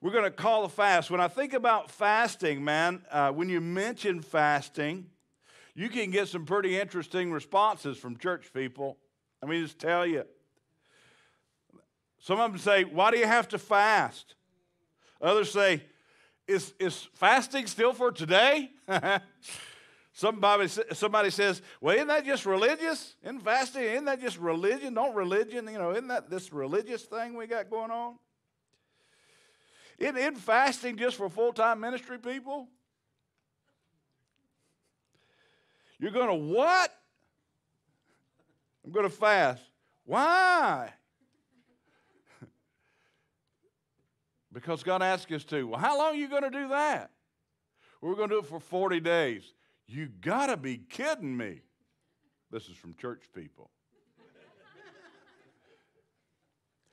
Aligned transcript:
we're 0.00 0.12
going 0.12 0.24
to 0.24 0.30
call 0.30 0.64
a 0.64 0.68
fast. 0.68 1.10
When 1.10 1.20
I 1.20 1.28
think 1.28 1.52
about 1.52 1.90
fasting, 1.90 2.62
man, 2.62 3.02
uh, 3.10 3.32
when 3.32 3.48
you 3.48 3.60
mention 3.60 4.20
fasting, 4.20 5.06
you 5.74 5.88
can 5.88 6.10
get 6.10 6.28
some 6.28 6.44
pretty 6.44 6.78
interesting 6.78 7.32
responses 7.32 7.98
from 7.98 8.16
church 8.16 8.52
people. 8.52 8.96
Let 9.42 9.50
me 9.50 9.60
just 9.60 9.78
tell 9.78 10.06
you. 10.06 10.24
Some 12.20 12.40
of 12.40 12.52
them 12.52 12.60
say, 12.60 12.84
Why 12.84 13.10
do 13.10 13.18
you 13.18 13.26
have 13.26 13.48
to 13.48 13.58
fast? 13.58 14.34
Others 15.20 15.52
say, 15.52 15.82
Is, 16.46 16.74
is 16.78 17.08
fasting 17.14 17.66
still 17.66 17.92
for 17.92 18.12
today? 18.12 18.70
Somebody, 20.12 20.66
somebody 20.94 21.30
says, 21.30 21.62
Well, 21.80 21.94
isn't 21.94 22.08
that 22.08 22.24
just 22.24 22.44
religious? 22.44 23.14
Isn't 23.22 23.38
fasting, 23.38 23.84
isn't 23.84 24.04
that 24.06 24.20
just 24.20 24.36
religion? 24.38 24.94
Don't 24.94 25.14
religion, 25.14 25.68
you 25.70 25.78
know, 25.78 25.92
isn't 25.92 26.08
that 26.08 26.28
this 26.28 26.52
religious 26.52 27.04
thing 27.04 27.36
we 27.36 27.46
got 27.46 27.70
going 27.70 27.92
on? 27.92 28.16
Isn't 29.98 30.38
fasting 30.38 30.96
just 30.96 31.16
for 31.16 31.28
full 31.28 31.52
time 31.52 31.80
ministry 31.80 32.18
people? 32.18 32.68
You're 35.98 36.12
going 36.12 36.28
to 36.28 36.34
what? 36.34 36.94
I'm 38.84 38.92
going 38.92 39.08
to 39.08 39.14
fast. 39.14 39.62
Why? 40.04 40.92
because 44.52 44.84
God 44.84 45.02
asked 45.02 45.30
us 45.32 45.44
to. 45.44 45.66
Well, 45.66 45.80
how 45.80 45.98
long 45.98 46.14
are 46.14 46.18
you 46.18 46.28
going 46.28 46.44
to 46.44 46.50
do 46.50 46.68
that? 46.68 47.10
We're 48.00 48.14
going 48.14 48.28
to 48.28 48.36
do 48.36 48.38
it 48.38 48.46
for 48.46 48.60
40 48.60 49.00
days. 49.00 49.52
You 49.88 50.06
got 50.06 50.46
to 50.46 50.56
be 50.56 50.76
kidding 50.76 51.36
me. 51.36 51.62
This 52.50 52.68
is 52.68 52.76
from 52.76 52.94
church 52.94 53.24
people. 53.34 53.70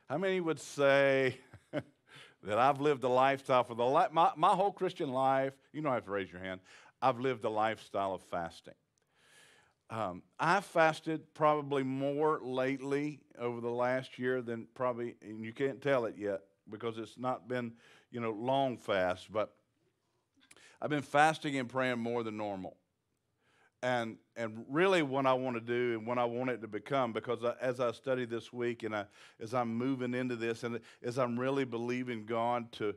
How 0.10 0.18
many 0.18 0.40
would 0.40 0.60
say, 0.60 1.38
that 2.46 2.58
I've 2.58 2.80
lived 2.80 3.04
a 3.04 3.10
lifestyle 3.10 3.64
for 3.64 3.76
the 3.76 3.86
li- 3.86 4.08
my, 4.12 4.32
my 4.36 4.50
whole 4.50 4.72
Christian 4.72 5.12
life. 5.12 5.54
You 5.74 5.82
don't 5.82 5.94
have 5.94 6.06
to 6.06 6.12
raise 6.12 6.32
your 6.32 6.42
hand. 6.42 6.62
I've 7.02 7.20
lived 7.20 7.44
a 7.44 7.50
lifestyle 7.50 8.14
of 8.14 8.22
fasting. 8.24 8.74
Um, 9.90 10.24
I've 10.40 10.66
fasted 10.66 11.34
probably 11.34 11.84
more 11.84 12.40
lately 12.42 13.20
over 13.38 13.62
the 13.62 13.70
last 13.70 14.18
year 14.18 14.42
than 14.42 14.68
probably, 14.74 15.16
and 15.22 15.44
you 15.44 15.54
can't 15.54 15.82
tell 15.82 16.06
it 16.06 16.16
yet 16.18 16.42
because 16.70 16.98
it's 16.98 17.18
not 17.18 17.48
been, 17.48 17.74
you 18.12 18.20
know, 18.20 18.32
long 18.32 18.78
fast, 18.78 19.32
but 19.32 19.54
I've 20.82 20.90
been 20.90 21.04
fasting 21.04 21.58
and 21.58 21.70
praying 21.70 22.00
more 22.00 22.24
than 22.24 22.38
normal 22.38 22.78
and 23.84 24.18
and 24.36 24.66
really 24.70 25.04
what 25.04 25.26
I 25.26 25.34
want 25.34 25.56
to 25.56 25.62
do 25.62 25.98
and 25.98 26.08
what 26.08 26.18
I 26.18 26.26
want 26.26 26.50
it 26.50 26.62
to 26.62 26.68
become 26.68 27.14
because 27.14 27.44
I, 27.44 27.54
as 27.62 27.80
I 27.80 27.92
study 27.92 28.26
this 28.26 28.52
week 28.52 28.84
and 28.84 28.96
I, 28.96 29.06
as 29.40 29.54
I'm 29.54 29.74
moving 29.76 30.14
into 30.14 30.36
this 30.36 30.64
and 30.64 30.80
as 31.04 31.18
I'm 31.18 31.40
really 31.40 31.66
believing 31.66 32.26
God 32.26 32.72
to 32.74 32.96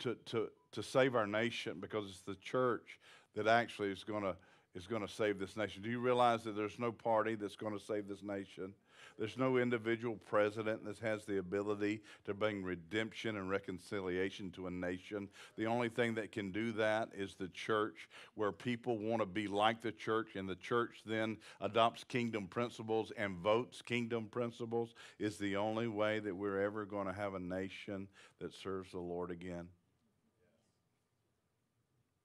to 0.00 0.16
to 0.26 0.48
to 0.72 0.82
save 0.82 1.14
our 1.14 1.26
nation 1.26 1.78
because 1.80 2.08
it's 2.08 2.20
the 2.22 2.36
church 2.36 2.98
that 3.34 3.46
actually 3.46 3.90
is 3.90 4.04
going 4.04 4.22
to 4.22 4.36
is 4.74 4.86
going 4.86 5.02
to 5.02 5.12
save 5.12 5.38
this 5.38 5.56
nation. 5.56 5.82
Do 5.82 5.90
you 5.90 6.00
realize 6.00 6.42
that 6.44 6.56
there's 6.56 6.78
no 6.78 6.90
party 6.90 7.36
that's 7.36 7.56
going 7.56 7.78
to 7.78 7.84
save 7.84 8.08
this 8.08 8.22
nation? 8.22 8.74
There's 9.18 9.36
no 9.36 9.58
individual 9.58 10.16
president 10.26 10.84
that 10.84 10.98
has 10.98 11.24
the 11.24 11.38
ability 11.38 12.02
to 12.24 12.34
bring 12.34 12.62
redemption 12.62 13.36
and 13.36 13.48
reconciliation 13.48 14.50
to 14.52 14.66
a 14.66 14.70
nation. 14.70 15.28
The 15.56 15.66
only 15.66 15.88
thing 15.88 16.14
that 16.14 16.32
can 16.32 16.50
do 16.50 16.72
that 16.72 17.10
is 17.16 17.34
the 17.34 17.48
church, 17.48 18.08
where 18.34 18.52
people 18.52 18.98
want 18.98 19.22
to 19.22 19.26
be 19.26 19.46
like 19.46 19.82
the 19.82 19.92
church, 19.92 20.36
and 20.36 20.48
the 20.48 20.56
church 20.56 21.02
then 21.06 21.36
adopts 21.60 22.04
kingdom 22.04 22.46
principles 22.46 23.12
and 23.16 23.36
votes 23.38 23.82
kingdom 23.82 24.26
principles, 24.26 24.94
is 25.18 25.38
the 25.38 25.56
only 25.56 25.88
way 25.88 26.18
that 26.18 26.34
we're 26.34 26.60
ever 26.60 26.84
going 26.84 27.06
to 27.06 27.12
have 27.12 27.34
a 27.34 27.40
nation 27.40 28.08
that 28.40 28.52
serves 28.52 28.90
the 28.92 28.98
Lord 28.98 29.30
again. 29.30 29.68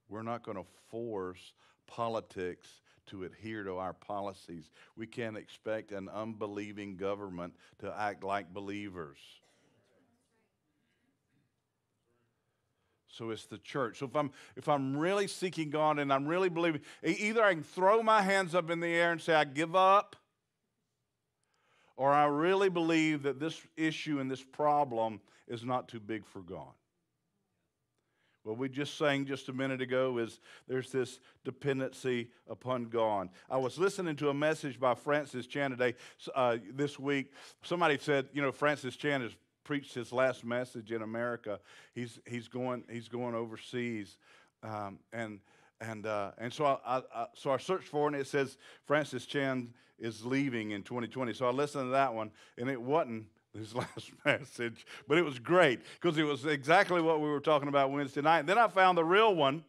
We're 0.10 0.24
not 0.24 0.44
going 0.44 0.58
to 0.58 0.66
force 0.90 1.54
politics 1.86 2.68
to 3.10 3.24
adhere 3.24 3.64
to 3.64 3.78
our 3.78 3.94
policies. 3.94 4.70
We 4.96 5.08
can't 5.08 5.38
expect 5.38 5.92
an 5.92 6.10
unbelieving 6.10 6.96
government 6.96 7.56
to 7.80 7.94
act 7.98 8.24
like 8.24 8.54
believers. 8.54 9.18
So 13.08 13.32
it's 13.32 13.46
the 13.46 13.58
church. 13.58 14.00
So 14.00 14.06
if 14.06 14.16
I'm 14.16 14.32
if 14.56 14.70
I'm 14.70 14.96
really 14.96 15.28
seeking 15.28 15.70
God 15.70 16.00
and 16.00 16.14
I'm 16.14 16.26
really 16.26 16.48
believing, 16.48 16.82
either 17.04 17.44
I 17.44 17.54
can 17.54 17.64
throw 17.64 18.02
my 18.02 18.22
hands 18.22 18.56
up 18.56 18.70
in 18.70 18.80
the 18.80 18.88
air 18.88 19.12
and 19.12 19.20
say 19.20 19.34
I 19.34 19.44
give 19.44 19.76
up, 19.76 20.16
or 21.98 22.14
I 22.14 22.26
really 22.26 22.70
believe 22.70 23.24
that 23.24 23.40
this 23.40 23.60
issue 23.76 24.20
and 24.20 24.32
this 24.32 24.42
problem 24.42 25.20
is 25.50 25.66
not 25.66 25.90
too 25.90 26.00
big 26.00 26.26
for 26.26 26.40
God. 26.40 26.72
What 28.44 28.58
we 28.58 28.70
just 28.70 28.98
sang 28.98 29.26
just 29.26 29.50
a 29.50 29.54
minute 29.54 29.82
ago 29.82 30.18
is 30.18 30.40
there's 30.68 30.92
this 30.92 31.20
dependency 31.44 32.30
upon 32.50 32.86
God. 32.86 33.30
I 33.50 33.58
was 33.58 33.78
listening 33.78 34.16
to 34.18 34.30
a 34.30 34.34
message 34.34 34.80
by 34.80 34.96
Francis 34.96 35.46
Chan 35.46 35.72
today, 35.72 35.96
uh, 36.34 36.58
this 36.74 36.98
week. 36.98 37.34
Somebody 37.64 37.98
said, 38.00 38.28
you 38.34 38.42
know, 38.42 38.52
Francis 38.52 38.96
Chan 38.96 39.22
has 39.22 39.36
preached 39.64 39.94
his 39.94 40.12
last 40.12 40.46
message 40.46 40.92
in 40.92 41.02
America. 41.02 41.60
He's, 41.94 42.20
he's, 42.26 42.48
going, 42.48 42.84
he's 42.90 43.08
going 43.08 43.36
overseas. 43.36 44.18
Um, 44.64 45.00
and 45.14 45.40
and, 45.82 46.06
uh, 46.06 46.32
and 46.38 46.52
so, 46.52 46.66
I, 46.66 47.02
I, 47.14 47.28
so 47.36 47.52
I 47.52 47.58
searched 47.58 47.88
for 47.88 48.06
it, 48.06 48.14
and 48.14 48.22
it 48.22 48.28
says 48.28 48.58
Francis 48.86 49.26
Chan 49.26 49.74
is 49.98 50.26
leaving 50.26 50.72
in 50.72 50.84
2020. 50.84 51.34
So 51.34 51.46
I 51.46 51.52
listened 51.52 51.88
to 51.88 51.92
that 51.92 52.14
one, 52.14 52.32
and 52.58 52.70
it 52.70 52.82
wasn't 52.82 53.26
his 53.58 53.74
last 53.76 54.12
message, 54.26 54.86
but 55.08 55.18
it 55.18 55.26
was 55.26 55.40
great 55.40 55.82
because 56.00 56.18
it 56.18 56.24
was 56.24 56.46
exactly 56.46 57.02
what 57.02 57.22
we 57.22 57.30
were 57.30 57.40
talking 57.40 57.68
about 57.68 57.92
Wednesday 57.92 58.22
night. 58.22 58.40
And 58.40 58.50
then 58.50 58.58
I 58.58 58.68
found 58.68 58.98
the 58.98 59.06
real 59.06 59.36
one, 59.36 59.64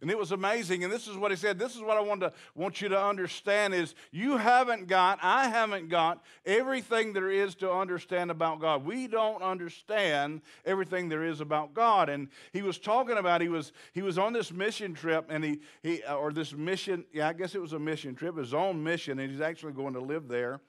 and 0.00 0.10
it 0.10 0.18
was 0.18 0.30
amazing. 0.30 0.84
And 0.84 0.92
this 0.92 1.08
is 1.08 1.16
what 1.16 1.32
he 1.32 1.36
said. 1.36 1.58
This 1.58 1.74
is 1.74 1.82
what 1.82 1.96
I 1.96 2.00
want 2.00 2.20
to 2.20 2.32
want 2.54 2.80
you 2.80 2.88
to 2.90 3.00
understand 3.00 3.74
is 3.74 3.96
you 4.12 4.36
haven't 4.36 4.86
got, 4.86 5.18
I 5.22 5.48
haven't 5.48 5.88
got 5.88 6.22
everything 6.46 7.12
there 7.12 7.30
is 7.30 7.56
to 7.56 7.72
understand 7.72 8.30
about 8.30 8.60
God. 8.60 8.84
We 8.84 9.08
don't 9.08 9.42
understand 9.42 10.42
everything 10.64 11.08
there 11.08 11.24
is 11.24 11.40
about 11.40 11.74
God. 11.74 12.08
And 12.08 12.28
he 12.52 12.62
was 12.62 12.78
talking 12.78 13.16
about 13.16 13.40
he 13.40 13.48
was 13.48 13.72
he 13.92 14.02
was 14.02 14.18
on 14.18 14.32
this 14.32 14.52
mission 14.52 14.94
trip, 14.94 15.26
and 15.30 15.42
he 15.42 15.60
he 15.82 16.02
or 16.04 16.32
this 16.32 16.52
mission, 16.52 17.04
yeah, 17.12 17.28
I 17.28 17.32
guess 17.32 17.56
it 17.56 17.60
was 17.60 17.72
a 17.72 17.78
mission 17.78 18.14
trip, 18.14 18.36
his 18.36 18.54
own 18.54 18.82
mission, 18.82 19.18
and 19.18 19.30
he's 19.30 19.40
actually 19.40 19.72
going 19.72 19.94
to 19.94 20.00
live 20.00 20.28
there. 20.28 20.60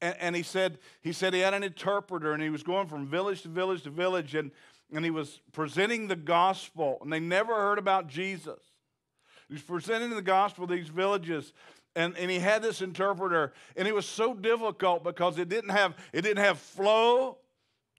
And, 0.00 0.16
and, 0.20 0.36
he 0.36 0.42
said 0.42 0.78
he 1.00 1.12
said 1.12 1.34
he 1.34 1.40
had 1.40 1.54
an 1.54 1.62
interpreter 1.62 2.32
and 2.32 2.42
he 2.42 2.50
was 2.50 2.62
going 2.62 2.86
from 2.86 3.06
village 3.06 3.42
to 3.42 3.48
village 3.48 3.82
to 3.82 3.90
village 3.90 4.34
and, 4.34 4.50
and 4.92 5.04
he 5.04 5.10
was 5.10 5.40
presenting 5.52 6.06
the 6.06 6.16
gospel 6.16 6.98
and 7.02 7.12
they 7.12 7.20
never 7.20 7.54
heard 7.54 7.78
about 7.78 8.08
jesus. 8.08 8.60
He 9.48 9.54
was 9.54 9.62
presenting 9.62 10.10
the 10.10 10.22
gospel 10.22 10.66
to 10.66 10.74
these 10.74 10.88
villages 10.88 11.52
and, 11.96 12.16
and 12.16 12.30
he 12.30 12.38
had 12.38 12.62
this 12.62 12.80
interpreter 12.80 13.52
and 13.76 13.88
it 13.88 13.94
was 13.94 14.06
so 14.06 14.34
difficult 14.34 15.02
because 15.02 15.38
it 15.38 15.48
didn't 15.48 15.70
have 15.70 15.96
it 16.12 16.22
didn't 16.22 16.44
have 16.44 16.58
flow 16.58 17.38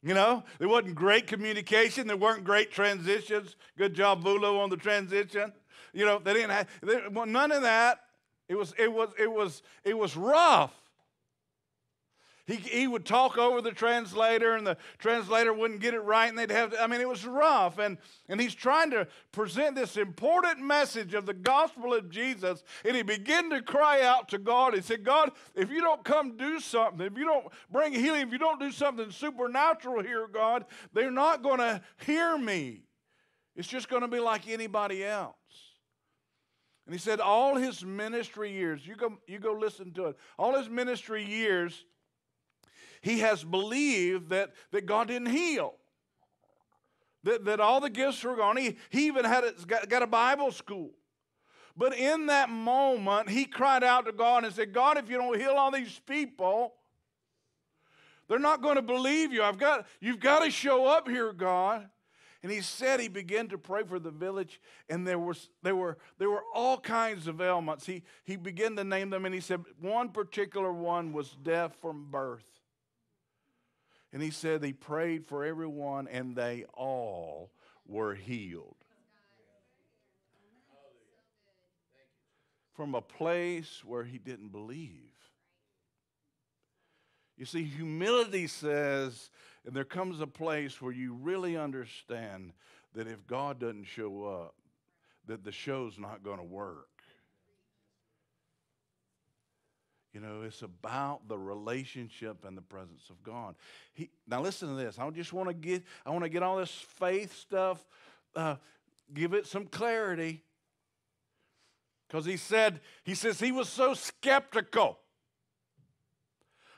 you 0.01 0.13
know? 0.13 0.43
There 0.59 0.69
wasn't 0.69 0.95
great 0.95 1.27
communication. 1.27 2.07
There 2.07 2.15
weren't 2.15 2.45
great 2.45 2.71
transitions. 2.71 3.55
Good 3.77 3.93
job 3.93 4.23
Vulu 4.23 4.59
on 4.59 4.69
the 4.69 4.77
transition. 4.77 5.51
You 5.93 6.05
know 6.05 6.19
they 6.19 6.33
didn't 6.33 6.51
have 6.51 6.67
they, 6.81 7.01
well, 7.11 7.25
none 7.25 7.51
of 7.51 7.63
that. 7.63 7.99
It 8.47 8.55
was 8.55 8.73
it 8.77 8.91
was 8.91 9.09
it 9.19 9.31
was 9.31 9.61
it 9.83 9.97
was 9.97 10.15
rough 10.15 10.73
he, 12.49 12.55
he 12.55 12.87
would 12.87 13.05
talk 13.05 13.37
over 13.37 13.61
the 13.61 13.71
translator, 13.71 14.55
and 14.55 14.65
the 14.65 14.75
translator 14.97 15.53
wouldn't 15.53 15.81
get 15.81 15.93
it 15.93 15.99
right, 15.99 16.27
and 16.27 16.37
they'd 16.37 16.49
have 16.49 16.71
to, 16.71 16.81
I 16.81 16.87
mean, 16.87 16.99
it 16.99 17.07
was 17.07 17.25
rough. 17.25 17.77
And, 17.77 17.99
and 18.27 18.41
he's 18.41 18.55
trying 18.55 18.89
to 18.91 19.07
present 19.31 19.75
this 19.75 19.97
important 19.97 20.59
message 20.59 21.13
of 21.13 21.27
the 21.27 21.33
gospel 21.33 21.93
of 21.93 22.09
Jesus, 22.09 22.63
and 22.83 22.95
he 22.95 23.03
began 23.03 23.51
to 23.51 23.61
cry 23.61 24.01
out 24.01 24.29
to 24.29 24.39
God. 24.39 24.73
He 24.73 24.81
said, 24.81 25.03
God, 25.03 25.31
if 25.53 25.69
you 25.69 25.81
don't 25.81 26.03
come 26.03 26.37
do 26.37 26.59
something, 26.59 27.05
if 27.05 27.17
you 27.17 27.25
don't 27.25 27.45
bring 27.71 27.93
healing, 27.93 28.21
if 28.21 28.31
you 28.31 28.39
don't 28.39 28.59
do 28.59 28.71
something 28.71 29.11
supernatural 29.11 30.01
here, 30.01 30.27
God, 30.27 30.65
they're 30.91 31.11
not 31.11 31.43
going 31.43 31.59
to 31.59 31.81
hear 32.05 32.35
me. 32.35 32.81
It's 33.55 33.67
just 33.67 33.89
going 33.89 34.01
to 34.01 34.07
be 34.07 34.19
like 34.19 34.49
anybody 34.49 35.05
else. 35.05 35.35
And 36.87 36.95
he 36.95 36.99
said, 36.99 37.19
all 37.19 37.55
his 37.55 37.85
ministry 37.85 38.51
years, 38.51 38.87
you 38.87 38.95
go, 38.95 39.19
you 39.27 39.37
go 39.37 39.53
listen 39.53 39.93
to 39.93 40.07
it, 40.07 40.17
all 40.39 40.57
his 40.57 40.67
ministry 40.67 41.23
years, 41.23 41.85
he 43.01 43.19
has 43.19 43.43
believed 43.43 44.29
that, 44.29 44.51
that 44.71 44.85
God 44.85 45.07
didn't 45.07 45.29
heal. 45.29 45.75
That, 47.23 47.45
that 47.45 47.59
all 47.59 47.81
the 47.81 47.89
gifts 47.89 48.23
were 48.23 48.35
gone. 48.35 48.57
He, 48.57 48.77
he 48.89 49.07
even 49.07 49.25
had 49.25 49.43
a, 49.43 49.51
got, 49.65 49.89
got 49.89 50.03
a 50.03 50.07
Bible 50.07 50.51
school. 50.51 50.91
But 51.75 51.97
in 51.97 52.25
that 52.27 52.49
moment, 52.49 53.29
he 53.29 53.45
cried 53.45 53.83
out 53.83 54.05
to 54.05 54.11
God 54.11 54.43
and 54.43 54.53
said, 54.53 54.73
God, 54.73 54.97
if 54.97 55.09
you 55.09 55.17
don't 55.17 55.37
heal 55.39 55.51
all 55.51 55.71
these 55.71 55.99
people, 56.05 56.73
they're 58.27 58.39
not 58.39 58.61
going 58.61 58.75
to 58.75 58.81
believe 58.81 59.33
you. 59.33 59.43
I've 59.43 59.57
got, 59.57 59.85
you've 59.99 60.19
got 60.19 60.43
to 60.43 60.51
show 60.51 60.85
up 60.85 61.07
here, 61.07 61.33
God. 61.33 61.89
And 62.41 62.51
he 62.51 62.61
said 62.61 62.99
he 62.99 63.09
began 63.09 63.49
to 63.49 63.57
pray 63.57 63.83
for 63.83 63.99
the 63.99 64.11
village, 64.11 64.61
and 64.89 65.05
there 65.05 65.19
was 65.19 65.49
there 65.61 65.75
were 65.75 65.97
there 66.19 66.29
were 66.29 66.43
all 66.53 66.77
kinds 66.77 67.27
of 67.27 67.41
ailments. 67.41 67.85
He 67.85 68.03
he 68.23 68.37
began 68.37 68.77
to 68.77 68.85
name 68.85 69.09
them, 69.09 69.25
and 69.25 69.35
he 69.35 69.41
said 69.41 69.61
one 69.81 70.07
particular 70.09 70.71
one 70.71 71.11
was 71.11 71.35
death 71.43 71.75
from 71.81 72.09
birth. 72.09 72.58
And 74.11 74.21
he 74.21 74.31
said 74.31 74.63
he 74.63 74.73
prayed 74.73 75.25
for 75.25 75.45
everyone, 75.45 76.07
and 76.07 76.35
they 76.35 76.65
all 76.73 77.51
were 77.85 78.15
healed. 78.15 78.75
From 82.73 82.95
a 82.95 83.01
place 83.01 83.83
where 83.85 84.03
he 84.03 84.17
didn't 84.17 84.49
believe. 84.49 85.11
You 87.37 87.45
see, 87.45 87.63
humility 87.63 88.47
says, 88.47 89.29
and 89.65 89.75
there 89.75 89.85
comes 89.85 90.19
a 90.19 90.27
place 90.27 90.81
where 90.81 90.91
you 90.91 91.13
really 91.13 91.55
understand 91.55 92.53
that 92.93 93.07
if 93.07 93.27
God 93.27 93.59
doesn't 93.59 93.85
show 93.85 94.25
up, 94.25 94.55
that 95.27 95.43
the 95.43 95.51
show's 95.51 95.99
not 95.99 96.23
going 96.23 96.39
to 96.39 96.43
work. 96.43 96.98
You 100.13 100.21
know, 100.21 100.41
it's 100.41 100.63
about 100.63 101.27
the 101.27 101.37
relationship 101.37 102.43
and 102.43 102.57
the 102.57 102.61
presence 102.61 103.09
of 103.09 103.21
God. 103.23 103.55
He, 103.93 104.09
now, 104.27 104.41
listen 104.41 104.69
to 104.69 104.75
this. 104.75 104.97
I 104.97 105.07
just 105.11 105.33
want 105.33 105.49
to 105.49 105.53
get. 105.53 105.83
I 106.05 106.09
want 106.09 106.23
to 106.23 106.29
get 106.29 106.41
all 106.41 106.57
this 106.57 106.71
faith 106.71 107.37
stuff. 107.37 107.85
Uh, 108.35 108.55
give 109.13 109.33
it 109.33 109.45
some 109.45 109.65
clarity. 109.65 110.43
Because 112.07 112.25
he 112.25 112.37
said, 112.37 112.81
he 113.03 113.13
says 113.13 113.39
he 113.39 113.51
was 113.51 113.69
so 113.69 113.93
skeptical 113.93 114.97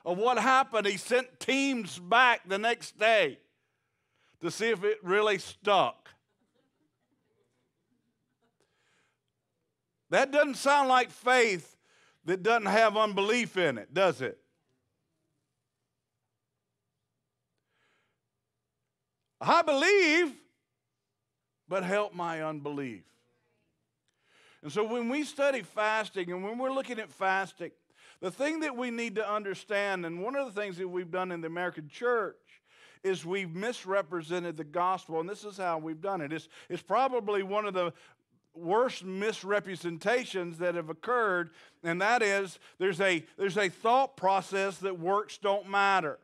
of 0.03 0.17
what 0.17 0.37
happened. 0.37 0.85
He 0.85 0.97
sent 0.97 1.39
teams 1.39 1.99
back 1.99 2.41
the 2.45 2.57
next 2.57 2.99
day 2.99 3.39
to 4.41 4.51
see 4.51 4.69
if 4.69 4.83
it 4.83 4.97
really 5.03 5.37
stuck. 5.37 6.09
That 10.09 10.31
doesn't 10.33 10.57
sound 10.57 10.89
like 10.89 11.09
faith 11.09 11.77
that 12.25 12.43
doesn't 12.43 12.67
have 12.67 12.97
unbelief 12.97 13.57
in 13.57 13.77
it, 13.77 13.93
does 13.93 14.21
it? 14.21 14.37
I 19.39 19.63
believe, 19.63 20.33
but 21.67 21.83
help 21.83 22.13
my 22.13 22.43
unbelief. 22.43 23.03
And 24.61 24.71
so 24.71 24.83
when 24.83 25.09
we 25.09 25.23
study 25.23 25.63
fasting 25.63 26.31
and 26.31 26.43
when 26.43 26.59
we're 26.59 26.71
looking 26.71 26.99
at 26.99 27.11
fasting, 27.11 27.71
the 28.19 28.29
thing 28.29 28.59
that 28.59 28.77
we 28.77 28.91
need 28.91 29.15
to 29.15 29.27
understand, 29.27 30.05
and 30.05 30.21
one 30.21 30.35
of 30.35 30.53
the 30.53 30.61
things 30.61 30.77
that 30.77 30.87
we've 30.87 31.09
done 31.09 31.31
in 31.31 31.41
the 31.41 31.47
American 31.47 31.87
church, 31.89 32.35
is 33.03 33.25
we've 33.25 33.55
misrepresented 33.55 34.57
the 34.57 34.63
gospel, 34.63 35.19
and 35.19 35.27
this 35.27 35.43
is 35.43 35.57
how 35.57 35.79
we've 35.79 36.01
done 36.01 36.21
it. 36.21 36.31
It's, 36.31 36.47
it's 36.69 36.83
probably 36.83 37.41
one 37.41 37.65
of 37.65 37.73
the 37.73 37.93
worst 38.53 39.03
misrepresentations 39.03 40.57
that 40.57 40.75
have 40.75 40.89
occurred, 40.89 41.51
and 41.83 42.01
that 42.01 42.21
is 42.21 42.59
there's 42.79 42.99
a, 42.99 43.25
there's 43.37 43.57
a 43.57 43.69
thought 43.69 44.17
process 44.17 44.77
that 44.79 44.99
works 44.99 45.37
don't 45.37 45.69
matter. 45.69 46.19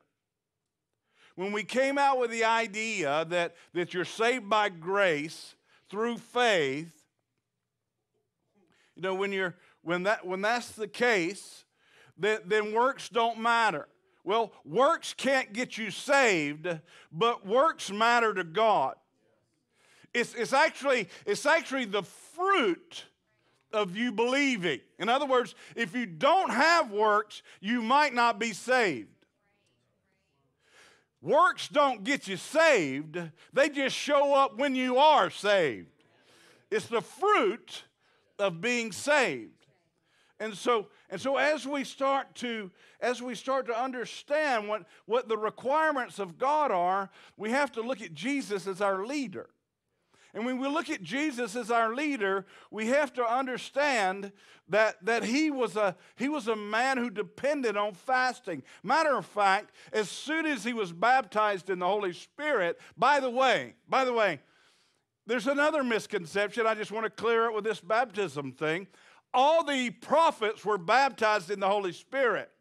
When 1.35 1.51
we 1.51 1.63
came 1.63 1.97
out 1.97 2.19
with 2.19 2.31
the 2.31 2.45
idea 2.45 3.25
that, 3.29 3.56
that 3.74 3.94
you're 3.94 4.06
saved 4.06 4.50
by 4.50 4.69
grace 4.69 5.56
through 5.89 6.18
faith, 6.18 6.94
you 8.95 9.03
know, 9.03 9.13
when, 9.13 9.31
you're, 9.31 9.56
when, 9.83 10.03
that, 10.03 10.25
when 10.25 10.41
that's 10.41 10.71
the 10.71 10.88
case, 10.88 11.63
then, 12.18 12.39
then 12.45 12.73
works 12.73 13.09
don't 13.09 13.39
matter. 13.39 13.88
Well, 14.23 14.51
works 14.65 15.13
can't 15.15 15.53
get 15.53 15.77
you 15.77 15.91
saved, 15.91 16.68
but 17.12 17.45
works 17.45 17.91
matter 17.91 18.33
to 18.33 18.44
God. 18.44 18.95
It's, 20.18 20.34
it's, 20.34 20.54
actually, 20.54 21.10
it's 21.28 21.46
actually 21.46 21.86
the 21.86 22.02
fruit 22.02 23.06
of 23.72 23.96
you 23.96 24.12
believing. 24.12 24.80
In 24.98 25.10
other 25.10 25.28
words, 25.28 25.54
if 25.75 25.96
you 25.96 26.08
don't 26.08 26.50
have 26.50 26.92
works, 26.92 27.44
you 27.62 27.84
might 27.84 28.16
not 28.16 28.40
be 28.40 28.54
saved. 28.54 29.10
Works 31.22 31.68
don't 31.68 32.04
get 32.04 32.28
you 32.28 32.38
saved, 32.38 33.19
they 33.54 33.69
just 33.69 33.96
show 33.96 34.34
up 34.34 34.58
when 34.58 34.75
you 34.75 34.98
are 34.98 35.30
saved. 35.30 35.90
It's 36.72 36.88
the 36.88 37.02
fruit 37.02 37.84
of 38.40 38.60
being 38.60 38.92
saved. 38.92 39.52
And 40.40 40.56
so, 40.56 40.88
and 41.10 41.19
so 41.19 41.38
as 41.38 41.68
we 41.68 41.84
start 41.84 42.34
to 42.36 42.72
as 43.00 43.22
we 43.22 43.36
start 43.36 43.68
to 43.68 43.80
understand 43.80 44.68
what, 44.68 44.84
what 45.06 45.28
the 45.28 45.38
requirements 45.38 46.18
of 46.18 46.40
God 46.40 46.72
are, 46.72 47.10
we 47.36 47.52
have 47.52 47.72
to 47.74 47.81
look 47.81 48.02
at 48.02 48.14
Jesus 48.14 48.66
as 48.66 48.81
our 48.81 49.06
leader. 49.06 49.50
And 50.38 50.45
when 50.45 50.60
we 50.60 50.68
look 50.68 50.92
at 50.92 51.01
Jesus 51.01 51.56
as 51.56 51.72
our 51.72 51.95
leader, 51.95 52.45
we 52.69 52.89
have 52.89 53.12
to 53.13 53.25
understand 53.25 54.31
that, 54.69 55.04
that 55.04 55.24
he, 55.24 55.50
was 55.50 55.75
a, 55.75 55.95
he 56.16 56.30
was 56.30 56.48
a 56.48 56.56
man 56.56 56.98
who 56.98 57.10
depended 57.10 57.75
on 57.75 57.95
fasting. 57.95 58.62
Matter 58.84 59.18
of 59.18 59.25
fact, 59.25 59.72
as 59.92 60.12
soon 60.12 60.45
as 60.45 60.63
he 60.63 60.74
was 60.74 60.94
baptized 60.94 61.72
in 61.72 61.80
the 61.80 61.88
Holy 61.88 62.13
Spirit, 62.13 62.80
by 62.95 63.19
the 63.19 63.31
way, 63.31 63.74
by 63.89 64.06
the 64.06 64.13
way, 64.13 64.39
there's 65.25 65.48
another 65.48 65.84
misconception. 65.84 66.68
I 66.68 66.75
just 66.75 66.92
want 66.92 67.06
to 67.06 67.10
clear 67.10 67.45
it 67.45 67.56
with 67.56 67.63
this 67.63 67.80
baptism 67.80 68.51
thing. 68.51 68.86
All 69.33 69.63
the 69.63 69.90
prophets 69.90 70.63
were 70.63 70.78
baptized 70.78 71.50
in 71.50 71.60
the 71.60 71.68
Holy 71.68 71.94
Spirit. 71.94 72.51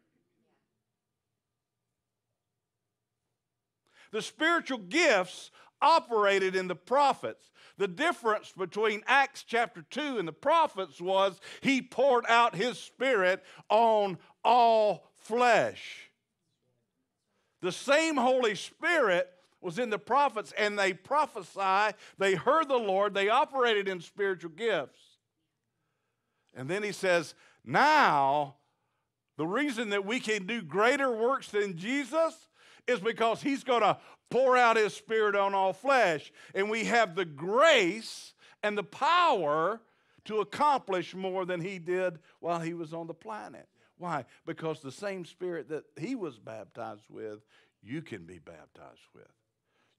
The 4.11 4.23
spiritual 4.23 4.79
gifts 4.79 5.51
operated 5.81 6.55
in 6.55 6.67
the 6.67 6.75
prophets. 6.75 7.51
The 7.77 7.87
difference 7.87 8.51
between 8.57 9.03
Acts 9.05 9.43
chapter 9.43 9.83
2 9.89 10.17
and 10.17 10.27
the 10.27 10.33
prophets 10.33 10.99
was 10.99 11.39
he 11.61 11.81
poured 11.81 12.25
out 12.27 12.55
his 12.55 12.79
spirit 12.79 13.43
on 13.69 14.17
all 14.43 15.11
flesh. 15.15 16.09
The 17.61 17.71
same 17.71 18.15
Holy 18.15 18.55
Spirit 18.55 19.29
was 19.61 19.79
in 19.79 19.89
the 19.89 19.99
prophets, 19.99 20.53
and 20.57 20.77
they 20.77 20.93
prophesied, 20.93 21.95
they 22.17 22.35
heard 22.35 22.67
the 22.67 22.77
Lord, 22.77 23.13
they 23.13 23.29
operated 23.29 23.87
in 23.87 24.01
spiritual 24.01 24.51
gifts. 24.51 24.99
And 26.55 26.69
then 26.69 26.83
he 26.83 26.91
says, 26.91 27.35
Now, 27.63 28.55
the 29.37 29.47
reason 29.47 29.89
that 29.89 30.05
we 30.05 30.19
can 30.19 30.45
do 30.45 30.61
greater 30.61 31.11
works 31.11 31.49
than 31.49 31.77
Jesus 31.77 32.46
is 32.87 32.99
because 32.99 33.41
he's 33.41 33.63
going 33.63 33.81
to 33.81 33.97
pour 34.29 34.57
out 34.57 34.77
his 34.77 34.93
spirit 34.93 35.35
on 35.35 35.53
all 35.53 35.73
flesh. 35.73 36.31
And 36.55 36.69
we 36.69 36.85
have 36.85 37.15
the 37.15 37.25
grace 37.25 38.33
and 38.63 38.77
the 38.77 38.83
power 38.83 39.81
to 40.25 40.39
accomplish 40.39 41.15
more 41.15 41.45
than 41.45 41.61
he 41.61 41.79
did 41.79 42.19
while 42.39 42.59
he 42.59 42.73
was 42.73 42.93
on 42.93 43.07
the 43.07 43.13
planet. 43.13 43.67
Why? 43.97 44.25
Because 44.45 44.79
the 44.81 44.91
same 44.91 45.25
spirit 45.25 45.69
that 45.69 45.85
he 45.97 46.15
was 46.15 46.37
baptized 46.37 47.05
with, 47.09 47.39
you 47.81 48.01
can 48.01 48.25
be 48.25 48.39
baptized 48.39 49.07
with. 49.15 49.27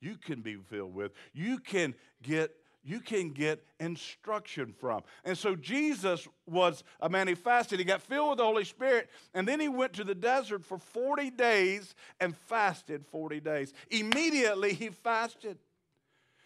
You 0.01 0.17
can 0.17 0.41
be 0.41 0.57
filled 0.57 0.95
with. 0.95 1.13
You 1.33 1.59
can 1.59 1.95
get 2.23 2.55
you 2.89 3.01
can 3.01 3.31
get 3.31 3.63
instruction 3.81 4.73
from. 4.73 5.03
And 5.25 5.37
so 5.37 5.55
Jesus 5.55 6.27
was 6.47 6.83
a 7.01 7.09
man 7.09 7.29
who 7.29 7.35
fasted. 7.35 7.79
He 7.79 7.85
got 7.85 8.01
filled 8.01 8.31
with 8.31 8.39
the 8.39 8.45
Holy 8.45 8.65
Spirit, 8.65 9.11
and 9.35 9.47
then 9.47 9.61
he 9.61 9.69
went 9.69 9.93
to 9.95 10.05
the 10.05 10.15
desert 10.15 10.65
for 10.65 10.79
40 10.79 11.31
days 11.31 11.95
and 12.19 12.35
fasted 12.35 13.05
40 13.07 13.41
days. 13.41 13.75
Immediately 13.91 14.73
he 14.73 14.89
fasted. 14.89 15.59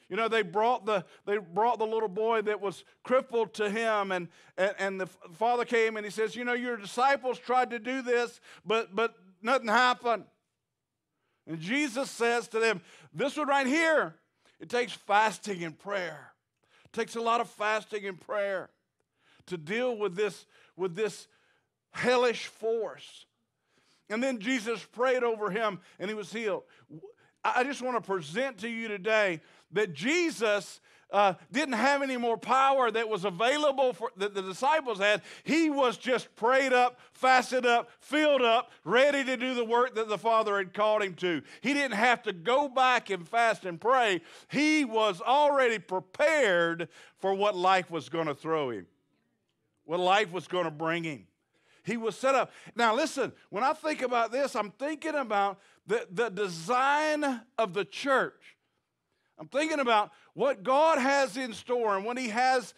You 0.08 0.16
know, 0.16 0.28
they 0.28 0.42
brought 0.42 0.84
the, 0.84 1.04
they 1.26 1.38
brought 1.38 1.78
the 1.78 1.86
little 1.86 2.08
boy 2.08 2.42
that 2.42 2.60
was 2.60 2.84
crippled 3.04 3.54
to 3.54 3.70
him, 3.70 4.10
and, 4.10 4.28
and, 4.58 4.74
and 4.78 5.00
the 5.00 5.06
father 5.06 5.64
came 5.64 5.96
and 5.96 6.04
he 6.04 6.10
says, 6.10 6.34
You 6.34 6.44
know, 6.44 6.54
your 6.54 6.76
disciples 6.76 7.38
tried 7.38 7.70
to 7.70 7.78
do 7.78 8.02
this, 8.02 8.40
but, 8.66 8.94
but 8.94 9.14
nothing 9.40 9.68
happened. 9.68 10.24
And 11.46 11.60
Jesus 11.60 12.10
says 12.10 12.48
to 12.48 12.58
them, 12.58 12.82
This 13.14 13.36
one 13.36 13.48
right 13.48 13.66
here, 13.66 14.16
it 14.60 14.68
takes 14.68 14.92
fasting 14.92 15.64
and 15.64 15.78
prayer. 15.78 16.31
It 16.92 16.96
takes 16.96 17.16
a 17.16 17.20
lot 17.20 17.40
of 17.40 17.48
fasting 17.48 18.06
and 18.06 18.20
prayer 18.20 18.68
to 19.46 19.56
deal 19.56 19.96
with 19.96 20.14
this, 20.14 20.44
with 20.76 20.94
this 20.94 21.26
hellish 21.92 22.46
force. 22.46 23.26
And 24.10 24.22
then 24.22 24.38
Jesus 24.40 24.84
prayed 24.84 25.22
over 25.22 25.50
him 25.50 25.80
and 25.98 26.10
he 26.10 26.14
was 26.14 26.32
healed. 26.32 26.64
I 27.42 27.64
just 27.64 27.80
want 27.80 27.96
to 27.96 28.06
present 28.06 28.58
to 28.58 28.68
you 28.68 28.88
today 28.88 29.40
that 29.72 29.94
Jesus 29.94 30.80
uh, 31.12 31.34
didn't 31.52 31.74
have 31.74 32.02
any 32.02 32.16
more 32.16 32.36
power 32.36 32.90
that 32.90 33.08
was 33.08 33.24
available 33.24 33.92
for 33.92 34.10
that 34.16 34.34
the 34.34 34.42
disciples 34.42 34.98
had. 34.98 35.22
He 35.44 35.70
was 35.70 35.96
just 35.98 36.34
prayed 36.34 36.72
up, 36.72 36.98
fasted 37.12 37.66
up, 37.66 37.90
filled 38.00 38.42
up, 38.42 38.72
ready 38.84 39.22
to 39.24 39.36
do 39.36 39.54
the 39.54 39.64
work 39.64 39.94
that 39.94 40.08
the 40.08 40.18
Father 40.18 40.56
had 40.56 40.72
called 40.72 41.02
him 41.02 41.14
to. 41.14 41.42
He 41.60 41.74
didn't 41.74 41.94
have 41.94 42.22
to 42.22 42.32
go 42.32 42.68
back 42.68 43.10
and 43.10 43.28
fast 43.28 43.64
and 43.64 43.80
pray. 43.80 44.22
He 44.48 44.84
was 44.84 45.20
already 45.20 45.78
prepared 45.78 46.88
for 47.18 47.34
what 47.34 47.54
life 47.54 47.90
was 47.90 48.08
going 48.08 48.26
to 48.26 48.34
throw 48.34 48.70
him, 48.70 48.86
what 49.84 50.00
life 50.00 50.32
was 50.32 50.48
going 50.48 50.64
to 50.64 50.70
bring 50.70 51.04
him. 51.04 51.26
He 51.84 51.96
was 51.96 52.16
set 52.16 52.34
up. 52.34 52.52
Now, 52.76 52.94
listen, 52.94 53.32
when 53.50 53.64
I 53.64 53.72
think 53.72 54.02
about 54.02 54.30
this, 54.30 54.54
I'm 54.54 54.70
thinking 54.70 55.14
about 55.14 55.58
the, 55.86 56.06
the 56.10 56.28
design 56.28 57.42
of 57.58 57.74
the 57.74 57.84
church. 57.84 58.51
I'm 59.42 59.48
thinking 59.48 59.80
about 59.80 60.12
what 60.34 60.62
God 60.62 60.98
has 60.98 61.36
in 61.36 61.52
store 61.52 61.96
and 61.96 62.04
what 62.04 62.16
He 62.16 62.28
has 62.28 62.74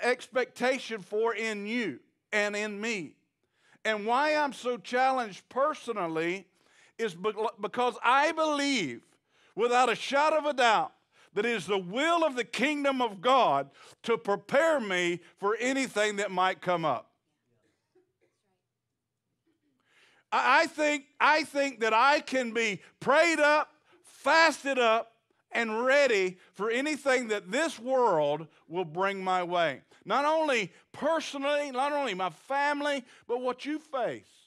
expectation 0.00 1.02
for 1.02 1.34
in 1.34 1.66
you 1.66 1.98
and 2.32 2.54
in 2.54 2.80
me. 2.80 3.16
And 3.84 4.06
why 4.06 4.36
I'm 4.36 4.52
so 4.52 4.76
challenged 4.76 5.48
personally 5.48 6.46
is 6.98 7.16
because 7.60 7.96
I 8.04 8.30
believe, 8.30 9.02
without 9.56 9.90
a 9.90 9.96
shadow 9.96 10.38
of 10.38 10.44
a 10.44 10.52
doubt, 10.52 10.92
that 11.34 11.44
it 11.44 11.50
is 11.50 11.66
the 11.66 11.78
will 11.78 12.24
of 12.24 12.36
the 12.36 12.44
kingdom 12.44 13.02
of 13.02 13.20
God 13.20 13.68
to 14.04 14.16
prepare 14.16 14.78
me 14.78 15.18
for 15.38 15.56
anything 15.58 16.14
that 16.16 16.30
might 16.30 16.60
come 16.60 16.84
up. 16.84 17.10
I 20.30 20.68
think, 20.68 21.06
I 21.20 21.42
think 21.42 21.80
that 21.80 21.92
I 21.92 22.20
can 22.20 22.52
be 22.52 22.82
prayed 23.00 23.40
up, 23.40 23.72
fasted 24.04 24.78
up, 24.78 25.14
and 25.58 25.84
ready 25.84 26.38
for 26.52 26.70
anything 26.70 27.28
that 27.28 27.50
this 27.50 27.80
world 27.80 28.46
will 28.68 28.84
bring 28.84 29.24
my 29.24 29.42
way. 29.42 29.80
Not 30.04 30.24
only 30.24 30.72
personally, 30.92 31.72
not 31.72 31.92
only 31.92 32.14
my 32.14 32.30
family, 32.30 33.04
but 33.26 33.42
what 33.42 33.66
you 33.66 33.80
face 33.80 34.38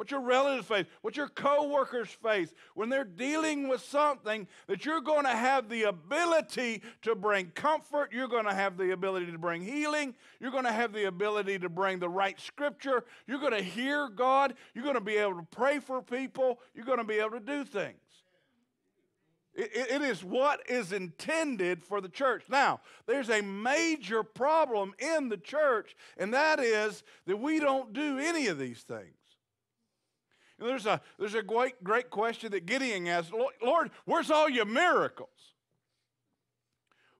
what 0.00 0.10
your 0.10 0.22
relatives 0.22 0.66
face, 0.66 0.86
what 1.02 1.14
your 1.14 1.28
coworkers 1.28 2.08
face, 2.08 2.54
when 2.72 2.88
they're 2.88 3.04
dealing 3.04 3.68
with 3.68 3.82
something 3.82 4.48
that 4.66 4.86
you're 4.86 5.02
going 5.02 5.24
to 5.24 5.28
have 5.28 5.68
the 5.68 5.82
ability 5.82 6.80
to 7.02 7.14
bring 7.14 7.50
comfort, 7.50 8.10
you're 8.10 8.26
going 8.26 8.46
to 8.46 8.54
have 8.54 8.78
the 8.78 8.92
ability 8.92 9.30
to 9.30 9.36
bring 9.36 9.60
healing, 9.60 10.14
you're 10.40 10.52
going 10.52 10.64
to 10.64 10.72
have 10.72 10.94
the 10.94 11.04
ability 11.04 11.58
to 11.58 11.68
bring 11.68 11.98
the 11.98 12.08
right 12.08 12.40
scripture, 12.40 13.04
you're 13.26 13.40
going 13.40 13.52
to 13.52 13.62
hear 13.62 14.08
God, 14.08 14.54
you're 14.74 14.84
going 14.84 14.94
to 14.94 15.02
be 15.02 15.18
able 15.18 15.34
to 15.34 15.46
pray 15.50 15.78
for 15.80 16.00
people, 16.00 16.60
you're 16.74 16.86
going 16.86 16.96
to 16.96 17.04
be 17.04 17.18
able 17.18 17.32
to 17.32 17.40
do 17.40 17.62
things. 17.62 18.00
It, 19.54 19.70
it 19.74 20.02
is 20.02 20.22
what 20.22 20.60
is 20.68 20.92
intended 20.92 21.84
for 21.84 22.00
the 22.00 22.08
church. 22.08 22.44
Now, 22.48 22.80
there's 23.06 23.30
a 23.30 23.42
major 23.42 24.22
problem 24.22 24.94
in 24.98 25.28
the 25.28 25.36
church, 25.36 25.96
and 26.16 26.32
that 26.34 26.60
is 26.60 27.02
that 27.26 27.38
we 27.38 27.58
don't 27.58 27.92
do 27.92 28.18
any 28.18 28.46
of 28.46 28.58
these 28.58 28.82
things. 28.82 29.16
There's 30.58 30.86
a, 30.86 31.00
there's 31.18 31.34
a 31.34 31.42
great, 31.42 31.82
great 31.82 32.10
question 32.10 32.52
that 32.52 32.66
Gideon 32.66 33.08
asked 33.08 33.32
Lord, 33.62 33.90
where's 34.04 34.30
all 34.30 34.48
your 34.48 34.66
miracles? 34.66 35.28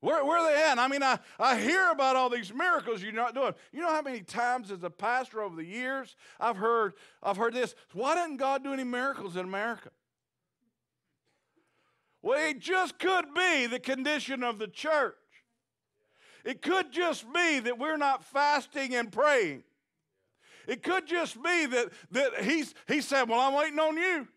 Where, 0.00 0.24
where 0.24 0.38
are 0.38 0.50
they 0.50 0.62
at? 0.62 0.78
I 0.78 0.88
mean, 0.88 1.02
I, 1.02 1.18
I 1.38 1.58
hear 1.58 1.90
about 1.90 2.16
all 2.16 2.30
these 2.30 2.54
miracles 2.54 3.02
you're 3.02 3.12
not 3.12 3.34
doing. 3.34 3.54
You 3.70 3.80
know 3.80 3.90
how 3.90 4.00
many 4.00 4.20
times 4.20 4.70
as 4.70 4.82
a 4.82 4.88
pastor 4.88 5.42
over 5.42 5.56
the 5.56 5.64
years 5.64 6.16
I've 6.38 6.56
heard, 6.56 6.94
I've 7.22 7.36
heard 7.36 7.52
this. 7.52 7.74
Why 7.92 8.14
didn't 8.14 8.38
God 8.38 8.64
do 8.64 8.72
any 8.72 8.84
miracles 8.84 9.36
in 9.36 9.44
America? 9.44 9.90
Well, 12.22 12.50
it 12.50 12.58
just 12.58 12.98
could 12.98 13.26
be 13.34 13.66
the 13.66 13.80
condition 13.80 14.42
of 14.42 14.58
the 14.58 14.68
church. 14.68 15.14
It 16.44 16.62
could 16.62 16.92
just 16.92 17.30
be 17.32 17.60
that 17.60 17.78
we're 17.78 17.96
not 17.96 18.24
fasting 18.24 18.94
and 18.94 19.10
praying. 19.10 19.62
It 20.66 20.82
could 20.82 21.06
just 21.06 21.42
be 21.42 21.66
that, 21.66 21.88
that 22.12 22.44
he's, 22.44 22.74
he 22.86 23.00
said, 23.00 23.28
Well, 23.28 23.40
I'm 23.40 23.54
waiting 23.54 23.78
on 23.78 23.96
you. 23.96 24.28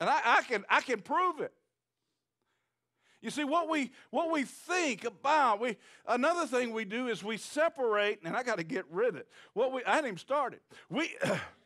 And 0.00 0.10
I, 0.10 0.20
I, 0.24 0.42
can, 0.42 0.64
I 0.68 0.80
can 0.80 1.00
prove 1.00 1.40
it. 1.40 1.52
You 3.20 3.30
see, 3.30 3.44
what 3.44 3.70
we, 3.70 3.92
what 4.10 4.32
we 4.32 4.42
think 4.42 5.04
about, 5.04 5.60
we, 5.60 5.76
another 6.08 6.44
thing 6.44 6.72
we 6.72 6.84
do 6.84 7.06
is 7.06 7.22
we 7.22 7.36
separate, 7.36 8.18
and 8.24 8.36
I 8.36 8.42
got 8.42 8.58
to 8.58 8.64
get 8.64 8.84
rid 8.90 9.10
of 9.10 9.16
it. 9.16 9.28
What 9.52 9.72
we, 9.72 9.84
I 9.84 9.94
hadn't 9.94 10.08
even 10.08 10.18
started. 10.18 10.58
We, 10.90 11.16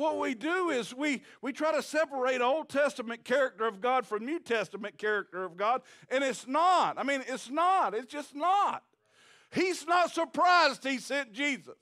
what 0.00 0.18
we 0.18 0.34
do 0.34 0.70
is 0.70 0.94
we, 0.94 1.22
we 1.42 1.52
try 1.52 1.72
to 1.72 1.82
separate 1.82 2.40
Old 2.40 2.70
Testament 2.70 3.22
character 3.22 3.66
of 3.66 3.82
God 3.82 4.06
from 4.06 4.24
New 4.24 4.40
Testament 4.40 4.96
character 4.96 5.44
of 5.44 5.58
God, 5.58 5.82
and 6.08 6.24
it's 6.24 6.46
not. 6.46 6.98
I 6.98 7.02
mean, 7.02 7.22
it's 7.28 7.50
not. 7.50 7.94
It's 7.94 8.10
just 8.10 8.34
not. 8.34 8.82
He's 9.52 9.86
not 9.86 10.10
surprised 10.10 10.84
he 10.84 10.96
sent 10.98 11.34
Jesus. 11.34 11.74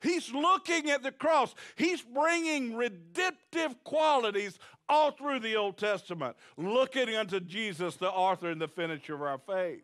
He's 0.00 0.32
looking 0.32 0.90
at 0.90 1.02
the 1.02 1.12
cross. 1.12 1.54
He's 1.76 2.00
bringing 2.00 2.76
redemptive 2.76 3.84
qualities 3.84 4.58
all 4.88 5.10
through 5.10 5.40
the 5.40 5.56
Old 5.56 5.76
Testament, 5.76 6.36
looking 6.56 7.14
unto 7.14 7.38
Jesus, 7.38 7.96
the 7.96 8.10
author 8.10 8.50
and 8.50 8.60
the 8.60 8.68
finisher 8.68 9.14
of 9.14 9.22
our 9.22 9.38
faith. 9.38 9.82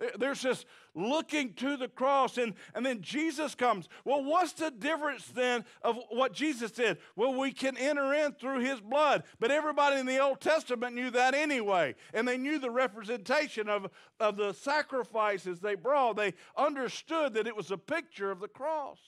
Eh, 0.00 0.10
there's 0.18 0.42
this 0.42 0.64
looking 0.94 1.54
to 1.54 1.76
the 1.76 1.88
cross, 1.88 2.38
and, 2.38 2.54
and 2.74 2.84
then 2.84 3.00
Jesus 3.02 3.54
comes. 3.54 3.88
Well, 4.04 4.24
what's 4.24 4.52
the 4.52 4.70
difference 4.70 5.26
then 5.26 5.64
of 5.82 5.98
what 6.10 6.32
Jesus 6.32 6.70
did? 6.70 6.98
Well, 7.16 7.34
we 7.34 7.52
can 7.52 7.76
enter 7.76 8.12
in 8.12 8.32
through 8.32 8.60
his 8.60 8.80
blood. 8.80 9.24
But 9.38 9.50
everybody 9.50 10.00
in 10.00 10.06
the 10.06 10.18
Old 10.18 10.40
Testament 10.40 10.94
knew 10.94 11.10
that 11.10 11.34
anyway, 11.34 11.94
and 12.12 12.26
they 12.26 12.38
knew 12.38 12.58
the 12.58 12.70
representation 12.70 13.68
of, 13.68 13.88
of 14.18 14.36
the 14.36 14.52
sacrifices 14.52 15.60
they 15.60 15.74
brought. 15.74 16.16
They 16.16 16.34
understood 16.56 17.34
that 17.34 17.46
it 17.46 17.56
was 17.56 17.70
a 17.70 17.78
picture 17.78 18.30
of 18.30 18.40
the 18.40 18.48
cross 18.48 18.98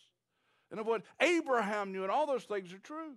and 0.70 0.80
of 0.80 0.87
what 0.87 1.02
Abraham 1.20 1.92
knew, 1.92 2.02
and 2.02 2.11
all 2.11 2.26
those 2.26 2.44
things 2.44 2.72
are 2.72 2.78
true. 2.78 3.14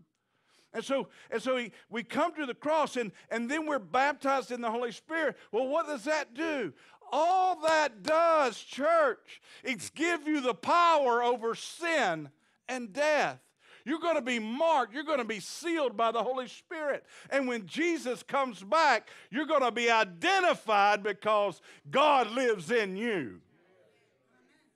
And 0.76 0.84
so, 0.84 1.08
and 1.32 1.42
so 1.42 1.56
he, 1.56 1.72
we 1.90 2.04
come 2.04 2.36
to 2.36 2.46
the 2.46 2.54
cross 2.54 2.98
and, 2.98 3.14
and 3.32 3.50
then 3.50 3.66
we're 3.66 3.80
baptized 3.80 4.52
in 4.52 4.60
the 4.60 4.70
Holy 4.70 4.92
Spirit. 4.92 5.38
Well, 5.54 5.70
what 5.70 5.88
does 5.88 6.04
that 6.04 6.34
do? 6.34 6.74
All 7.18 7.62
that 7.62 8.04
does, 8.04 8.60
church, 8.60 9.42
it's 9.64 9.90
give 9.90 10.28
you 10.28 10.42
the 10.42 10.54
power 10.54 11.24
over 11.24 11.56
sin 11.56 12.30
and 12.68 12.92
death. 12.92 13.40
You're 13.86 14.02
going 14.02 14.16
to 14.18 14.22
be 14.22 14.38
marked. 14.38 14.94
You're 14.94 15.06
going 15.06 15.20
to 15.20 15.24
be 15.24 15.40
sealed 15.40 15.96
by 15.96 16.12
the 16.12 16.22
Holy 16.22 16.50
Spirit. 16.50 17.06
And 17.30 17.48
when 17.48 17.68
Jesus 17.68 18.22
comes 18.22 18.62
back, 18.62 19.08
you're 19.32 19.46
going 19.46 19.62
to 19.62 19.72
be 19.72 19.90
identified 19.90 21.04
because 21.04 21.62
God 21.90 22.32
lives 22.32 22.70
in 22.70 22.98
you. 22.98 23.40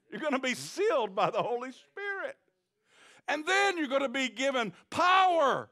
You're 0.10 0.22
going 0.22 0.32
to 0.32 0.40
be 0.40 0.56
sealed 0.56 1.14
by 1.14 1.32
the 1.32 1.44
Holy 1.44 1.74
Spirit. 1.74 2.38
And 3.28 3.46
then 3.46 3.78
you're 3.78 3.88
going 3.88 4.00
to 4.00 4.08
be 4.08 4.30
given 4.30 4.72
power 4.90 5.70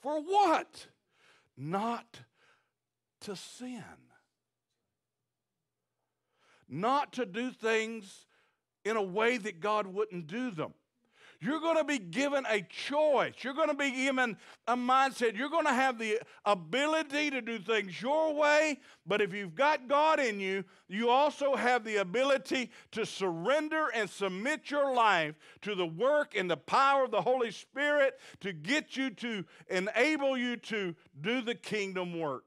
for 0.00 0.22
what? 0.22 0.86
Not 1.56 2.20
to 3.22 3.34
sin 3.34 3.82
not 6.68 7.12
to 7.14 7.26
do 7.26 7.50
things 7.50 8.26
in 8.84 8.96
a 8.96 9.02
way 9.02 9.36
that 9.36 9.60
God 9.60 9.86
wouldn't 9.86 10.26
do 10.26 10.50
them. 10.50 10.74
You're 11.40 11.60
going 11.60 11.76
to 11.76 11.84
be 11.84 11.98
given 11.98 12.46
a 12.48 12.62
choice. 12.62 13.34
You're 13.42 13.54
going 13.54 13.68
to 13.68 13.74
be 13.74 13.90
given 13.90 14.38
a 14.66 14.76
mindset. 14.76 15.36
You're 15.36 15.50
going 15.50 15.66
to 15.66 15.74
have 15.74 15.98
the 15.98 16.20
ability 16.46 17.30
to 17.30 17.42
do 17.42 17.58
things 17.58 18.00
your 18.00 18.34
way, 18.34 18.80
but 19.06 19.20
if 19.20 19.34
you've 19.34 19.54
got 19.54 19.86
God 19.86 20.20
in 20.20 20.40
you, 20.40 20.64
you 20.88 21.10
also 21.10 21.54
have 21.54 21.84
the 21.84 21.96
ability 21.96 22.70
to 22.92 23.04
surrender 23.04 23.88
and 23.94 24.08
submit 24.08 24.70
your 24.70 24.94
life 24.94 25.34
to 25.62 25.74
the 25.74 25.84
work 25.84 26.34
and 26.34 26.50
the 26.50 26.56
power 26.56 27.04
of 27.04 27.10
the 27.10 27.20
Holy 27.20 27.50
Spirit 27.50 28.18
to 28.40 28.54
get 28.54 28.96
you 28.96 29.10
to 29.10 29.44
enable 29.68 30.38
you 30.38 30.56
to 30.56 30.94
do 31.20 31.42
the 31.42 31.54
kingdom 31.54 32.18
work. 32.18 32.44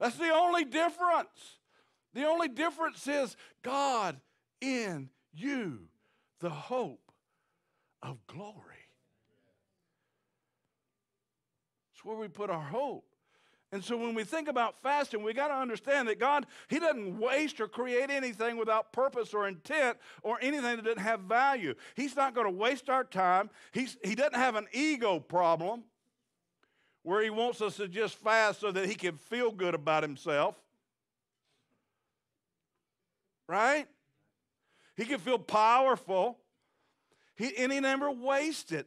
That's 0.00 0.16
the 0.16 0.30
only 0.30 0.64
difference. 0.64 1.59
The 2.14 2.26
only 2.26 2.48
difference 2.48 3.06
is 3.06 3.36
God 3.62 4.20
in 4.60 5.10
you, 5.32 5.80
the 6.40 6.50
hope 6.50 7.12
of 8.02 8.18
glory. 8.26 8.54
It's 11.94 12.04
where 12.04 12.16
we 12.16 12.28
put 12.28 12.50
our 12.50 12.62
hope. 12.62 13.04
And 13.72 13.84
so 13.84 13.96
when 13.96 14.14
we 14.14 14.24
think 14.24 14.48
about 14.48 14.82
fasting, 14.82 15.22
we 15.22 15.32
got 15.32 15.48
to 15.48 15.54
understand 15.54 16.08
that 16.08 16.18
God, 16.18 16.46
He 16.68 16.80
doesn't 16.80 17.18
waste 17.20 17.60
or 17.60 17.68
create 17.68 18.10
anything 18.10 18.56
without 18.56 18.92
purpose 18.92 19.32
or 19.32 19.46
intent 19.46 19.96
or 20.22 20.38
anything 20.40 20.76
that 20.76 20.84
doesn't 20.84 20.98
have 20.98 21.20
value. 21.20 21.74
He's 21.94 22.16
not 22.16 22.34
going 22.34 22.46
to 22.46 22.52
waste 22.52 22.90
our 22.90 23.04
time. 23.04 23.48
He's, 23.70 23.96
he 24.02 24.16
doesn't 24.16 24.34
have 24.34 24.56
an 24.56 24.66
ego 24.72 25.20
problem 25.20 25.84
where 27.04 27.22
He 27.22 27.30
wants 27.30 27.62
us 27.62 27.76
to 27.76 27.86
just 27.86 28.16
fast 28.16 28.60
so 28.60 28.72
that 28.72 28.86
He 28.86 28.96
can 28.96 29.16
feel 29.16 29.52
good 29.52 29.74
about 29.74 30.02
Himself 30.02 30.56
right? 33.50 33.88
He 34.96 35.04
can 35.04 35.18
feel 35.18 35.38
powerful. 35.38 36.38
He, 37.34 37.56
and 37.58 37.72
he 37.72 37.80
never 37.80 38.10
wasted. 38.10 38.86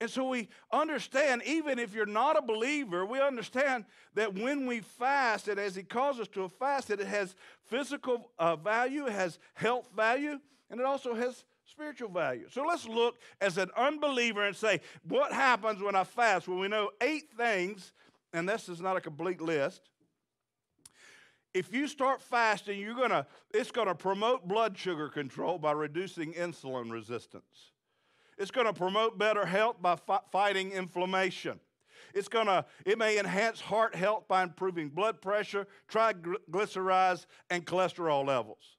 And 0.00 0.10
so 0.10 0.28
we 0.28 0.48
understand, 0.72 1.42
even 1.44 1.78
if 1.78 1.94
you're 1.94 2.06
not 2.06 2.36
a 2.36 2.42
believer, 2.42 3.06
we 3.06 3.20
understand 3.20 3.84
that 4.14 4.34
when 4.34 4.66
we 4.66 4.80
fast, 4.80 5.48
and 5.48 5.58
as 5.58 5.74
he 5.74 5.82
calls 5.82 6.20
us 6.20 6.28
to 6.28 6.42
a 6.42 6.48
fast, 6.48 6.88
that 6.88 7.00
it 7.00 7.06
has 7.06 7.34
physical 7.66 8.30
uh, 8.38 8.56
value, 8.56 9.06
it 9.06 9.12
has 9.12 9.38
health 9.54 9.88
value, 9.94 10.38
and 10.70 10.80
it 10.80 10.86
also 10.86 11.14
has 11.14 11.44
spiritual 11.64 12.08
value. 12.08 12.46
So 12.50 12.64
let's 12.64 12.86
look 12.86 13.16
as 13.40 13.58
an 13.58 13.70
unbeliever 13.76 14.44
and 14.44 14.56
say, 14.56 14.80
what 15.02 15.32
happens 15.32 15.82
when 15.82 15.94
I 15.94 16.04
fast? 16.04 16.48
Well, 16.48 16.58
we 16.58 16.68
know 16.68 16.90
eight 17.00 17.30
things, 17.36 17.92
and 18.32 18.48
this 18.48 18.68
is 18.68 18.80
not 18.80 18.96
a 18.96 19.00
complete 19.00 19.40
list 19.40 19.82
if 21.54 21.72
you 21.72 21.88
start 21.88 22.20
fasting, 22.20 22.78
you're 22.78 22.94
gonna, 22.94 23.26
it's 23.52 23.70
going 23.70 23.88
to 23.88 23.94
promote 23.94 24.46
blood 24.46 24.76
sugar 24.76 25.08
control 25.08 25.58
by 25.58 25.72
reducing 25.72 26.34
insulin 26.34 26.90
resistance. 26.90 27.72
It's 28.36 28.50
going 28.50 28.66
to 28.66 28.72
promote 28.72 29.18
better 29.18 29.44
health 29.44 29.76
by 29.80 29.96
fi- 29.96 30.20
fighting 30.30 30.70
inflammation. 30.70 31.58
It's 32.14 32.28
to, 32.46 32.64
it 32.86 32.98
may 32.98 33.18
enhance 33.18 33.60
heart 33.60 33.94
health 33.94 34.28
by 34.28 34.42
improving 34.42 34.88
blood 34.88 35.20
pressure, 35.20 35.66
triglycerides, 35.90 37.26
and 37.50 37.66
cholesterol 37.66 38.26
levels. 38.26 38.76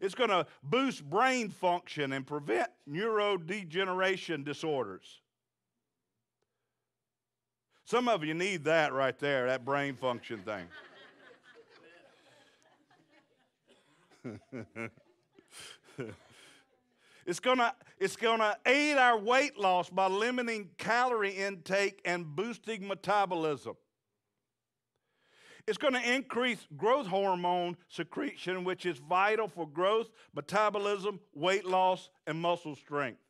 it's 0.00 0.14
going 0.14 0.30
to 0.30 0.46
boost 0.62 1.08
brain 1.08 1.48
function 1.48 2.12
and 2.12 2.26
prevent 2.26 2.68
neurodegeneration 2.88 4.44
disorders. 4.44 5.20
Some 7.84 8.08
of 8.08 8.24
you 8.24 8.34
need 8.34 8.64
that 8.64 8.92
right 8.92 9.18
there, 9.18 9.46
that 9.46 9.64
brain 9.64 9.96
function 9.96 10.40
thing. 10.40 10.66
It's 17.26 17.40
to 17.58 17.74
it's 17.98 18.16
to 18.40 18.58
aid 18.66 18.96
our 18.96 19.18
weight 19.18 19.58
loss 19.58 19.90
by 19.90 20.06
limiting 20.08 20.70
calorie 20.78 21.32
intake 21.32 22.00
and 22.04 22.26
boosting 22.26 22.86
metabolism. 22.86 23.74
It's 25.66 25.78
going 25.78 25.94
to 25.94 26.14
increase 26.14 26.66
growth 26.76 27.06
hormone 27.06 27.76
secretion, 27.88 28.64
which 28.64 28.86
is 28.86 28.98
vital 28.98 29.46
for 29.46 29.68
growth, 29.68 30.10
metabolism, 30.34 31.20
weight 31.34 31.64
loss, 31.66 32.10
and 32.26 32.40
muscle 32.40 32.74
strength. 32.74 33.20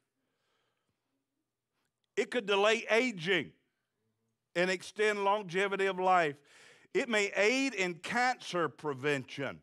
It 2.17 2.31
could 2.31 2.47
delay 2.47 2.87
aging 2.91 3.53
and 4.55 4.71
extend 4.71 5.25
longevity 5.25 5.87
of 5.87 5.99
life. 5.99 6.37
It 6.95 7.09
may 7.09 7.31
aid 7.37 7.75
in 7.75 7.95
cancer 7.95 8.69
prevention 8.69 9.61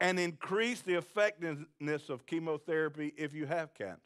and 0.00 0.18
increase 0.18 0.82
the 0.82 0.94
effectiveness 0.94 2.08
of 2.08 2.26
chemotherapy 2.26 3.12
if 3.16 3.34
you 3.34 3.46
have 3.46 3.74
cancer. 3.74 4.00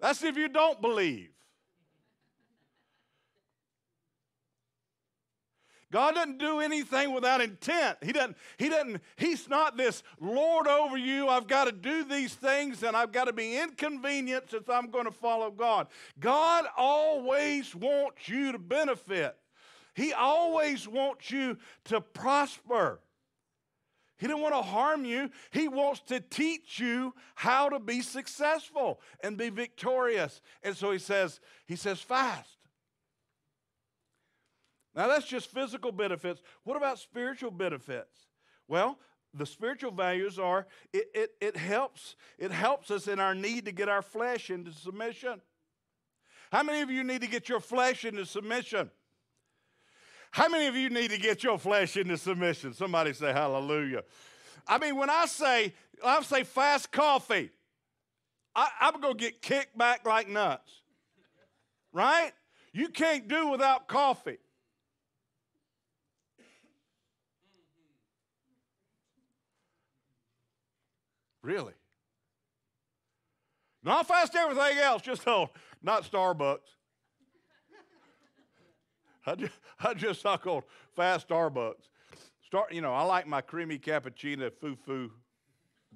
That's 0.00 0.22
if 0.22 0.36
you 0.36 0.48
don't 0.48 0.80
believe. 0.80 1.30
God 5.90 6.16
doesn't 6.16 6.38
do 6.38 6.60
anything 6.60 7.14
without 7.14 7.40
intent. 7.40 7.96
He 8.02 8.12
doesn't, 8.12 8.36
he 8.58 8.68
doesn't, 8.68 9.00
he's 9.16 9.48
not 9.48 9.78
this 9.78 10.02
Lord 10.20 10.66
over 10.66 10.98
you. 10.98 11.28
I've 11.28 11.46
got 11.46 11.64
to 11.64 11.72
do 11.72 12.04
these 12.04 12.34
things 12.34 12.82
and 12.82 12.94
I've 12.94 13.10
got 13.10 13.24
to 13.24 13.32
be 13.32 13.58
inconvenienced 13.58 14.52
if 14.52 14.68
I'm 14.68 14.90
going 14.90 15.06
to 15.06 15.10
follow 15.10 15.50
God. 15.50 15.86
God 16.20 16.66
always 16.76 17.74
wants 17.74 18.28
you 18.28 18.52
to 18.52 18.58
benefit. 18.58 19.34
He 19.98 20.12
always 20.12 20.86
wants 20.86 21.28
you 21.32 21.58
to 21.86 22.00
prosper. 22.00 23.00
He 24.16 24.28
didn't 24.28 24.42
want 24.42 24.54
to 24.54 24.62
harm 24.62 25.04
you. 25.04 25.28
He 25.50 25.66
wants 25.66 26.02
to 26.06 26.20
teach 26.20 26.78
you 26.78 27.14
how 27.34 27.68
to 27.68 27.80
be 27.80 28.02
successful 28.02 29.00
and 29.24 29.36
be 29.36 29.48
victorious. 29.48 30.40
And 30.62 30.76
so 30.76 30.92
he 30.92 31.00
says, 31.00 31.40
he 31.66 31.74
says, 31.74 31.98
fast. 31.98 32.58
Now, 34.94 35.08
that's 35.08 35.26
just 35.26 35.50
physical 35.50 35.90
benefits. 35.90 36.42
What 36.62 36.76
about 36.76 37.00
spiritual 37.00 37.50
benefits? 37.50 38.28
Well, 38.68 39.00
the 39.34 39.46
spiritual 39.46 39.90
values 39.90 40.38
are 40.38 40.68
it, 40.92 41.08
it, 41.12 41.30
it 41.40 41.56
helps 41.56 42.14
it 42.38 42.52
helps 42.52 42.92
us 42.92 43.08
in 43.08 43.18
our 43.18 43.34
need 43.34 43.64
to 43.64 43.72
get 43.72 43.88
our 43.88 44.00
flesh 44.00 44.48
into 44.48 44.72
submission 44.72 45.42
how 46.50 46.62
many 46.62 46.80
of 46.80 46.90
you 46.90 47.04
need 47.04 47.20
to 47.20 47.26
get 47.26 47.46
your 47.46 47.60
flesh 47.60 48.06
into 48.06 48.24
submission 48.24 48.90
how 50.30 50.48
many 50.48 50.66
of 50.66 50.76
you 50.76 50.90
need 50.90 51.10
to 51.10 51.18
get 51.18 51.42
your 51.42 51.58
flesh 51.58 51.96
into 51.96 52.16
submission 52.16 52.72
somebody 52.72 53.12
say 53.12 53.32
hallelujah 53.32 54.02
i 54.66 54.78
mean 54.78 54.96
when 54.96 55.10
i 55.10 55.26
say 55.26 55.72
i 56.04 56.20
say 56.22 56.44
fast 56.44 56.90
coffee 56.90 57.50
I, 58.54 58.68
i'm 58.80 59.00
going 59.00 59.16
to 59.16 59.24
get 59.24 59.42
kicked 59.42 59.76
back 59.76 60.06
like 60.06 60.28
nuts 60.28 60.82
right 61.92 62.32
you 62.72 62.88
can't 62.88 63.28
do 63.28 63.48
without 63.48 63.88
coffee 63.88 64.38
Really? 71.48 71.72
Not 73.82 74.06
fast 74.06 74.34
everything 74.36 74.76
else, 74.76 75.00
just 75.00 75.22
oh, 75.26 75.48
not 75.82 76.04
Starbucks. 76.04 76.58
I 79.28 79.34
just, 79.34 79.52
I 79.80 79.94
just 79.94 80.20
suck 80.22 80.46
on 80.46 80.62
fast 80.96 81.28
Starbucks. 81.28 81.88
Start, 82.46 82.72
you 82.72 82.80
know, 82.80 82.94
I 82.94 83.02
like 83.02 83.26
my 83.26 83.42
creamy 83.42 83.78
cappuccino 83.78 84.50
foo 84.52 84.76
foo 84.86 85.10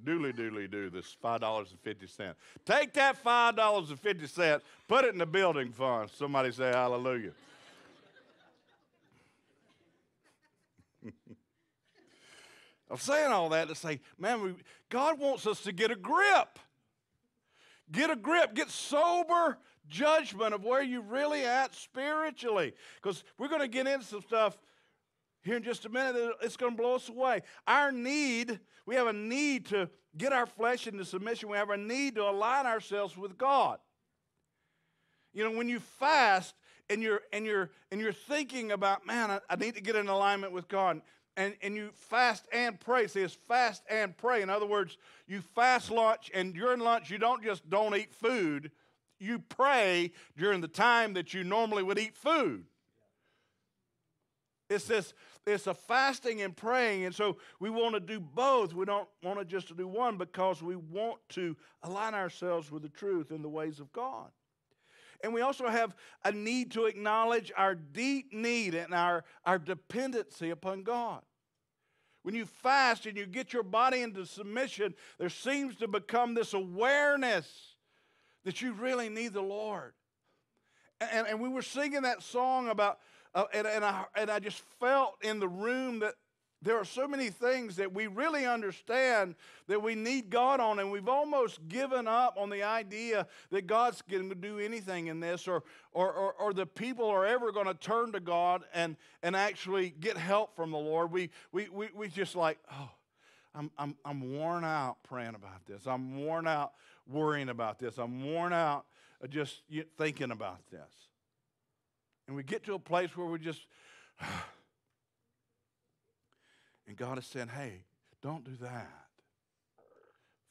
dooley 0.04 0.32
dooley 0.32 0.66
do 0.68 0.90
this 0.90 1.16
$5.50. 1.22 2.34
Take 2.64 2.92
that 2.94 3.22
$5.50, 3.24 4.60
put 4.88 5.04
it 5.04 5.12
in 5.12 5.18
the 5.18 5.26
building 5.26 5.70
fund. 5.72 6.10
Somebody 6.10 6.52
say 6.52 6.70
hallelujah. 6.70 7.32
I'm 12.90 12.98
saying 12.98 13.32
all 13.32 13.48
that 13.50 13.68
to 13.68 13.74
say, 13.74 14.00
man, 14.18 14.42
we, 14.42 14.54
God 14.90 15.18
wants 15.18 15.46
us 15.46 15.62
to 15.62 15.72
get 15.72 15.90
a 15.90 15.96
grip. 15.96 16.58
Get 17.90 18.10
a 18.10 18.16
grip, 18.16 18.54
get 18.54 18.70
sober 18.70 19.58
judgment 19.88 20.54
of 20.54 20.64
where 20.64 20.82
you're 20.82 21.02
really 21.02 21.44
at 21.44 21.74
spiritually. 21.74 22.72
Because 23.02 23.24
we're 23.38 23.48
going 23.48 23.60
to 23.60 23.68
get 23.68 23.86
into 23.86 24.06
some 24.06 24.22
stuff 24.22 24.58
here 25.42 25.56
in 25.56 25.62
just 25.62 25.84
a 25.84 25.88
minute. 25.88 26.32
It's 26.42 26.56
going 26.56 26.76
to 26.76 26.82
blow 26.82 26.96
us 26.96 27.08
away. 27.08 27.42
Our 27.66 27.92
need, 27.92 28.60
we 28.86 28.94
have 28.94 29.06
a 29.06 29.12
need 29.12 29.66
to 29.66 29.88
get 30.16 30.32
our 30.32 30.46
flesh 30.46 30.86
into 30.86 31.04
submission. 31.04 31.48
We 31.48 31.56
have 31.56 31.70
a 31.70 31.76
need 31.76 32.14
to 32.16 32.22
align 32.22 32.66
ourselves 32.66 33.16
with 33.16 33.36
God. 33.36 33.78
You 35.32 35.44
know, 35.44 35.56
when 35.56 35.68
you 35.68 35.80
fast 35.80 36.54
and 36.90 37.02
you're 37.02 37.22
and 37.32 37.46
you're 37.46 37.70
and 37.90 38.00
you're 38.00 38.12
thinking 38.12 38.70
about, 38.70 39.06
man, 39.06 39.30
I, 39.30 39.40
I 39.48 39.56
need 39.56 39.76
to 39.76 39.80
get 39.80 39.96
in 39.96 40.08
alignment 40.08 40.52
with 40.52 40.68
God 40.68 41.00
and, 41.36 41.54
and 41.62 41.74
you 41.74 41.90
fast 41.94 42.46
and 42.52 42.78
pray. 42.78 43.06
See, 43.06 43.20
it's 43.20 43.38
fast 43.48 43.82
and 43.88 44.16
pray. 44.16 44.42
In 44.42 44.50
other 44.50 44.66
words, 44.66 44.98
you 45.26 45.40
fast 45.40 45.90
lunch, 45.90 46.30
and 46.34 46.54
during 46.54 46.80
lunch, 46.80 47.10
you 47.10 47.18
don't 47.18 47.42
just 47.42 47.68
don't 47.68 47.96
eat 47.96 48.12
food. 48.12 48.70
You 49.22 49.38
pray 49.38 50.12
during 50.36 50.60
the 50.60 50.68
time 50.68 51.14
that 51.14 51.32
you 51.32 51.44
normally 51.44 51.82
would 51.82 51.98
eat 51.98 52.16
food. 52.16 52.64
It's 54.68 54.86
this, 54.86 55.14
it's 55.46 55.66
a 55.66 55.74
fasting 55.74 56.42
and 56.42 56.56
praying, 56.56 57.04
and 57.04 57.14
so 57.14 57.36
we 57.60 57.70
want 57.70 57.94
to 57.94 58.00
do 58.00 58.18
both. 58.18 58.74
We 58.74 58.84
don't 58.84 59.08
want 59.22 59.38
to 59.38 59.44
just 59.44 59.76
do 59.76 59.86
one 59.86 60.16
because 60.16 60.62
we 60.62 60.76
want 60.76 61.20
to 61.30 61.56
align 61.82 62.14
ourselves 62.14 62.70
with 62.70 62.82
the 62.82 62.88
truth 62.88 63.30
and 63.30 63.44
the 63.44 63.48
ways 63.48 63.80
of 63.80 63.92
God. 63.92 64.30
And 65.22 65.32
we 65.32 65.40
also 65.40 65.68
have 65.68 65.94
a 66.24 66.32
need 66.32 66.72
to 66.72 66.86
acknowledge 66.86 67.52
our 67.56 67.76
deep 67.76 68.32
need 68.32 68.74
and 68.74 68.92
our, 68.92 69.24
our 69.44 69.58
dependency 69.58 70.50
upon 70.50 70.82
God. 70.82 71.22
When 72.22 72.34
you 72.34 72.46
fast 72.46 73.06
and 73.06 73.16
you 73.16 73.26
get 73.26 73.52
your 73.52 73.62
body 73.62 74.02
into 74.02 74.26
submission, 74.26 74.94
there 75.18 75.28
seems 75.28 75.76
to 75.76 75.86
become 75.86 76.34
this 76.34 76.54
awareness 76.54 77.76
that 78.44 78.62
you 78.62 78.72
really 78.72 79.08
need 79.08 79.32
the 79.32 79.42
Lord. 79.42 79.92
And, 81.00 81.26
and 81.26 81.40
we 81.40 81.48
were 81.48 81.62
singing 81.62 82.02
that 82.02 82.22
song 82.22 82.68
about, 82.68 82.98
uh, 83.34 83.44
and, 83.52 83.66
and, 83.66 83.84
I, 83.84 84.04
and 84.16 84.30
I 84.30 84.38
just 84.38 84.62
felt 84.78 85.16
in 85.22 85.40
the 85.40 85.48
room 85.48 86.00
that 86.00 86.14
there 86.64 86.76
are 86.76 86.84
so 86.84 87.08
many 87.08 87.28
things 87.28 87.74
that 87.76 87.92
we 87.92 88.06
really 88.06 88.46
understand 88.46 89.34
that 89.66 89.82
we 89.82 89.96
need 89.96 90.30
God 90.30 90.60
on, 90.60 90.78
and 90.78 90.92
we've 90.92 91.08
almost 91.08 91.66
given 91.66 92.06
up 92.06 92.36
on 92.38 92.50
the 92.50 92.62
idea 92.62 93.26
that 93.50 93.66
God's 93.66 94.00
going 94.02 94.28
to 94.28 94.36
do 94.36 94.60
anything 94.60 95.08
in 95.08 95.18
this, 95.18 95.48
or, 95.48 95.64
or, 95.92 96.12
or, 96.12 96.32
or 96.34 96.52
the 96.52 96.66
people 96.66 97.08
are 97.08 97.26
ever 97.26 97.50
going 97.50 97.66
to 97.66 97.74
turn 97.74 98.12
to 98.12 98.20
God 98.20 98.62
and, 98.72 98.96
and 99.24 99.34
actually 99.34 99.90
get 99.98 100.16
help 100.16 100.54
from 100.54 100.70
the 100.70 100.78
Lord. 100.78 101.10
We, 101.10 101.30
we, 101.50 101.68
we, 101.68 101.88
we 101.96 102.06
just 102.06 102.36
like, 102.36 102.58
oh, 102.70 102.90
I'm, 103.56 103.70
I'm, 103.76 103.96
I'm 104.04 104.32
worn 104.32 104.64
out 104.64 104.98
praying 105.02 105.34
about 105.34 105.66
this. 105.66 105.88
I'm 105.88 106.24
worn 106.24 106.46
out 106.46 106.74
worrying 107.08 107.48
about 107.48 107.78
this. 107.78 107.98
I'm 107.98 108.24
worn 108.24 108.52
out 108.52 108.86
just 109.28 109.62
thinking 109.98 110.30
about 110.30 110.58
this. 110.70 110.80
And 112.26 112.36
we 112.36 112.42
get 112.42 112.64
to 112.64 112.74
a 112.74 112.78
place 112.78 113.16
where 113.16 113.26
we 113.26 113.38
just, 113.38 113.60
And 116.86 116.96
God 116.96 117.18
is 117.18 117.26
saying, 117.26 117.48
hey, 117.48 117.84
don't 118.22 118.44
do 118.44 118.56
that. 118.60 118.90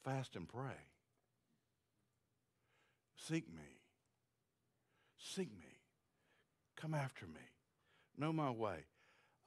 Fast 0.04 0.34
and 0.34 0.48
pray. 0.48 0.88
Seek 3.16 3.48
me. 3.48 3.78
Seek 5.18 5.50
me. 5.52 5.78
Come 6.76 6.94
after 6.94 7.26
me. 7.26 7.40
Know 8.18 8.32
my 8.32 8.50
way. 8.50 8.86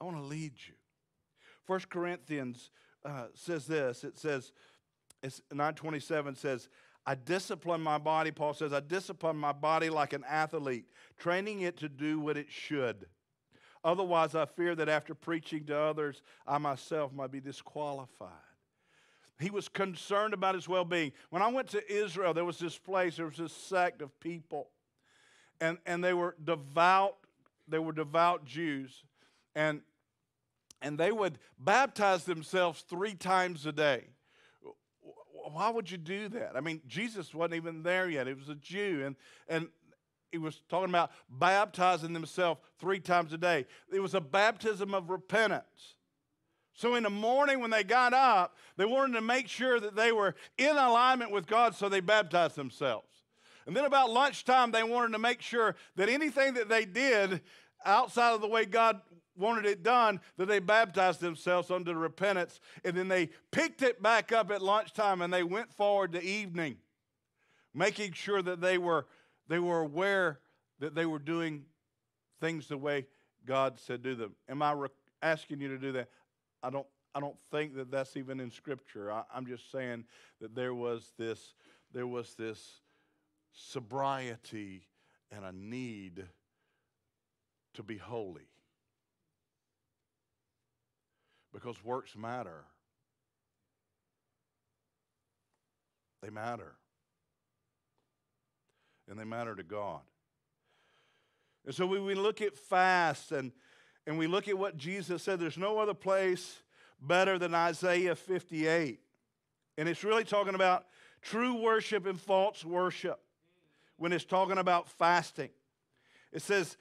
I 0.00 0.04
want 0.04 0.16
to 0.16 0.22
lead 0.22 0.52
you. 0.66 0.74
First 1.66 1.90
Corinthians 1.90 2.70
uh, 3.04 3.26
says 3.34 3.66
this. 3.66 4.02
It 4.02 4.18
says, 4.18 4.52
it's 5.22 5.42
927 5.50 6.36
says, 6.36 6.68
I 7.06 7.14
discipline 7.14 7.80
my 7.80 7.98
body, 7.98 8.30
Paul 8.32 8.54
says, 8.54 8.72
I 8.72 8.80
discipline 8.80 9.36
my 9.36 9.52
body 9.52 9.88
like 9.90 10.12
an 10.12 10.24
athlete, 10.28 10.86
training 11.16 11.60
it 11.60 11.76
to 11.78 11.88
do 11.88 12.18
what 12.18 12.36
it 12.36 12.50
should. 12.50 13.06
Otherwise, 13.84 14.34
I 14.34 14.46
fear 14.46 14.74
that 14.74 14.88
after 14.88 15.14
preaching 15.14 15.64
to 15.66 15.78
others, 15.78 16.22
I 16.46 16.58
myself 16.58 17.12
might 17.12 17.30
be 17.30 17.40
disqualified. 17.40 18.30
He 19.38 19.50
was 19.50 19.68
concerned 19.68 20.34
about 20.34 20.54
his 20.54 20.68
well 20.68 20.84
being. 20.84 21.12
When 21.30 21.42
I 21.42 21.48
went 21.48 21.68
to 21.68 21.92
Israel, 21.92 22.34
there 22.34 22.44
was 22.44 22.58
this 22.58 22.78
place, 22.78 23.16
there 23.16 23.26
was 23.26 23.36
this 23.36 23.52
sect 23.52 24.02
of 24.02 24.18
people, 24.18 24.70
and, 25.60 25.78
and 25.86 26.02
they 26.02 26.14
were 26.14 26.34
devout, 26.42 27.16
they 27.68 27.78
were 27.78 27.92
devout 27.92 28.44
Jews. 28.44 29.04
and 29.54 29.82
and 30.82 30.98
they 30.98 31.10
would 31.10 31.38
baptize 31.58 32.24
themselves 32.24 32.82
three 32.82 33.14
times 33.14 33.64
a 33.66 33.72
day. 33.72 34.04
Why 35.52 35.70
would 35.70 35.90
you 35.90 35.98
do 35.98 36.28
that? 36.30 36.56
I 36.56 36.60
mean, 36.60 36.80
Jesus 36.86 37.34
wasn't 37.34 37.54
even 37.54 37.82
there 37.82 38.08
yet. 38.08 38.26
He 38.26 38.34
was 38.34 38.48
a 38.48 38.54
Jew, 38.54 39.02
and 39.04 39.16
and 39.48 39.68
he 40.32 40.38
was 40.38 40.60
talking 40.68 40.90
about 40.90 41.12
baptizing 41.30 42.12
themselves 42.12 42.60
three 42.78 43.00
times 43.00 43.32
a 43.32 43.38
day. 43.38 43.66
It 43.92 44.00
was 44.00 44.14
a 44.14 44.20
baptism 44.20 44.94
of 44.94 45.08
repentance. 45.08 45.94
So 46.74 46.94
in 46.94 47.04
the 47.04 47.10
morning 47.10 47.60
when 47.60 47.70
they 47.70 47.84
got 47.84 48.12
up, 48.12 48.56
they 48.76 48.84
wanted 48.84 49.14
to 49.14 49.22
make 49.22 49.48
sure 49.48 49.80
that 49.80 49.96
they 49.96 50.12
were 50.12 50.34
in 50.58 50.76
alignment 50.76 51.30
with 51.30 51.46
God, 51.46 51.74
so 51.74 51.88
they 51.88 52.00
baptized 52.00 52.54
themselves. 52.54 53.08
And 53.66 53.74
then 53.74 53.86
about 53.86 54.10
lunchtime, 54.10 54.72
they 54.72 54.82
wanted 54.82 55.12
to 55.12 55.18
make 55.18 55.40
sure 55.40 55.74
that 55.96 56.08
anything 56.08 56.54
that 56.54 56.68
they 56.68 56.84
did 56.84 57.40
outside 57.84 58.34
of 58.34 58.40
the 58.42 58.46
way 58.46 58.66
God 58.66 59.00
wanted 59.38 59.66
it 59.66 59.82
done, 59.82 60.20
that 60.36 60.46
they 60.46 60.58
baptized 60.58 61.20
themselves 61.20 61.70
under 61.70 61.94
repentance. 61.94 62.60
And 62.84 62.96
then 62.96 63.08
they 63.08 63.30
picked 63.50 63.82
it 63.82 64.02
back 64.02 64.32
up 64.32 64.50
at 64.50 64.62
lunchtime 64.62 65.22
and 65.22 65.32
they 65.32 65.42
went 65.42 65.72
forward 65.72 66.12
to 66.12 66.22
evening, 66.22 66.76
making 67.74 68.12
sure 68.12 68.42
that 68.42 68.60
they 68.60 68.78
were, 68.78 69.06
they 69.48 69.58
were 69.58 69.80
aware 69.80 70.40
that 70.78 70.94
they 70.94 71.06
were 71.06 71.18
doing 71.18 71.64
things 72.40 72.68
the 72.68 72.76
way 72.76 73.06
God 73.44 73.78
said 73.78 74.02
do 74.02 74.14
them. 74.14 74.34
Am 74.48 74.62
I 74.62 74.72
re- 74.72 74.88
asking 75.22 75.60
you 75.60 75.68
to 75.68 75.78
do 75.78 75.92
that? 75.92 76.08
I 76.62 76.70
don't, 76.70 76.86
I 77.14 77.20
don't 77.20 77.40
think 77.50 77.76
that 77.76 77.90
that's 77.90 78.16
even 78.16 78.40
in 78.40 78.50
Scripture. 78.50 79.10
I, 79.10 79.22
I'm 79.34 79.46
just 79.46 79.70
saying 79.70 80.04
that 80.40 80.54
there 80.54 80.74
was 80.74 81.12
this, 81.18 81.54
there 81.92 82.06
was 82.06 82.34
this 82.34 82.80
sobriety 83.52 84.86
and 85.30 85.44
a 85.44 85.52
need 85.52 86.24
to 87.74 87.82
be 87.82 87.96
holy. 87.96 88.48
Because 91.56 91.82
works 91.82 92.14
matter. 92.14 92.64
They 96.22 96.30
matter. 96.30 96.74
And 99.08 99.18
they 99.18 99.24
matter 99.24 99.54
to 99.54 99.62
God. 99.62 100.02
And 101.64 101.74
so 101.74 101.86
we, 101.86 101.98
we 101.98 102.14
look 102.14 102.40
at 102.42 102.56
fast 102.56 103.32
and 103.32 103.52
and 104.06 104.18
we 104.18 104.26
look 104.26 104.46
at 104.46 104.56
what 104.56 104.76
Jesus 104.76 105.22
said, 105.22 105.40
there's 105.40 105.58
no 105.58 105.78
other 105.78 105.94
place 105.94 106.62
better 107.00 107.38
than 107.38 107.54
Isaiah 107.54 108.14
58. 108.14 109.00
And 109.78 109.88
it's 109.88 110.04
really 110.04 110.24
talking 110.24 110.54
about 110.54 110.86
true 111.22 111.60
worship 111.60 112.06
and 112.06 112.20
false 112.20 112.64
worship 112.64 113.18
when 113.96 114.12
it's 114.12 114.24
talking 114.24 114.58
about 114.58 114.88
fasting. 114.88 115.50
It 116.32 116.42
says, 116.42 116.76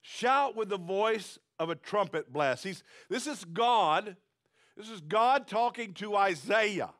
shout 0.00 0.56
with 0.56 0.70
the 0.70 0.78
voice 0.78 1.38
of 1.60 1.68
a 1.68 1.76
trumpet 1.76 2.32
blast. 2.32 2.64
He's, 2.64 2.82
this 3.10 3.26
is 3.26 3.44
God. 3.44 4.16
This 4.76 4.88
is 4.88 5.00
God 5.02 5.46
talking 5.46 5.92
to 5.94 6.16
Isaiah. 6.16 6.90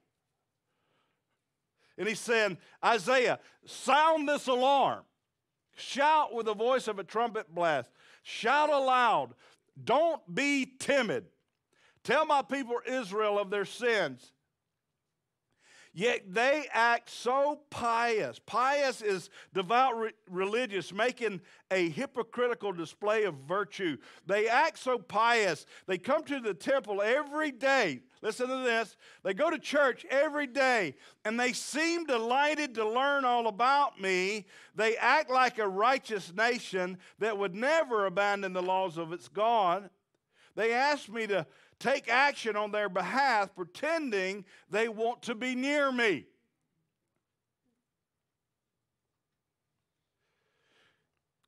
And 1.96 2.06
he's 2.06 2.20
saying, 2.20 2.58
Isaiah, 2.84 3.40
sound 3.64 4.28
this 4.28 4.46
alarm. 4.46 5.04
Shout 5.76 6.34
with 6.34 6.44
the 6.44 6.54
voice 6.54 6.88
of 6.88 6.98
a 6.98 7.04
trumpet 7.04 7.52
blast. 7.54 7.90
Shout 8.22 8.68
aloud. 8.68 9.30
Don't 9.82 10.22
be 10.32 10.66
timid. 10.78 11.24
Tell 12.04 12.26
my 12.26 12.42
people 12.42 12.76
Israel 12.86 13.38
of 13.38 13.48
their 13.50 13.64
sins. 13.64 14.32
Yet 15.92 16.32
they 16.32 16.66
act 16.72 17.10
so 17.10 17.62
pious. 17.68 18.38
Pious 18.46 19.02
is 19.02 19.28
devout 19.52 19.98
re- 19.98 20.12
religious, 20.30 20.92
making 20.92 21.40
a 21.70 21.88
hypocritical 21.88 22.72
display 22.72 23.24
of 23.24 23.34
virtue. 23.48 23.96
They 24.24 24.48
act 24.48 24.78
so 24.78 24.98
pious. 24.98 25.66
They 25.86 25.98
come 25.98 26.22
to 26.24 26.38
the 26.38 26.54
temple 26.54 27.02
every 27.02 27.50
day. 27.50 28.00
Listen 28.22 28.48
to 28.48 28.58
this. 28.58 28.96
They 29.24 29.34
go 29.34 29.50
to 29.50 29.58
church 29.58 30.06
every 30.10 30.46
day 30.46 30.94
and 31.24 31.40
they 31.40 31.52
seem 31.52 32.04
delighted 32.04 32.74
to 32.76 32.88
learn 32.88 33.24
all 33.24 33.48
about 33.48 34.00
me. 34.00 34.46
They 34.76 34.96
act 34.96 35.28
like 35.28 35.58
a 35.58 35.66
righteous 35.66 36.32
nation 36.32 36.98
that 37.18 37.36
would 37.36 37.54
never 37.54 38.06
abandon 38.06 38.52
the 38.52 38.62
laws 38.62 38.96
of 38.96 39.12
its 39.12 39.26
God. 39.26 39.90
They 40.54 40.72
ask 40.72 41.08
me 41.08 41.26
to 41.28 41.46
take 41.80 42.08
action 42.08 42.54
on 42.54 42.70
their 42.70 42.88
behalf, 42.88 43.54
pretending 43.56 44.44
they 44.70 44.88
want 44.88 45.22
to 45.22 45.34
be 45.34 45.54
near 45.56 45.90
me. 45.90 46.26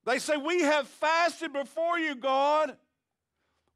They 0.05 0.19
say, 0.19 0.37
We 0.37 0.63
have 0.63 0.89
fasted 0.89 1.53
before 1.53 1.99
you, 1.99 2.17
God. 2.17 2.77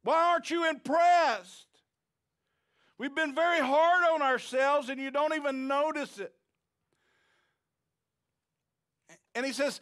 Why 0.03 0.31
aren't 0.31 0.49
you 0.49 0.69
impressed? 0.69 1.67
We've 2.97 3.13
been 3.13 3.35
very 3.35 3.59
hard 3.59 4.03
on 4.11 4.21
ourselves 4.21 4.89
and 4.89 4.99
you 4.99 5.11
don't 5.11 5.35
even 5.35 5.67
notice 5.67 6.17
it. 6.19 6.33
And 9.35 9.45
he 9.45 9.53
says, 9.53 9.79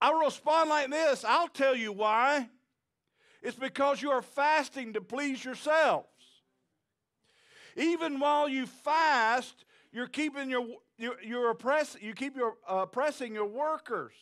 I'll 0.00 0.20
respond 0.20 0.70
like 0.70 0.90
this 0.90 1.24
I'll 1.24 1.48
tell 1.48 1.74
you 1.74 1.92
why. 1.92 2.48
It's 3.48 3.56
because 3.56 4.02
you 4.02 4.10
are 4.10 4.20
fasting 4.20 4.92
to 4.92 5.00
please 5.00 5.42
yourselves. 5.42 6.06
Even 7.76 8.20
while 8.20 8.46
you 8.46 8.66
fast, 8.66 9.64
you're 9.90 10.06
keeping 10.06 10.50
your, 10.50 10.66
you're, 10.98 11.16
you're 11.22 11.50
oppress, 11.52 11.96
you 11.98 12.12
keep 12.12 12.36
your, 12.36 12.56
uh, 12.70 12.80
oppressing 12.82 13.32
your 13.32 13.46
workers. 13.46 14.12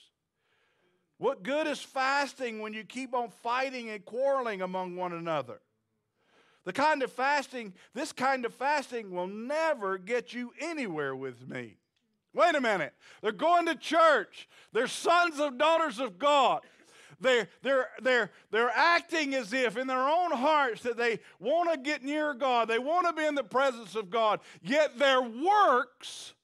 What 1.19 1.43
good 1.43 1.67
is 1.67 1.81
fasting 1.81 2.61
when 2.61 2.73
you 2.73 2.85
keep 2.85 3.15
on 3.15 3.31
fighting 3.43 3.91
and 3.91 4.05
quarreling 4.05 4.63
among 4.63 4.95
one 4.95 5.13
another? 5.13 5.59
The 6.65 6.73
kind 6.73 7.03
of 7.03 7.11
fasting, 7.11 7.75
this 7.95 8.13
kind 8.13 8.45
of 8.45 8.55
fasting 8.55 9.11
will 9.11 9.27
never 9.27 9.99
get 9.99 10.35
you 10.35 10.53
anywhere 10.61 11.17
with 11.17 11.49
me. 11.49 11.79
Wait 12.33 12.55
a 12.55 12.61
minute. 12.61 12.93
They're 13.23 13.33
going 13.33 13.67
to 13.67 13.75
church. 13.75 14.49
They're 14.73 14.87
sons 14.87 15.41
and 15.41 15.59
daughters 15.59 15.99
of 15.99 16.17
God. 16.17 16.61
They're, 17.21 17.49
they're, 17.63 17.89
they're, 18.03 18.31
they're 18.51 18.73
acting 18.75 19.35
as 19.35 19.53
if 19.53 19.77
in 19.77 19.87
their 19.87 20.09
own 20.09 20.33
hearts 20.33 20.83
that 20.83 20.97
they 20.97 21.21
want 21.39 21.73
to 21.73 21.79
get 21.79 22.05
near 22.05 22.35
God, 22.35 22.69
they 22.69 22.79
want 22.79 23.07
to 23.07 23.13
be 23.13 23.27
in 23.27 23.35
the 23.35 23.45
presence 23.45 23.95
of 23.95 24.11
God, 24.11 24.41
yet 24.63 24.99
their 24.99 25.23
works 25.23 26.35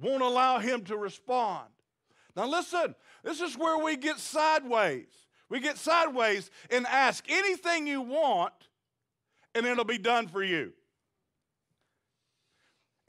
won't 0.00 0.22
allow 0.22 0.58
Him 0.58 0.84
to 0.84 0.96
respond. 0.96 1.68
Now, 2.36 2.46
listen, 2.46 2.94
this 3.22 3.40
is 3.40 3.58
where 3.58 3.78
we 3.78 3.96
get 3.96 4.18
sideways. 4.18 5.08
We 5.48 5.60
get 5.60 5.76
sideways 5.76 6.50
and 6.70 6.86
ask 6.86 7.24
anything 7.28 7.86
you 7.86 8.00
want, 8.00 8.54
and 9.54 9.66
it'll 9.66 9.84
be 9.84 9.98
done 9.98 10.28
for 10.28 10.42
you. 10.42 10.72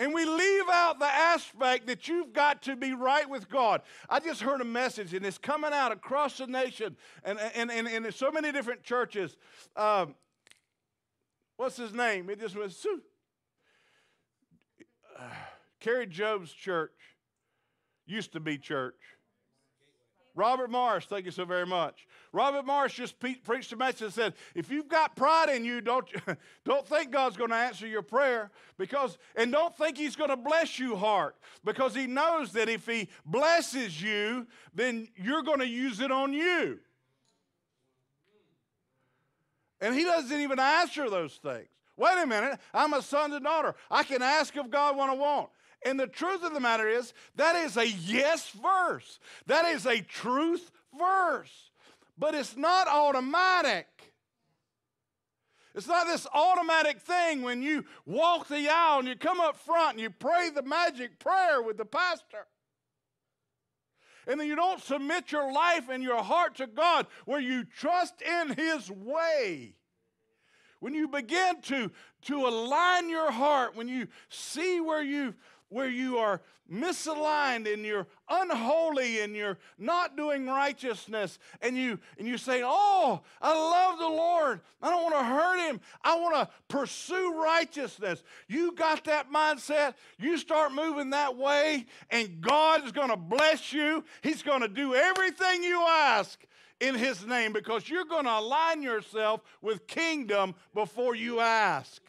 And 0.02 0.16
we 0.16 0.26
leave 0.26 0.64
out 0.72 0.98
the 0.98 1.06
aspect 1.06 1.86
that 1.86 2.08
you've 2.08 2.34
got 2.34 2.64
to 2.64 2.76
be 2.76 2.94
right 2.94 3.30
with 3.30 3.48
God. 3.48 3.84
I 4.10 4.20
just 4.20 4.42
heard 4.42 4.60
a 4.60 4.66
message, 4.66 5.14
and 5.14 5.24
it's 5.24 5.38
coming 5.38 5.74
out 5.74 5.92
across 5.92 6.40
the 6.40 6.48
nation 6.48 6.98
and, 7.24 7.40
and, 7.40 7.70
and, 7.70 7.88
and 7.88 8.08
in 8.08 8.12
so 8.12 8.32
many 8.32 8.52
different 8.52 8.82
churches. 8.82 9.38
Um, 9.76 10.16
what's 11.56 11.78
his 11.78 11.94
name? 11.94 12.32
It 12.32 12.40
just 12.40 12.56
was 12.56 12.84
uh, 15.20 15.24
Kari 15.80 16.08
Jobe's 16.08 16.52
church 16.52 16.98
used 18.08 18.34
to 18.34 18.40
be 18.40 18.58
church. 18.58 18.96
Robert 20.36 20.70
Morris, 20.70 21.06
thank 21.06 21.26
you 21.26 21.32
so 21.32 21.46
very 21.46 21.66
much. 21.66 22.08
Robert 22.32 22.66
Morris 22.66 22.94
just 22.94 23.20
pe- 23.20 23.36
preached 23.36 23.74
a 23.74 23.76
message 23.76 24.02
and 24.02 24.14
said, 24.14 24.34
if 24.56 24.72
you've 24.72 24.88
got 24.88 25.16
pride 25.16 25.50
in 25.50 25.66
you, 25.66 25.82
don't, 25.82 26.08
don't 26.66 26.88
think 26.88 27.12
God's 27.12 27.36
going 27.36 27.50
to 27.50 27.56
answer 27.56 27.86
your 27.86 28.02
prayer 28.02 28.52
because, 28.78 29.18
and 29.36 29.52
don't 29.52 29.76
think 29.76 29.98
he's 29.98 30.16
going 30.16 30.30
to 30.30 30.38
bless 30.38 30.80
you 30.80 30.96
hard 30.96 31.34
because 31.66 31.94
he 31.94 32.08
knows 32.08 32.54
that 32.54 32.70
if 32.70 32.86
he 32.86 33.10
blesses 33.26 34.02
you, 34.02 34.48
then 34.74 35.10
you're 35.16 35.44
going 35.44 35.60
to 35.60 35.68
use 35.68 36.00
it 36.00 36.12
on 36.12 36.32
you. 36.32 36.80
And 39.82 39.96
he 39.96 40.04
doesn't 40.04 40.40
even 40.40 40.60
answer 40.60 41.10
those 41.10 41.36
things. 41.36 41.68
Wait 41.98 42.18
a 42.24 42.26
minute, 42.26 42.58
I'm 42.74 42.94
a 42.94 43.02
son 43.02 43.34
and 43.34 43.44
daughter. 43.44 43.76
I 43.90 44.04
can 44.04 44.22
ask 44.22 44.56
of 44.56 44.72
God 44.72 44.96
what 44.96 45.10
I 45.10 45.14
want. 45.14 45.50
And 45.84 46.00
the 46.00 46.08
truth 46.08 46.44
of 46.44 46.54
the 46.54 46.60
matter 46.60 46.88
is, 46.88 47.14
that 47.36 47.56
is 47.56 47.76
a 47.78 47.88
yes 47.88 48.50
verse. 48.52 49.20
That 49.48 49.66
is 49.66 49.86
a 49.86 50.02
truth 50.02 50.72
verse. 50.98 51.72
But 52.18 52.36
it's 52.36 52.56
not 52.56 52.88
automatic. 52.88 53.88
It's 55.74 55.88
not 55.88 56.06
this 56.06 56.28
automatic 56.34 57.00
thing 57.00 57.44
when 57.44 57.62
you 57.62 57.86
walk 58.06 58.48
the 58.48 58.68
aisle 58.70 59.00
and 59.00 59.08
you 59.08 59.16
come 59.16 59.40
up 59.40 59.56
front 59.58 59.94
and 59.94 60.02
you 60.02 60.10
pray 60.10 60.50
the 60.50 60.62
magic 60.62 61.18
prayer 61.18 61.62
with 61.62 61.78
the 61.78 61.86
pastor. 61.86 62.46
And 64.28 64.40
then 64.40 64.48
you 64.48 64.56
don't 64.56 64.82
submit 64.82 65.32
your 65.32 65.52
life 65.52 65.90
and 65.90 66.04
your 66.04 66.22
heart 66.22 66.56
to 66.58 66.68
God 66.68 67.08
where 67.26 67.40
you 67.40 67.64
trust 67.64 68.22
in 68.22 68.54
His 68.54 68.92
way. 68.92 69.76
When 70.80 70.94
you 70.94 71.08
begin 71.08 71.62
to, 71.64 71.92
to 72.24 72.48
align 72.48 73.10
your 73.10 73.32
heart, 73.32 73.76
when 73.76 73.88
you 73.88 74.08
see 74.30 74.82
where 74.82 75.02
you've 75.02 75.36
where 75.72 75.90
you 75.90 76.18
are 76.18 76.42
misaligned 76.72 77.72
and 77.72 77.84
you're 77.84 78.08
unholy 78.30 79.22
and 79.22 79.36
you're 79.36 79.58
not 79.78 80.16
doing 80.16 80.46
righteousness. 80.46 81.40
And 81.62 81.76
you 81.76 82.00
and 82.18 82.28
you 82.28 82.38
say 82.38 82.62
oh 82.64 83.22
i 83.42 83.54
love 83.54 84.00
the 84.00 84.08
lord. 84.08 84.62
I 84.82 84.90
don't 84.90 85.04
want 85.04 85.16
to 85.16 85.24
hurt 85.24 85.70
him. 85.70 85.82
I 86.04 86.20
want 86.20 86.36
to 86.36 86.50
pursue 86.68 87.42
righteousness. 87.42 88.24
You 88.48 88.74
got 88.74 89.06
that 89.06 89.32
mindset. 89.32 89.96
You 90.20 90.38
start 90.38 90.74
moving 90.74 91.12
that 91.12 91.36
way 91.36 91.86
and 92.10 92.42
god 92.42 92.86
is 92.86 92.92
going 92.92 93.10
to 93.10 93.18
bless 93.18 93.74
you. 93.74 94.04
He's 94.22 94.44
going 94.44 94.62
to 94.62 94.68
do 94.68 94.94
everything 94.94 95.64
you 95.64 95.82
ask 95.82 96.40
in 96.80 96.96
his 96.96 97.26
name 97.26 97.54
because 97.54 97.88
you're 97.90 98.06
going 98.06 98.26
to 98.26 98.40
align 98.40 98.82
yourself 98.82 99.42
with 99.62 99.88
kingdom 99.88 100.56
before 100.74 101.16
you 101.16 101.40
ask 101.40 102.02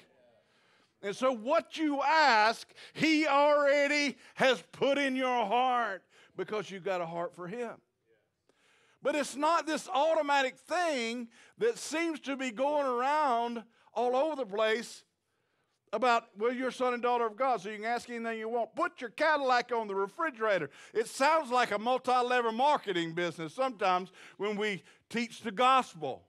and 1.02 1.16
so, 1.16 1.32
what 1.32 1.76
you 1.76 2.00
ask, 2.02 2.68
He 2.92 3.26
already 3.26 4.16
has 4.34 4.62
put 4.72 4.98
in 4.98 5.16
your 5.16 5.44
heart 5.46 6.02
because 6.36 6.70
you've 6.70 6.84
got 6.84 7.00
a 7.00 7.06
heart 7.06 7.34
for 7.34 7.48
Him. 7.48 7.72
But 9.02 9.16
it's 9.16 9.34
not 9.34 9.66
this 9.66 9.88
automatic 9.92 10.56
thing 10.56 11.28
that 11.58 11.76
seems 11.76 12.20
to 12.20 12.36
be 12.36 12.52
going 12.52 12.86
around 12.86 13.64
all 13.94 14.14
over 14.14 14.36
the 14.36 14.46
place 14.46 15.02
about, 15.92 16.28
well, 16.38 16.52
you're 16.52 16.70
son 16.70 16.94
and 16.94 17.02
daughter 17.02 17.26
of 17.26 17.36
God, 17.36 17.60
so 17.60 17.68
you 17.68 17.76
can 17.76 17.84
ask 17.84 18.08
anything 18.08 18.38
you 18.38 18.48
want. 18.48 18.74
Put 18.76 19.00
your 19.00 19.10
Cadillac 19.10 19.72
on 19.72 19.88
the 19.88 19.94
refrigerator. 19.94 20.70
It 20.94 21.08
sounds 21.08 21.50
like 21.50 21.72
a 21.72 21.78
multi 21.78 22.12
level 22.12 22.52
marketing 22.52 23.12
business 23.12 23.52
sometimes 23.52 24.12
when 24.36 24.56
we 24.56 24.84
teach 25.10 25.42
the 25.42 25.50
gospel 25.50 26.22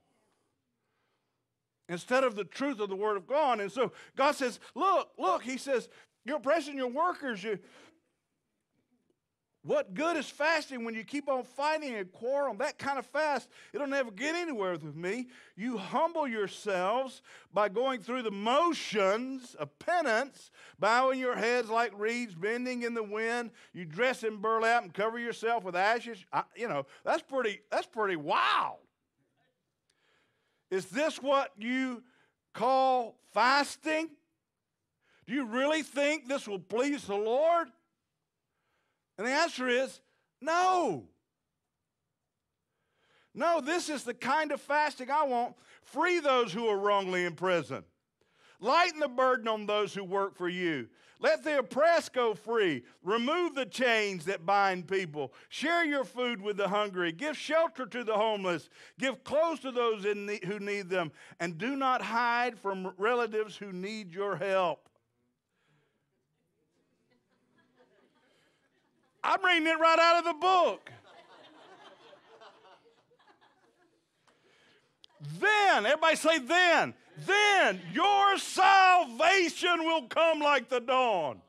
instead 1.88 2.24
of 2.24 2.34
the 2.34 2.44
truth 2.44 2.80
of 2.80 2.88
the 2.88 2.96
Word 2.96 3.16
of 3.16 3.26
God. 3.26 3.60
And 3.60 3.70
so 3.70 3.92
God 4.16 4.32
says, 4.32 4.60
Look, 4.74 5.10
look, 5.18 5.42
He 5.42 5.58
says, 5.58 5.88
You're 6.24 6.36
oppressing 6.36 6.76
your 6.76 6.88
workers. 6.88 7.42
You, 7.42 7.58
what 9.64 9.94
good 9.94 10.18
is 10.18 10.28
fasting 10.28 10.84
when 10.84 10.94
you 10.94 11.04
keep 11.04 11.26
on 11.26 11.42
fighting 11.42 11.94
and 11.94 12.12
quarreling? 12.12 12.58
That 12.58 12.78
kind 12.78 12.98
of 12.98 13.06
fast, 13.06 13.48
it'll 13.72 13.86
never 13.86 14.10
get 14.10 14.34
anywhere 14.34 14.72
with 14.72 14.94
me. 14.94 15.28
You 15.56 15.78
humble 15.78 16.28
yourselves 16.28 17.22
by 17.50 17.70
going 17.70 18.02
through 18.02 18.24
the 18.24 18.30
motions 18.30 19.54
of 19.54 19.78
penance, 19.78 20.50
bowing 20.78 21.18
your 21.18 21.34
heads 21.34 21.70
like 21.70 21.98
reeds, 21.98 22.34
bending 22.34 22.82
in 22.82 22.92
the 22.92 23.02
wind. 23.02 23.52
You 23.72 23.86
dress 23.86 24.22
in 24.22 24.36
burlap 24.36 24.82
and 24.82 24.92
cover 24.92 25.18
yourself 25.18 25.64
with 25.64 25.76
ashes. 25.76 26.22
I, 26.30 26.42
you 26.54 26.68
know, 26.68 26.84
that's 27.02 27.22
pretty, 27.22 27.60
that's 27.70 27.86
pretty 27.86 28.16
wild. 28.16 28.83
Is 30.74 30.86
this 30.86 31.22
what 31.22 31.52
you 31.56 32.02
call 32.52 33.14
fasting? 33.32 34.10
Do 35.24 35.32
you 35.32 35.46
really 35.46 35.84
think 35.84 36.26
this 36.26 36.48
will 36.48 36.58
please 36.58 37.04
the 37.04 37.14
Lord? 37.14 37.68
And 39.16 39.24
the 39.24 39.30
answer 39.30 39.68
is 39.68 40.00
no. 40.40 41.04
No, 43.32 43.60
this 43.60 43.88
is 43.88 44.02
the 44.02 44.14
kind 44.14 44.50
of 44.50 44.60
fasting 44.60 45.12
I 45.12 45.22
want. 45.22 45.54
Free 45.84 46.18
those 46.18 46.52
who 46.52 46.66
are 46.66 46.76
wrongly 46.76 47.24
in 47.24 47.34
prison. 47.34 47.84
Lighten 48.58 48.98
the 48.98 49.06
burden 49.06 49.46
on 49.46 49.66
those 49.66 49.94
who 49.94 50.02
work 50.02 50.36
for 50.36 50.48
you. 50.48 50.88
Let 51.20 51.44
the 51.44 51.58
oppressed 51.58 52.12
go 52.12 52.34
free. 52.34 52.82
Remove 53.02 53.54
the 53.54 53.66
chains 53.66 54.24
that 54.26 54.44
bind 54.44 54.88
people. 54.88 55.32
Share 55.48 55.84
your 55.84 56.04
food 56.04 56.42
with 56.42 56.56
the 56.56 56.68
hungry. 56.68 57.12
Give 57.12 57.36
shelter 57.36 57.86
to 57.86 58.04
the 58.04 58.14
homeless. 58.14 58.68
Give 58.98 59.22
clothes 59.24 59.60
to 59.60 59.70
those 59.70 60.04
need, 60.04 60.44
who 60.44 60.58
need 60.58 60.90
them. 60.90 61.12
And 61.40 61.56
do 61.56 61.76
not 61.76 62.02
hide 62.02 62.58
from 62.58 62.92
relatives 62.98 63.56
who 63.56 63.72
need 63.72 64.12
your 64.12 64.36
help. 64.36 64.88
I'm 69.22 69.42
reading 69.42 69.68
it 69.68 69.78
right 69.78 69.98
out 69.98 70.18
of 70.18 70.24
the 70.24 70.34
book. 70.34 70.90
then, 75.40 75.86
everybody 75.86 76.16
say, 76.16 76.38
then 76.38 76.94
then 77.18 77.80
your 77.92 78.38
salvation 78.38 79.84
will 79.84 80.06
come 80.08 80.40
like 80.40 80.68
the 80.68 80.80
dawn. 80.80 81.40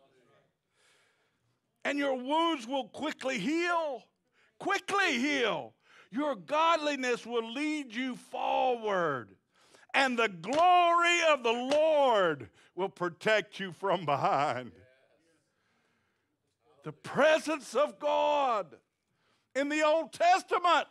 And 1.84 2.00
your 2.00 2.16
wounds 2.16 2.68
will 2.68 2.88
quickly 2.88 3.40
heal. 3.40 4.04
Quickly 4.60 5.20
heal. 5.20 5.74
Your 6.12 6.36
godliness 6.36 7.26
will 7.26 7.52
lead 7.52 7.94
you 7.94 8.16
forward. 8.16 9.30
And 9.94 10.18
the 10.18 10.30
glory 10.30 11.20
of 11.30 11.44
the 11.44 11.52
Lord 11.52 12.50
will 12.76 12.90
protect 12.90 13.60
you 13.60 13.72
from 13.72 14.06
behind. 14.06 14.72
The 16.84 16.92
presence 16.92 17.74
of 17.74 18.00
God 18.00 18.76
in 19.56 19.70
the 19.70 19.84
Old 19.84 20.14
Testament 20.14 20.88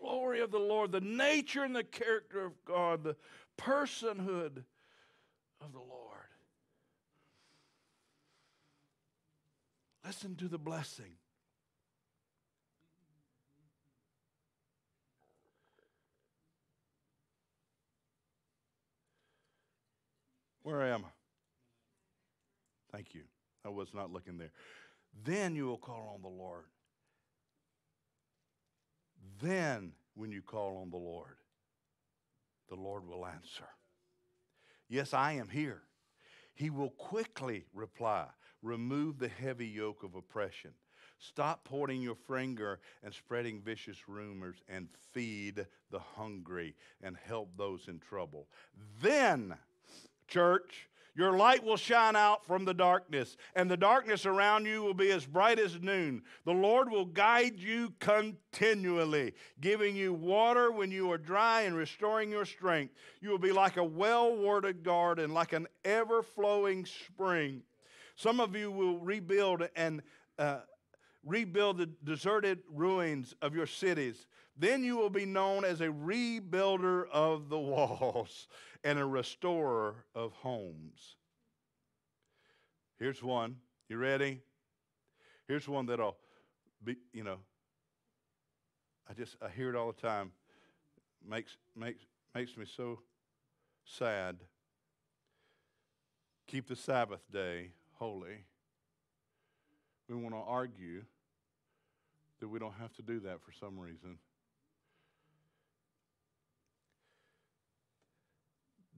glory 0.00 0.40
of 0.40 0.50
the 0.50 0.58
Lord, 0.58 0.92
the 0.92 1.00
nature 1.00 1.62
and 1.62 1.74
the 1.74 1.84
character 1.84 2.44
of 2.44 2.52
God, 2.64 3.04
the 3.04 3.16
personhood 3.58 4.64
of 5.60 5.72
the 5.72 5.78
Lord. 5.78 6.10
Listen 10.04 10.34
to 10.36 10.48
the 10.48 10.58
blessing. 10.58 11.12
Where 20.62 20.82
am 20.82 21.04
I? 21.04 21.08
Thank 22.92 23.14
you. 23.14 23.22
I 23.64 23.68
was 23.68 23.92
not 23.94 24.12
looking 24.12 24.38
there. 24.38 24.52
Then 25.24 25.54
you 25.54 25.66
will 25.66 25.78
call 25.78 26.12
on 26.14 26.22
the 26.22 26.28
Lord 26.28 26.64
then, 29.40 29.92
when 30.14 30.30
you 30.30 30.42
call 30.42 30.78
on 30.78 30.90
the 30.90 30.96
Lord, 30.96 31.36
the 32.68 32.76
Lord 32.76 33.06
will 33.06 33.26
answer. 33.26 33.68
Yes, 34.88 35.14
I 35.14 35.32
am 35.32 35.48
here. 35.48 35.82
He 36.54 36.70
will 36.70 36.90
quickly 36.90 37.64
reply. 37.72 38.26
Remove 38.62 39.18
the 39.18 39.28
heavy 39.28 39.66
yoke 39.66 40.02
of 40.02 40.14
oppression. 40.14 40.72
Stop 41.18 41.64
pointing 41.64 42.02
your 42.02 42.16
finger 42.16 42.80
and 43.02 43.12
spreading 43.12 43.60
vicious 43.60 44.08
rumors 44.08 44.62
and 44.68 44.88
feed 45.12 45.66
the 45.90 45.98
hungry 45.98 46.74
and 47.02 47.16
help 47.16 47.56
those 47.56 47.88
in 47.88 47.98
trouble. 47.98 48.48
Then, 49.02 49.54
church, 50.28 50.89
your 51.14 51.36
light 51.36 51.64
will 51.64 51.76
shine 51.76 52.16
out 52.16 52.46
from 52.46 52.64
the 52.64 52.74
darkness, 52.74 53.36
and 53.54 53.70
the 53.70 53.76
darkness 53.76 54.26
around 54.26 54.66
you 54.66 54.82
will 54.82 54.94
be 54.94 55.10
as 55.10 55.26
bright 55.26 55.58
as 55.58 55.80
noon. 55.80 56.22
The 56.44 56.52
Lord 56.52 56.90
will 56.90 57.04
guide 57.04 57.58
you 57.58 57.92
continually, 57.98 59.34
giving 59.60 59.96
you 59.96 60.12
water 60.12 60.70
when 60.70 60.90
you 60.90 61.10
are 61.12 61.18
dry 61.18 61.62
and 61.62 61.76
restoring 61.76 62.30
your 62.30 62.44
strength. 62.44 62.94
You 63.20 63.30
will 63.30 63.38
be 63.38 63.52
like 63.52 63.76
a 63.76 63.84
well 63.84 64.36
watered 64.36 64.82
garden, 64.82 65.34
like 65.34 65.52
an 65.52 65.66
ever 65.84 66.22
flowing 66.22 66.86
spring. 66.86 67.62
Some 68.16 68.40
of 68.40 68.54
you 68.54 68.70
will 68.70 68.98
rebuild 68.98 69.68
and 69.76 70.02
uh, 70.38 70.60
rebuild 71.24 71.78
the 71.78 71.86
deserted 72.04 72.60
ruins 72.72 73.34
of 73.42 73.54
your 73.54 73.66
cities. 73.66 74.26
Then 74.60 74.84
you 74.84 74.98
will 74.98 75.08
be 75.08 75.24
known 75.24 75.64
as 75.64 75.80
a 75.80 75.86
rebuilder 75.86 77.08
of 77.10 77.48
the 77.48 77.58
walls 77.58 78.46
and 78.84 78.98
a 78.98 79.04
restorer 79.06 80.04
of 80.14 80.32
homes. 80.32 81.16
Here's 82.98 83.22
one. 83.22 83.56
You 83.88 83.96
ready? 83.96 84.42
Here's 85.48 85.66
one 85.66 85.86
that'll 85.86 86.18
be, 86.84 86.96
you 87.14 87.24
know, 87.24 87.38
I 89.08 89.14
just 89.14 89.34
I 89.42 89.48
hear 89.48 89.70
it 89.70 89.76
all 89.76 89.92
the 89.92 90.00
time. 90.00 90.30
Makes 91.26 91.56
makes 91.74 92.02
makes 92.34 92.54
me 92.58 92.66
so 92.66 93.00
sad. 93.86 94.36
Keep 96.46 96.68
the 96.68 96.76
Sabbath 96.76 97.22
day 97.32 97.70
holy. 97.98 98.44
We 100.06 100.16
want 100.16 100.34
to 100.34 100.40
argue 100.40 101.04
that 102.40 102.48
we 102.48 102.58
don't 102.58 102.74
have 102.78 102.92
to 102.96 103.02
do 103.02 103.20
that 103.20 103.40
for 103.40 103.52
some 103.52 103.78
reason. 103.78 104.18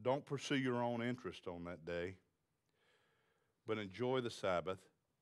Don't 0.03 0.25
pursue 0.27 0.57
your 0.57 0.83
own 0.83 1.01
interest 1.01 1.47
on 1.47 1.65
that 1.65 1.85
day, 1.87 2.17
but 3.67 3.79
enjoy 3.79 4.21
the 4.21 4.31
Sabbath 4.31 4.81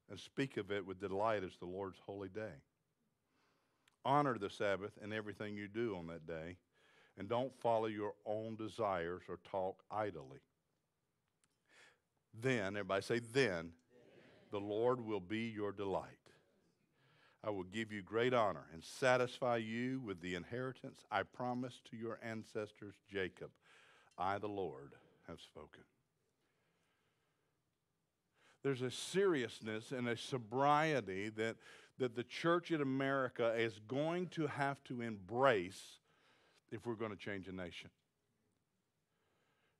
and 0.08 0.18
speak 0.18 0.56
of 0.56 0.70
it 0.70 0.84
with 0.84 1.00
delight 1.00 1.44
as 1.44 1.56
the 1.58 1.66
Lord's 1.66 1.98
holy 2.04 2.28
day. 2.28 2.62
Honor 4.04 4.38
the 4.38 4.48
Sabbath 4.48 4.92
in 5.02 5.12
everything 5.12 5.56
you 5.56 5.68
do 5.68 5.94
on 5.96 6.06
that 6.06 6.26
day, 6.26 6.56
and 7.18 7.28
don't 7.28 7.54
follow 7.60 7.86
your 7.86 8.14
own 8.24 8.56
desires 8.56 9.22
or 9.28 9.38
talk 9.50 9.82
idly. 9.90 10.40
Then, 12.40 12.76
everybody 12.76 13.02
say, 13.02 13.18
then, 13.18 13.72
the 14.50 14.60
Lord 14.60 15.04
will 15.04 15.20
be 15.20 15.52
your 15.54 15.72
delight. 15.72 16.06
I 17.44 17.50
will 17.50 17.64
give 17.64 17.92
you 17.92 18.02
great 18.02 18.34
honor 18.34 18.66
and 18.72 18.84
satisfy 18.84 19.56
you 19.56 20.00
with 20.00 20.20
the 20.20 20.34
inheritance 20.34 21.00
I 21.10 21.22
promised 21.22 21.84
to 21.90 21.96
your 21.96 22.18
ancestors, 22.22 22.94
Jacob. 23.10 23.50
I, 24.18 24.38
the 24.38 24.48
Lord, 24.48 24.92
have 25.28 25.40
spoken. 25.40 25.82
there's 28.62 28.82
a 28.82 28.90
seriousness 28.90 29.92
and 29.92 30.08
a 30.08 30.16
sobriety 30.16 31.30
that, 31.30 31.56
that 31.98 32.14
the 32.14 32.24
church 32.24 32.70
in 32.70 32.82
America 32.82 33.54
is 33.56 33.80
going 33.88 34.28
to 34.28 34.46
have 34.46 34.82
to 34.84 35.00
embrace 35.00 35.80
if 36.70 36.86
we're 36.86 36.94
going 36.94 37.10
to 37.10 37.16
change 37.16 37.48
a 37.48 37.52
nation. 37.52 37.90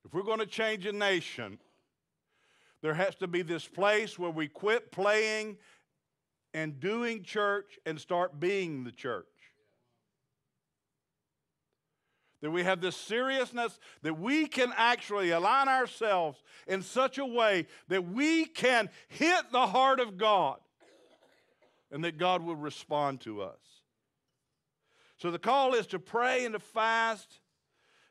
If 0.03 0.13
we're 0.13 0.23
going 0.23 0.39
to 0.39 0.47
change 0.47 0.85
a 0.85 0.91
nation, 0.91 1.59
there 2.81 2.95
has 2.95 3.15
to 3.15 3.27
be 3.27 3.43
this 3.43 3.67
place 3.67 4.17
where 4.17 4.31
we 4.31 4.47
quit 4.47 4.91
playing 4.91 5.57
and 6.53 6.79
doing 6.79 7.23
church 7.23 7.77
and 7.85 7.99
start 7.99 8.39
being 8.39 8.83
the 8.83 8.91
church. 8.91 9.27
That 12.41 12.51
we 12.51 12.63
have 12.63 12.81
this 12.81 12.95
seriousness 12.95 13.77
that 14.01 14.19
we 14.19 14.47
can 14.47 14.73
actually 14.75 15.29
align 15.29 15.67
ourselves 15.67 16.41
in 16.67 16.81
such 16.81 17.17
a 17.17 17.25
way 17.25 17.67
that 17.87 18.07
we 18.07 18.45
can 18.45 18.89
hit 19.09 19.51
the 19.51 19.67
heart 19.67 19.99
of 19.99 20.17
God 20.17 20.57
and 21.91 22.03
that 22.03 22.17
God 22.17 22.41
will 22.41 22.55
respond 22.55 23.21
to 23.21 23.41
us. 23.41 23.59
So 25.17 25.29
the 25.29 25.37
call 25.37 25.75
is 25.75 25.85
to 25.87 25.99
pray 25.99 26.45
and 26.45 26.53
to 26.53 26.59
fast 26.59 27.41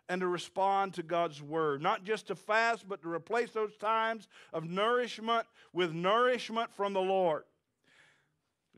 and 0.08 0.20
to 0.20 0.28
respond 0.28 0.94
to 0.94 1.02
God's 1.02 1.42
word. 1.42 1.82
Not 1.82 2.04
just 2.04 2.28
to 2.28 2.36
fast, 2.36 2.88
but 2.88 3.02
to 3.02 3.08
replace 3.08 3.50
those 3.50 3.76
times 3.76 4.28
of 4.52 4.64
nourishment 4.64 5.46
with 5.72 5.92
nourishment 5.92 6.72
from 6.72 6.92
the 6.92 7.00
Lord. 7.00 7.44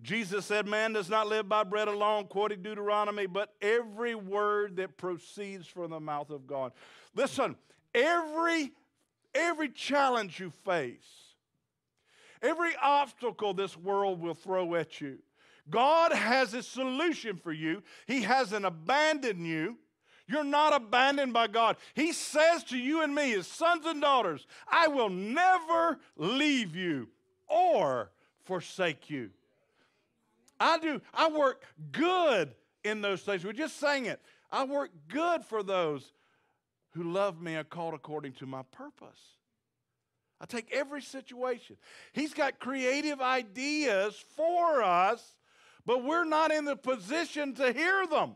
Jesus 0.03 0.47
said, 0.47 0.67
Man 0.67 0.93
does 0.93 1.09
not 1.09 1.29
live 1.29 1.49
by 1.49 1.63
bread 1.63 1.89
alone, 1.89 2.27
quoting 2.27 2.63
Deuteronomy, 2.63 3.27
but 3.27 3.55
every 3.63 4.15
word 4.15 4.77
that 4.77 4.97
proceeds 4.97 5.67
from 5.67 5.91
the 5.91 6.01
mouth 6.01 6.31
of 6.31 6.47
God. 6.47 6.73
Listen, 7.15 7.57
every, 7.95 8.73
every 9.35 9.69
challenge 9.69 10.41
you 10.41 10.51
face, 10.65 11.35
every 12.43 12.73
obstacle 12.83 13.55
this 13.55 13.77
world 13.77 14.21
will 14.21 14.35
throw 14.35 14.75
at 14.75 15.01
you, 15.01 15.19
God 15.71 16.13
has 16.13 16.55
a 16.55 16.63
solution 16.63 17.37
for 17.37 17.53
you. 17.53 17.83
He 18.07 18.23
hasn't 18.23 18.65
abandoned 18.65 19.47
you. 19.47 19.79
You're 20.27 20.45
not 20.45 20.73
abandoned 20.73 21.33
by 21.33 21.47
God. 21.47 21.77
He 21.95 22.13
says 22.13 22.65
to 22.65 22.79
you 22.79 23.03
and 23.03 23.15
me, 23.15 23.31
his 23.31 23.47
sons 23.47 23.87
and 23.87 24.01
daughters, 24.01 24.47
I 24.69 24.89
will 24.89 25.11
never 25.11 25.99
leave 26.17 26.75
you 26.75 27.09
or 27.49 28.11
forsake 28.45 29.11
you. 29.11 29.31
I 30.61 30.79
do, 30.79 31.01
I 31.13 31.29
work 31.29 31.65
good 31.91 32.55
in 32.85 33.01
those 33.01 33.23
things. 33.23 33.45
We 33.45 33.53
just 33.53 33.79
sang 33.79 34.07
it. 34.07 34.21
I 34.51 34.65
work 34.65 34.91
good 35.09 35.45
for 35.45 35.63
those 35.63 36.13
who 36.91 37.05
love 37.05 37.41
me 37.41 37.55
and 37.55 37.69
called 37.69 37.95
according 37.95 38.33
to 38.35 38.47
my 38.47 38.63
purpose. 38.71 39.19
I 40.41 40.45
take 40.45 40.73
every 40.73 41.03
situation. 41.03 41.77
He's 42.13 42.35
got 42.35 42.59
creative 42.59 43.21
ideas 43.21 44.23
for 44.37 44.83
us, 44.83 45.37
but 45.87 46.05
we're 46.05 46.25
not 46.25 46.51
in 46.51 46.65
the 46.65 46.77
position 46.77 47.55
to 47.55 47.73
hear 47.73 48.07
them. 48.07 48.35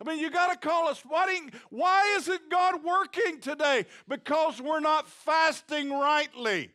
I 0.00 0.04
mean, 0.04 0.18
you 0.18 0.30
got 0.30 0.52
to 0.52 0.68
call 0.68 0.88
us. 0.88 1.02
Why, 1.06 1.40
why 1.70 2.16
isn't 2.18 2.50
God 2.50 2.82
working 2.84 3.40
today? 3.40 3.86
Because 4.08 4.60
we're 4.60 4.80
not 4.80 5.08
fasting 5.08 5.90
rightly. 5.90 6.70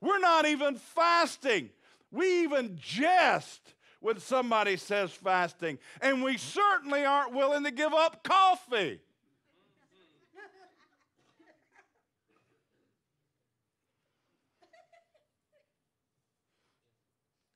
We're 0.00 0.20
not 0.20 0.46
even 0.46 0.76
fasting. 0.76 1.70
We 2.12 2.42
even 2.42 2.76
jest 2.78 3.74
when 4.00 4.20
somebody 4.20 4.76
says 4.76 5.10
fasting, 5.10 5.78
and 6.00 6.22
we 6.22 6.36
certainly 6.36 7.04
aren't 7.04 7.32
willing 7.32 7.64
to 7.64 7.70
give 7.70 7.94
up 7.94 8.22
coffee. 8.22 9.00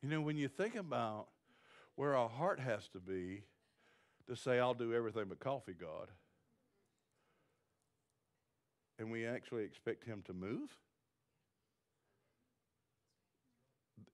You 0.03 0.09
know, 0.09 0.21
when 0.21 0.37
you 0.37 0.47
think 0.47 0.77
about 0.77 1.27
where 1.97 2.15
our 2.15 2.29
heart 2.29 2.61
has 2.61 2.89
to 2.91 3.01
be 3.01 3.43
to 4.29 4.37
say, 4.37 4.61
I'll 4.61 4.73
do 4.73 4.95
everything 4.95 5.25
but 5.29 5.41
coffee, 5.41 5.75
God, 5.79 6.09
and 8.99 9.11
we 9.11 9.27
actually 9.27 9.65
expect 9.65 10.05
Him 10.05 10.23
to 10.27 10.33
move 10.33 10.71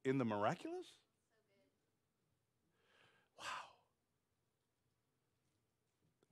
in 0.04 0.18
the 0.18 0.24
miraculous? 0.24 0.86
Wow. 3.38 3.44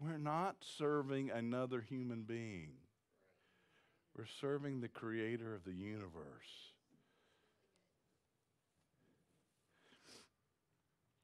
We're 0.01 0.19
not 0.19 0.57
serving 0.61 1.31
another 1.31 1.81
human 1.81 2.23
being. 2.23 2.71
We're 4.17 4.27
serving 4.41 4.81
the 4.81 4.89
creator 4.89 5.55
of 5.55 5.65
the 5.65 5.73
universe. 5.73 6.73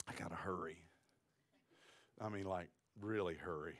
I 0.09 0.12
got 0.14 0.30
to 0.30 0.37
hurry. 0.37 0.78
I 2.20 2.28
mean, 2.28 2.44
like, 2.44 2.68
really 3.00 3.35
hurry. 3.35 3.74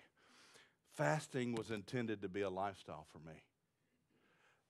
Fasting 0.97 1.55
was 1.55 1.71
intended 1.71 2.23
to 2.23 2.29
be 2.29 2.43
a 2.43 2.51
lifestyle 2.51 3.07
for 3.13 3.19
me. 3.19 3.37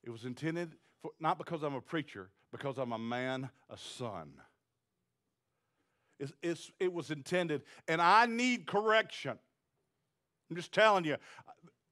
It 0.03 0.11
was 0.11 0.23
intended 0.23 0.75
for, 1.01 1.11
not 1.19 1.37
because 1.37 1.63
I'm 1.63 1.73
a 1.73 1.81
preacher, 1.81 2.29
because 2.51 2.77
I'm 2.77 2.93
a 2.93 2.99
man, 2.99 3.49
a 3.69 3.77
son. 3.77 4.33
It's, 6.19 6.33
it's, 6.41 6.71
it 6.79 6.91
was 6.91 7.11
intended, 7.11 7.61
and 7.87 8.01
I 8.01 8.25
need 8.25 8.65
correction. 8.65 9.37
I'm 10.49 10.55
just 10.55 10.71
telling 10.71 11.05
you, 11.05 11.17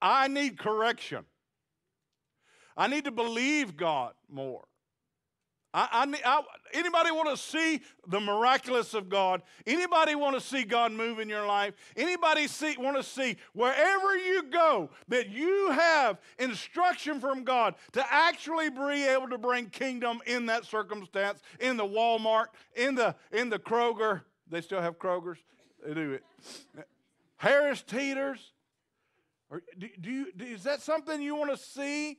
I 0.02 0.28
need 0.28 0.58
correction. 0.58 1.26
I 2.78 2.88
need 2.88 3.06
to 3.06 3.12
believe 3.12 3.78
God 3.78 4.14
more. 4.30 4.66
I, 5.76 5.90
I, 5.92 6.22
I, 6.26 6.42
anybody 6.74 7.12
want 7.12 7.30
to 7.30 7.36
see 7.36 7.82
the 8.08 8.22
miraculous 8.22 8.94
of 8.94 9.10
God? 9.10 9.42
Anybody 9.68 10.16
want 10.16 10.34
to 10.36 10.42
see 10.42 10.64
God 10.64 10.94
move 10.94 11.20
in 11.20 11.28
your 11.28 11.46
life? 11.46 11.74
Anybody 11.98 12.48
see, 12.48 12.78
want 12.78 12.96
to 12.96 13.04
see 13.04 13.36
wherever 13.52 14.16
you 14.16 14.44
go 14.44 14.90
that 15.10 15.28
you 15.28 15.72
have 15.72 16.18
instruction 16.40 17.20
from 17.20 17.44
God 17.44 17.76
to 17.92 18.06
actually 18.10 18.70
be 18.70 19.06
able 19.06 19.28
to 19.28 19.38
bring 19.38 19.70
kingdom 19.70 20.22
in 20.26 20.46
that 20.46 20.64
circumstance, 20.64 21.42
in 21.60 21.76
the 21.76 21.84
Walmart, 21.84 22.46
in 22.78 22.96
the 22.96 23.14
in 23.34 23.50
the 23.50 23.60
Kroger. 23.60 24.22
They 24.50 24.62
still 24.62 24.82
have 24.82 24.98
Krogers. 24.98 25.40
They 25.86 25.94
do 25.94 26.14
it. 26.14 26.24
Harris 27.36 27.84
Teeters. 27.84 28.40
Or 29.50 29.62
do, 29.78 29.90
do 30.00 30.10
you, 30.10 30.28
is 30.40 30.64
that 30.64 30.82
something 30.82 31.22
you 31.22 31.36
want 31.36 31.52
to 31.52 31.58
see? 31.58 32.18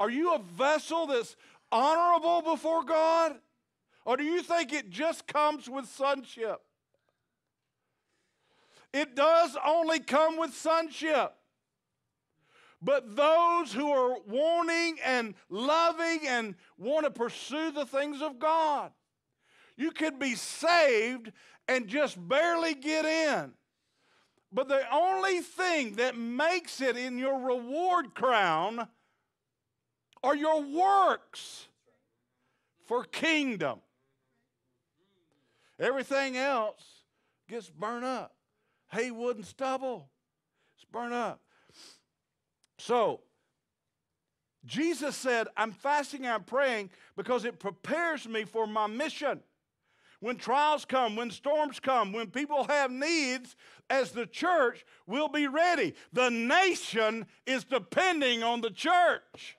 Are 0.00 0.10
you 0.10 0.34
a 0.34 0.38
vessel 0.38 1.06
that's 1.06 1.36
honorable 1.70 2.42
before 2.42 2.84
God? 2.84 3.36
Or 4.04 4.16
do 4.16 4.24
you 4.24 4.42
think 4.42 4.72
it 4.72 4.90
just 4.90 5.26
comes 5.26 5.68
with 5.68 5.86
sonship? 5.86 6.60
It 8.92 9.14
does 9.14 9.56
only 9.66 10.00
come 10.00 10.38
with 10.38 10.54
sonship. 10.54 11.34
But 12.80 13.16
those 13.16 13.72
who 13.72 13.90
are 13.90 14.18
wanting 14.26 14.98
and 15.04 15.34
loving 15.50 16.20
and 16.26 16.54
want 16.78 17.04
to 17.04 17.10
pursue 17.10 17.70
the 17.72 17.84
things 17.84 18.22
of 18.22 18.38
God, 18.38 18.92
you 19.76 19.90
could 19.90 20.18
be 20.18 20.36
saved 20.36 21.32
and 21.66 21.88
just 21.88 22.16
barely 22.28 22.74
get 22.74 23.04
in. 23.04 23.52
But 24.52 24.68
the 24.68 24.82
only 24.90 25.40
thing 25.40 25.96
that 25.96 26.16
makes 26.16 26.80
it 26.80 26.96
in 26.96 27.18
your 27.18 27.38
reward 27.38 28.14
crown 28.14 28.88
are 30.22 30.36
your 30.36 30.62
works 30.62 31.68
for 32.86 33.04
kingdom. 33.04 33.80
Everything 35.78 36.36
else 36.36 36.82
gets 37.48 37.68
burned 37.70 38.04
up. 38.04 38.34
Hay, 38.90 39.10
wood, 39.10 39.36
and 39.36 39.46
stubble. 39.46 40.08
It's 40.76 40.84
burned 40.84 41.14
up. 41.14 41.40
So, 42.78 43.20
Jesus 44.64 45.16
said, 45.16 45.48
I'm 45.56 45.72
fasting 45.72 46.26
I'm 46.26 46.44
praying 46.44 46.90
because 47.16 47.44
it 47.44 47.58
prepares 47.58 48.28
me 48.28 48.44
for 48.44 48.66
my 48.66 48.86
mission. 48.86 49.40
When 50.20 50.36
trials 50.36 50.84
come, 50.84 51.14
when 51.14 51.30
storms 51.30 51.78
come, 51.78 52.12
when 52.12 52.28
people 52.28 52.64
have 52.64 52.90
needs, 52.90 53.54
as 53.88 54.10
the 54.10 54.26
church, 54.26 54.84
we'll 55.06 55.28
be 55.28 55.46
ready. 55.46 55.94
The 56.12 56.28
nation 56.28 57.26
is 57.46 57.64
depending 57.64 58.42
on 58.42 58.60
the 58.60 58.70
church. 58.70 59.56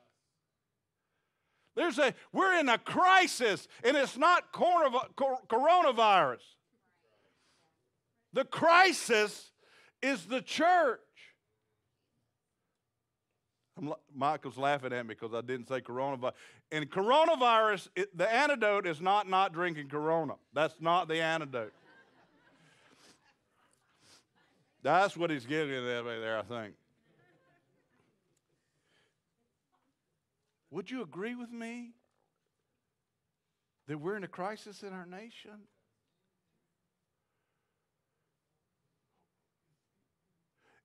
There's 1.75 1.97
a, 1.97 2.13
we're 2.33 2.59
in 2.59 2.67
a 2.67 2.77
crisis, 2.77 3.67
and 3.83 3.95
it's 3.95 4.17
not 4.17 4.51
coronavirus. 4.51 6.37
The 8.33 8.45
crisis 8.45 9.51
is 10.01 10.25
the 10.25 10.41
church. 10.41 10.99
I'm, 13.77 13.93
Michael's 14.13 14.57
laughing 14.57 14.91
at 14.93 15.05
me 15.05 15.15
because 15.19 15.33
I 15.33 15.41
didn't 15.41 15.69
say 15.69 15.81
coronavirus. 15.81 16.33
And 16.71 16.89
coronavirus, 16.89 17.87
it, 17.95 18.15
the 18.17 18.31
antidote 18.31 18.85
is 18.85 19.01
not 19.01 19.29
not 19.29 19.53
drinking 19.53 19.87
Corona. 19.87 20.33
That's 20.53 20.75
not 20.79 21.07
the 21.07 21.21
antidote. 21.21 21.73
That's 24.81 25.17
what 25.17 25.29
he's 25.29 25.45
getting 25.45 25.73
at 25.73 26.03
there, 26.03 26.39
I 26.39 26.43
think. 26.43 26.73
Would 30.71 30.91
you 30.91 31.01
agree 31.01 31.35
with 31.35 31.51
me 31.51 31.91
that 33.87 33.97
we're 33.99 34.15
in 34.15 34.23
a 34.23 34.27
crisis 34.27 34.83
in 34.83 34.93
our 34.93 35.05
nation? 35.05 35.67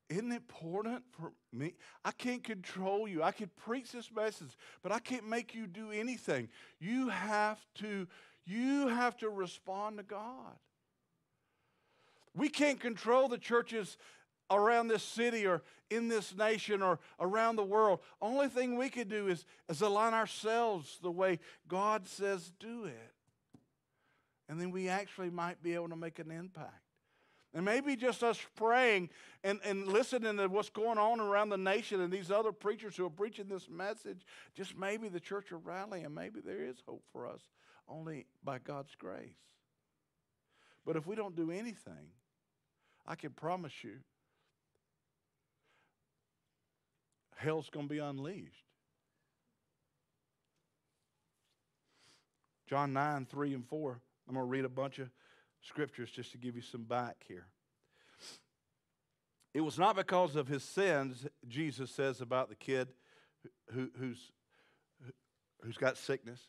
Isn't 0.09 0.32
it 0.32 0.37
important 0.37 1.03
for 1.12 1.32
me? 1.53 1.74
I 2.05 2.12
can't 2.12 2.45
control 2.45 3.09
you. 3.09 3.22
I 3.22 3.32
could 3.32 3.55
preach 3.57 3.93
this 3.93 4.11
message, 4.14 4.57
but 4.82 4.93
I 4.93 4.99
can't 4.99 5.28
make 5.28 5.55
you 5.55 5.66
do 5.66 5.91
anything. 5.91 6.49
You 6.78 7.09
have 7.09 7.59
to 7.76 8.07
you 8.47 8.89
have 8.89 9.16
to 9.18 9.30
respond 9.30 9.97
to 9.97 10.03
God. 10.03 10.59
We 12.35 12.49
can't 12.49 12.78
control 12.78 13.28
the 13.28 13.39
churches 13.39 13.97
around 14.51 14.88
this 14.88 15.03
city 15.03 15.47
or 15.47 15.62
in 15.90 16.09
this 16.09 16.36
nation 16.36 16.82
or 16.82 16.99
around 17.20 17.57
the 17.57 17.64
world. 17.64 18.01
Only 18.20 18.49
thing 18.49 18.76
we 18.76 18.88
can 18.88 19.09
do 19.09 19.28
is, 19.28 19.45
is 19.68 19.80
align 19.80 20.14
ourselves 20.14 20.99
the 21.03 21.11
way 21.11 21.38
God 21.68 22.07
says 22.07 22.53
do 22.59 22.84
it. 22.84 23.12
And 24.49 24.61
then 24.61 24.70
we 24.70 24.88
actually 24.88 25.30
might 25.30 25.62
be 25.62 25.74
able 25.74 25.88
to 25.88 25.97
make 25.97 26.18
an 26.18 26.30
impact. 26.30 26.80
And 27.55 27.64
maybe 27.64 27.95
just 27.95 28.24
us 28.24 28.38
praying 28.57 29.11
and, 29.45 29.61
and 29.64 29.86
listening 29.86 30.36
to 30.38 30.49
what's 30.49 30.70
going 30.70 30.99
on 30.99 31.20
around 31.20 31.51
the 31.51 31.57
nation 31.57 32.01
and 32.01 32.12
these 32.12 32.30
other 32.32 32.51
preachers 32.51 32.97
who 32.97 33.07
are 33.07 33.11
preaching 33.11 33.47
this 33.49 33.68
message, 33.70 34.26
just 34.57 34.76
maybe 34.76 35.09
the 35.09 35.20
church 35.20 35.53
will 35.53 35.61
rally 35.61 36.03
and 36.03 36.14
maybe 36.14 36.40
there 36.45 36.64
is 36.64 36.82
hope 36.86 37.05
for 37.12 37.28
us 37.28 37.40
only 37.88 38.26
by 38.42 38.59
God's 38.59 38.95
grace. 38.97 39.36
But 40.84 40.97
if 40.97 41.07
we 41.07 41.14
don't 41.14 41.36
do 41.36 41.51
anything, 41.53 42.11
I 43.07 43.14
can 43.14 43.30
promise 43.30 43.84
you, 43.84 43.99
hell's 47.37 47.70
going 47.70 47.89
to 47.89 47.95
be 47.95 48.01
unleashed. 48.01 48.64
John 52.68 52.93
9, 52.93 53.26
3 53.26 53.55
and 53.55 53.66
4. 53.66 54.01
I'm 54.28 54.35
going 54.35 54.47
to 54.47 54.51
read 54.51 54.64
a 54.64 54.70
bunch 54.70 54.99
of 54.99 55.11
scriptures 55.61 56.11
just 56.11 56.32
to 56.32 56.39
give 56.39 56.57
you 56.57 56.62
some 56.62 56.85
back 56.85 57.16
here. 57.28 57.47
It 59.53 59.61
was 59.61 59.78
not 59.78 59.95
because 59.95 60.35
of 60.35 60.49
his 60.49 60.64
sins, 60.64 61.26
Jesus 61.47 61.91
says 61.91 62.20
about 62.20 62.49
the 62.49 62.57
kid 62.57 62.89
who, 63.72 63.91
who's, 63.99 64.32
who's 65.62 65.76
got 65.76 65.97
sickness. 65.97 66.41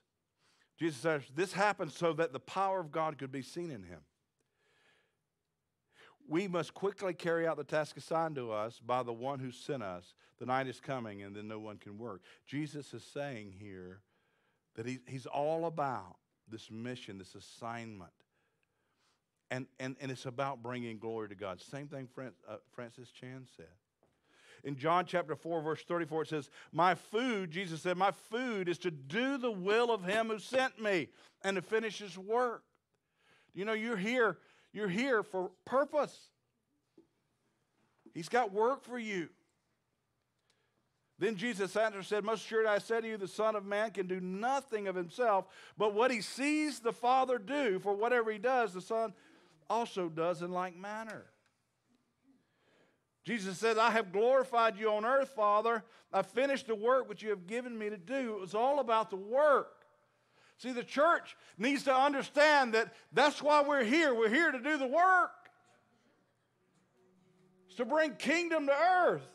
Jesus 0.80 1.00
says, 1.00 1.22
This 1.36 1.54
happened 1.54 1.92
so 1.92 2.14
that 2.14 2.34
the 2.34 2.40
power 2.40 2.80
of 2.80 2.92
God 2.92 3.18
could 3.18 3.32
be 3.32 3.44
seen 3.44 3.70
in 3.70 3.84
him. 3.84 4.00
We 6.28 6.48
must 6.48 6.74
quickly 6.74 7.14
carry 7.14 7.48
out 7.48 7.58
the 7.58 7.64
task 7.64 7.98
assigned 7.98 8.36
to 8.36 8.52
us 8.52 8.80
by 8.84 9.04
the 9.04 9.14
one 9.14 9.40
who 9.40 9.52
sent 9.52 9.84
us. 9.84 10.14
The 10.40 10.46
night 10.46 10.68
is 10.68 10.80
coming, 10.80 11.22
and 11.22 11.36
then 11.36 11.48
no 11.48 11.60
one 11.60 11.78
can 11.78 11.98
work. 11.98 12.22
Jesus 12.48 12.94
is 12.94 13.04
saying 13.04 13.54
here 13.60 14.02
that 14.76 14.86
he, 14.86 15.00
he's 15.08 15.26
all 15.26 15.66
about 15.66 16.18
this 16.50 16.70
mission, 16.72 17.18
this 17.18 17.36
assignment. 17.36 18.12
And, 19.52 19.68
and, 19.80 19.96
and 20.02 20.12
it's 20.12 20.26
about 20.26 20.64
bringing 20.64 20.98
glory 20.98 21.30
to 21.30 21.36
God. 21.36 21.62
Same 21.62 21.88
thing 21.88 22.08
uh, 22.18 22.56
Francis 22.74 23.10
Chan 23.12 23.48
said. 23.56 23.68
In 24.64 24.76
John 24.76 25.06
chapter 25.06 25.36
4, 25.36 25.62
verse 25.62 25.84
34, 25.84 26.24
it 26.24 26.28
says, 26.30 26.50
My 26.72 26.96
food, 26.96 27.52
Jesus 27.52 27.84
said, 27.84 27.98
My 27.98 28.12
food 28.12 28.68
is 28.68 28.80
to 28.80 28.90
do 28.90 29.38
the 29.38 29.52
will 29.52 29.92
of 29.94 30.04
him 30.04 30.30
who 30.30 30.40
sent 30.40 30.82
me 30.82 31.10
and 31.44 31.56
to 31.56 31.62
finish 31.62 32.00
his 32.00 32.18
work. 32.18 32.64
You 33.54 33.64
know, 33.64 33.74
you're 33.74 33.96
here, 33.96 34.40
you're 34.76 34.90
here 34.90 35.24
for 35.24 35.52
purpose. 35.64 36.16
He's 38.14 38.28
got 38.28 38.52
work 38.52 38.84
for 38.84 39.00
you. 39.00 39.30
Then 41.18 41.38
Jesus 41.38 41.78
answered 41.78 42.00
and 42.00 42.06
said, 42.06 42.26
Most 42.26 42.44
assuredly 42.44 42.72
I 42.72 42.80
say 42.80 43.00
to 43.00 43.08
you, 43.08 43.16
the 43.16 43.26
Son 43.26 43.56
of 43.56 43.66
Man 43.66 43.92
can 43.92 44.06
do 44.06 44.20
nothing 44.20 44.90
of 44.90 44.96
himself, 44.96 45.46
but 45.78 45.94
what 45.94 46.12
he 46.12 46.20
sees 46.20 46.82
the 46.82 46.92
Father 46.92 47.38
do, 47.38 47.80
for 47.80 47.96
whatever 47.96 48.30
he 48.30 48.38
does, 48.38 48.74
the 48.74 48.82
Son 48.82 49.14
also 49.70 50.10
does 50.10 50.42
in 50.42 50.52
like 50.52 50.76
manner. 50.76 51.24
Jesus 53.24 53.58
said, 53.58 53.78
I 53.78 53.92
have 53.92 54.12
glorified 54.12 54.78
you 54.78 54.92
on 54.92 55.06
earth, 55.06 55.30
Father. 55.30 55.86
I've 56.12 56.28
finished 56.28 56.68
the 56.68 56.76
work 56.76 57.08
which 57.08 57.24
you 57.24 57.30
have 57.30 57.48
given 57.48 57.78
me 57.78 57.90
to 57.90 57.98
do. 57.98 58.36
It 58.36 58.42
was 58.42 58.54
all 58.54 58.82
about 58.82 59.10
the 59.10 59.16
work. 59.16 59.85
See, 60.58 60.72
the 60.72 60.84
church 60.84 61.36
needs 61.58 61.84
to 61.84 61.96
understand 61.96 62.74
that 62.74 62.94
that's 63.12 63.42
why 63.42 63.62
we're 63.62 63.84
here. 63.84 64.14
We're 64.14 64.30
here 64.30 64.52
to 64.52 64.60
do 64.60 64.78
the 64.78 64.88
work, 64.88 65.32
it's 67.68 67.78
to 67.78 67.86
bring 67.86 68.16
kingdom 68.16 68.68
to 68.68 68.74
earth. 68.74 69.28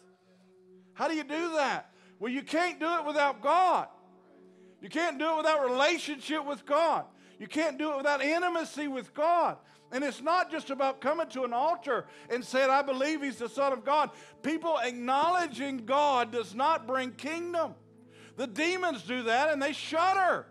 How 0.94 1.08
do 1.08 1.14
you 1.14 1.24
do 1.24 1.52
that? 1.54 1.92
Well, 2.18 2.30
you 2.30 2.42
can't 2.42 2.78
do 2.78 2.86
it 2.96 3.06
without 3.06 3.42
God. 3.42 3.88
You 4.82 4.88
can't 4.88 5.18
do 5.18 5.32
it 5.32 5.36
without 5.38 5.64
relationship 5.64 6.44
with 6.44 6.66
God. 6.66 7.04
You 7.38 7.46
can't 7.46 7.78
do 7.78 7.92
it 7.92 7.96
without 7.96 8.22
intimacy 8.22 8.88
with 8.88 9.14
God. 9.14 9.56
And 9.92 10.04
it's 10.04 10.20
not 10.20 10.50
just 10.50 10.70
about 10.70 11.00
coming 11.00 11.26
to 11.28 11.44
an 11.44 11.52
altar 11.52 12.06
and 12.28 12.44
saying, 12.44 12.70
I 12.70 12.82
believe 12.82 13.22
he's 13.22 13.38
the 13.38 13.48
Son 13.48 13.72
of 13.72 13.84
God. 13.84 14.10
People 14.42 14.78
acknowledging 14.78 15.78
God 15.78 16.30
does 16.30 16.54
not 16.54 16.86
bring 16.86 17.12
kingdom. 17.12 17.74
The 18.36 18.46
demons 18.46 19.02
do 19.02 19.24
that 19.24 19.50
and 19.52 19.60
they 19.60 19.72
shudder. 19.72 20.46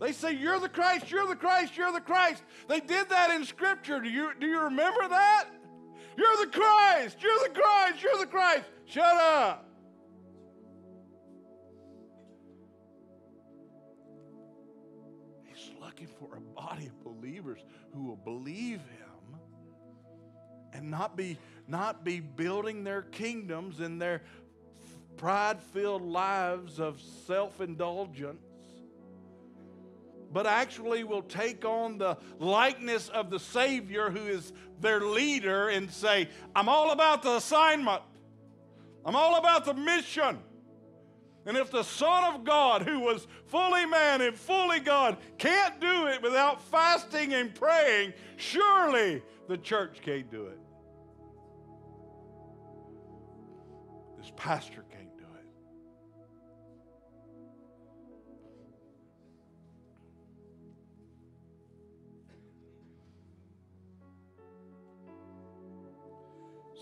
They 0.00 0.12
say, 0.12 0.32
You're 0.32 0.58
the 0.58 0.68
Christ, 0.68 1.10
you're 1.10 1.26
the 1.26 1.36
Christ, 1.36 1.76
you're 1.76 1.92
the 1.92 2.00
Christ. 2.00 2.42
They 2.68 2.80
did 2.80 3.10
that 3.10 3.30
in 3.30 3.44
Scripture. 3.44 4.00
Do 4.00 4.08
you, 4.08 4.30
do 4.40 4.46
you 4.46 4.60
remember 4.62 5.06
that? 5.08 5.46
You're 6.16 6.46
the 6.46 6.50
Christ, 6.50 7.18
you're 7.20 7.48
the 7.48 7.54
Christ, 7.54 8.02
you're 8.02 8.18
the 8.18 8.26
Christ. 8.26 8.64
Shut 8.86 9.04
up. 9.04 9.66
He's 15.44 15.70
looking 15.80 16.08
for 16.18 16.36
a 16.36 16.40
body 16.40 16.86
of 16.86 17.04
believers 17.04 17.60
who 17.92 18.04
will 18.04 18.16
believe 18.16 18.80
him 18.80 19.36
and 20.72 20.90
not 20.90 21.16
be, 21.16 21.38
not 21.68 22.04
be 22.04 22.20
building 22.20 22.84
their 22.84 23.02
kingdoms 23.02 23.80
in 23.80 23.98
their 23.98 24.22
pride 25.16 25.60
filled 25.60 26.02
lives 26.02 26.80
of 26.80 27.00
self 27.26 27.60
indulgence, 27.60 28.44
but 30.32 30.46
actually 30.46 31.04
will 31.04 31.22
take 31.22 31.64
on 31.64 31.98
the 31.98 32.16
likeness 32.38 33.08
of 33.08 33.30
the 33.30 33.38
Savior 33.38 34.10
who 34.10 34.26
is 34.26 34.52
their 34.80 35.00
leader 35.00 35.68
and 35.68 35.90
say, 35.90 36.28
I'm 36.54 36.68
all 36.68 36.92
about 36.92 37.22
the 37.22 37.36
assignment, 37.36 38.02
I'm 39.04 39.16
all 39.16 39.36
about 39.36 39.64
the 39.64 39.74
mission. 39.74 40.38
And 41.46 41.56
if 41.56 41.70
the 41.70 41.82
Son 41.82 42.34
of 42.34 42.44
God, 42.44 42.82
who 42.82 43.00
was 43.00 43.26
fully 43.46 43.86
man 43.86 44.20
and 44.20 44.36
fully 44.36 44.78
God, 44.78 45.16
can't 45.38 45.80
do 45.80 46.06
it 46.06 46.22
without 46.22 46.62
fasting 46.62 47.32
and 47.32 47.54
praying, 47.54 48.12
surely 48.36 49.22
the 49.48 49.56
church 49.56 50.00
can't 50.02 50.30
do 50.30 50.46
it. 50.46 50.58
This 54.18 54.30
pastor 54.36 54.84
can't 54.90 54.99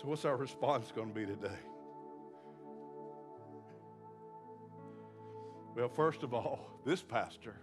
So, 0.01 0.07
what's 0.07 0.25
our 0.25 0.37
response 0.37 0.93
going 0.95 1.09
to 1.09 1.15
be 1.15 1.27
today? 1.27 1.59
Well, 5.75 5.89
first 5.89 6.23
of 6.23 6.33
all, 6.33 6.61
this 6.85 7.03
pastor 7.03 7.57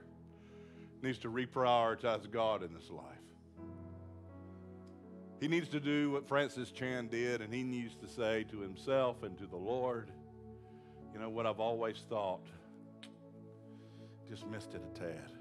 needs 1.01 1.17
to 1.19 1.29
reprioritize 1.29 2.29
God 2.29 2.61
in 2.61 2.75
his 2.75 2.89
life. 2.89 3.05
He 5.39 5.47
needs 5.47 5.69
to 5.69 5.79
do 5.79 6.11
what 6.11 6.27
Francis 6.27 6.71
Chan 6.71 7.07
did, 7.07 7.41
and 7.41 7.53
he 7.53 7.63
needs 7.63 7.95
to 7.95 8.07
say 8.07 8.43
to 8.51 8.59
himself 8.59 9.23
and 9.23 9.37
to 9.37 9.45
the 9.45 9.55
Lord, 9.55 10.11
you 11.13 11.19
know 11.21 11.29
what 11.29 11.45
I've 11.45 11.61
always 11.61 12.03
thought, 12.09 12.45
just 14.27 14.45
missed 14.47 14.73
it 14.73 14.81
a 14.93 14.99
tad. 14.99 15.34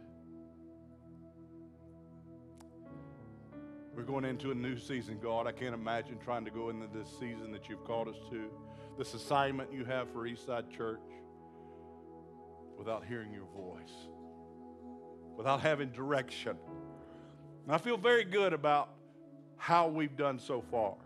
We're 3.97 4.03
going 4.03 4.25
into 4.25 4.51
a 4.51 4.55
new 4.55 4.77
season, 4.77 5.21
God. 5.23 5.47
I 5.47 5.53
can't 5.53 5.75
imagine 5.75 6.19
trying 6.19 6.45
to 6.47 6.51
go 6.51 6.69
into 6.69 6.89
this 6.93 7.09
season 7.09 7.53
that 7.53 7.69
you've 7.69 7.85
called 7.85 8.09
us 8.09 8.17
to, 8.31 8.51
this 8.99 9.15
assignment 9.15 9.73
you 9.73 9.85
have 9.85 10.11
for 10.11 10.27
Eastside 10.29 10.69
Church 10.77 10.99
without 12.77 13.05
hearing 13.07 13.33
your 13.33 13.47
voice, 13.57 14.09
without 15.37 15.61
having 15.61 15.91
direction. 15.91 16.57
And 17.65 17.73
I 17.73 17.79
feel 17.79 17.97
very 17.97 18.25
good 18.25 18.53
about 18.53 18.91
how 19.59 19.87
we've 19.87 20.17
done 20.17 20.41
so 20.41 20.65
far. 20.73 20.97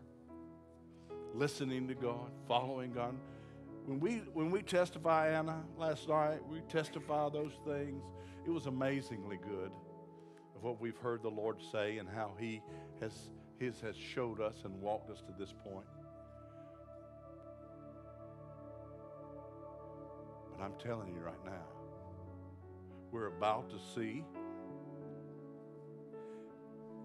Listening 1.34 1.88
to 1.88 1.94
God, 1.94 2.30
following 2.48 2.92
God. 2.92 3.14
When 3.84 4.00
we 4.00 4.22
when 4.32 4.50
we 4.50 4.62
testify, 4.62 5.28
Anna, 5.28 5.62
last 5.76 6.08
night, 6.08 6.38
we 6.48 6.60
testify 6.70 7.28
those 7.28 7.52
things. 7.66 8.02
It 8.46 8.50
was 8.50 8.64
amazingly 8.64 9.36
good 9.36 9.70
of 10.58 10.64
what 10.64 10.80
we've 10.80 10.96
heard 10.96 11.22
the 11.22 11.30
Lord 11.30 11.56
say 11.70 11.98
and 11.98 12.08
how 12.08 12.32
He 12.38 12.60
has 13.00 13.12
His 13.60 13.80
has 13.80 13.96
showed 13.96 14.40
us 14.40 14.56
and 14.64 14.80
walked 14.80 15.10
us 15.10 15.20
to 15.20 15.32
this 15.38 15.54
point. 15.62 15.86
But 20.50 20.64
I'm 20.64 20.74
telling 20.82 21.14
you 21.14 21.20
right 21.20 21.44
now, 21.44 21.66
we're 23.12 23.26
about 23.26 23.70
to 23.70 23.76
see 23.94 24.24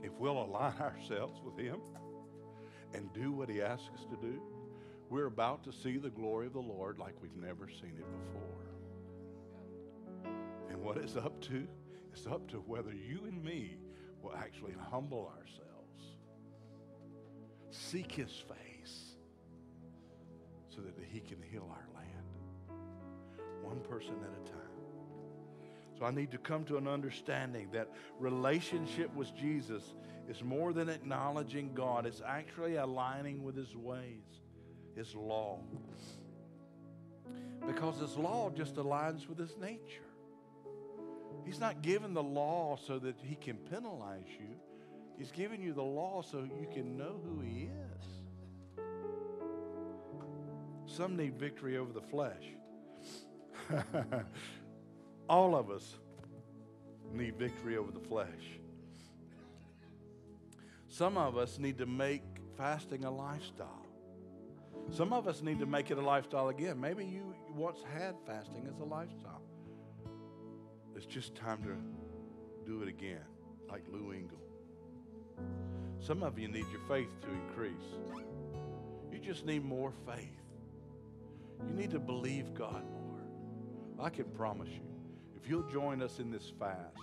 if 0.02 0.12
we'll 0.18 0.42
align 0.44 0.74
ourselves 0.82 1.40
with 1.46 1.58
Him 1.58 1.80
and 2.96 3.14
do 3.14 3.32
what 3.32 3.50
He 3.50 3.62
asks 3.62 3.90
us 3.94 4.06
to 4.10 4.18
do, 4.18 4.42
we're 5.10 5.28
about 5.28 5.64
to 5.66 5.72
see 5.72 5.98
the 5.98 6.10
glory 6.10 6.48
of 6.48 6.54
the 6.54 6.60
Lord 6.60 6.98
like 6.98 7.14
we've 7.22 7.36
never 7.36 7.68
seen 7.70 7.94
it 8.00 8.08
before. 8.24 8.42
And 10.72 10.82
what 10.82 10.98
it's 10.98 11.16
up 11.16 11.40
to, 11.42 11.68
it's 12.14 12.28
up 12.28 12.48
to 12.52 12.58
whether 12.58 12.94
you 12.94 13.22
and 13.26 13.44
me 13.44 13.78
will 14.22 14.36
actually 14.36 14.76
humble 14.92 15.32
ourselves, 15.36 16.16
seek 17.72 18.12
His 18.12 18.32
face, 18.32 19.16
so 20.70 20.82
that 20.82 20.94
He 21.12 21.20
can 21.20 21.42
heal 21.42 21.68
our 21.72 21.88
land, 21.96 22.80
one 23.64 23.80
person 23.80 24.14
at 24.22 24.48
a 24.48 24.52
time. 24.52 24.60
So 25.98 26.06
I 26.06 26.12
need 26.12 26.32
to 26.32 26.38
come 26.38 26.66
to 26.66 26.78
an 26.78 26.88
understanding 26.88 27.70
that 27.74 27.90
relationship 28.20 29.14
with 29.16 29.36
Jesus 29.36 29.96
is 30.30 30.44
more 30.44 30.72
than 30.72 30.90
acknowledging 30.90 31.74
God, 31.74 32.06
it's 32.06 32.22
actually 32.26 32.76
aligning 32.76 33.44
with 33.44 33.56
His 33.56 33.76
ways, 33.76 34.42
His 34.96 35.16
law. 35.16 35.60
Because 37.66 38.00
His 38.00 38.16
law 38.18 38.52
just 38.52 38.76
aligns 38.76 39.28
with 39.28 39.40
His 39.40 39.58
nature. 39.58 40.13
He's 41.46 41.60
not 41.60 41.82
given 41.82 42.14
the 42.14 42.24
law 42.24 42.78
so 42.78 43.00
that 43.00 43.16
He 43.22 43.36
can 43.36 43.58
penalize 43.58 44.28
you, 44.40 44.56
He's 45.18 45.32
given 45.32 45.62
you 45.62 45.74
the 45.74 45.84
law 45.84 46.22
so 46.22 46.40
you 46.40 46.68
can 46.74 46.98
know 46.98 47.20
who 47.24 47.42
He 47.42 47.64
is. 47.64 48.24
Some 50.86 51.16
need 51.16 51.40
victory 51.40 51.78
over 51.78 51.92
the 51.92 52.02
flesh. 52.02 52.44
All 55.30 55.56
of 55.56 55.72
us 55.72 55.96
need 57.14 57.38
victory 57.38 57.78
over 57.78 57.92
the 57.92 58.00
flesh. 58.00 58.60
Some 60.88 61.18
of 61.18 61.38
us 61.38 61.58
need 61.58 61.78
to 61.80 61.86
make 61.86 62.22
fasting 62.58 63.06
a 63.06 63.12
lifestyle. 63.12 63.86
Some 64.92 65.14
of 65.14 65.28
us 65.28 65.42
need 65.42 65.60
to 65.60 65.66
make 65.66 65.90
it 65.90 65.98
a 65.98 66.02
lifestyle 66.02 66.50
again. 66.50 66.80
Maybe 66.80 67.06
you 67.06 67.34
once 67.56 67.80
had 67.96 68.16
fasting 68.28 68.68
as 68.72 68.80
a 68.80 68.84
lifestyle. 68.84 69.42
It's 70.96 71.06
just 71.06 71.36
time 71.36 71.64
to 71.64 72.70
do 72.70 72.82
it 72.82 72.88
again, 72.88 73.26
like 73.70 73.84
Lou 73.92 74.12
Engle. 74.12 74.38
Some 76.00 76.24
of 76.24 76.38
you 76.38 76.48
need 76.48 76.66
your 76.72 76.82
faith 76.88 77.10
to 77.22 77.28
increase. 77.30 77.72
You 79.12 79.20
just 79.20 79.46
need 79.46 79.64
more 79.64 79.92
faith. 80.06 80.42
You 81.68 81.74
need 81.76 81.92
to 81.92 82.00
believe 82.00 82.54
God 82.54 82.84
more. 82.92 84.06
I 84.06 84.10
can 84.10 84.26
promise 84.26 84.70
you, 84.70 84.82
if 85.36 85.50
you'll 85.50 85.70
join 85.70 86.02
us 86.02 86.20
in 86.20 86.32
this 86.32 86.52
fast, 86.60 86.98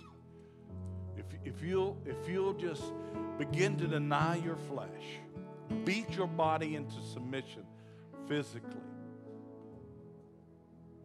if, 1.17 1.25
if, 1.43 1.61
you'll, 1.61 1.97
if 2.05 2.29
you'll 2.29 2.53
just 2.53 2.83
begin 3.37 3.77
to 3.77 3.87
deny 3.87 4.37
your 4.37 4.57
flesh, 4.67 4.87
beat 5.83 6.09
your 6.11 6.27
body 6.27 6.75
into 6.75 6.95
submission 7.13 7.63
physically, 8.27 8.81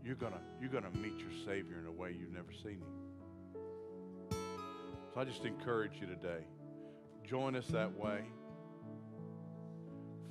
you're 0.06 0.14
gonna 0.16 0.40
you're 0.60 0.70
gonna 0.70 0.90
meet 1.02 1.18
your 1.18 1.32
Savior 1.44 1.78
in 1.80 1.86
a 1.86 1.92
way 1.92 2.14
you've 2.18 2.32
never 2.32 2.52
seen 2.52 2.80
Him. 2.80 4.38
So 5.12 5.20
I 5.20 5.24
just 5.24 5.44
encourage 5.44 5.94
you 6.00 6.06
today 6.06 6.44
join 7.26 7.56
us 7.56 7.66
that 7.68 7.92
way. 7.98 8.20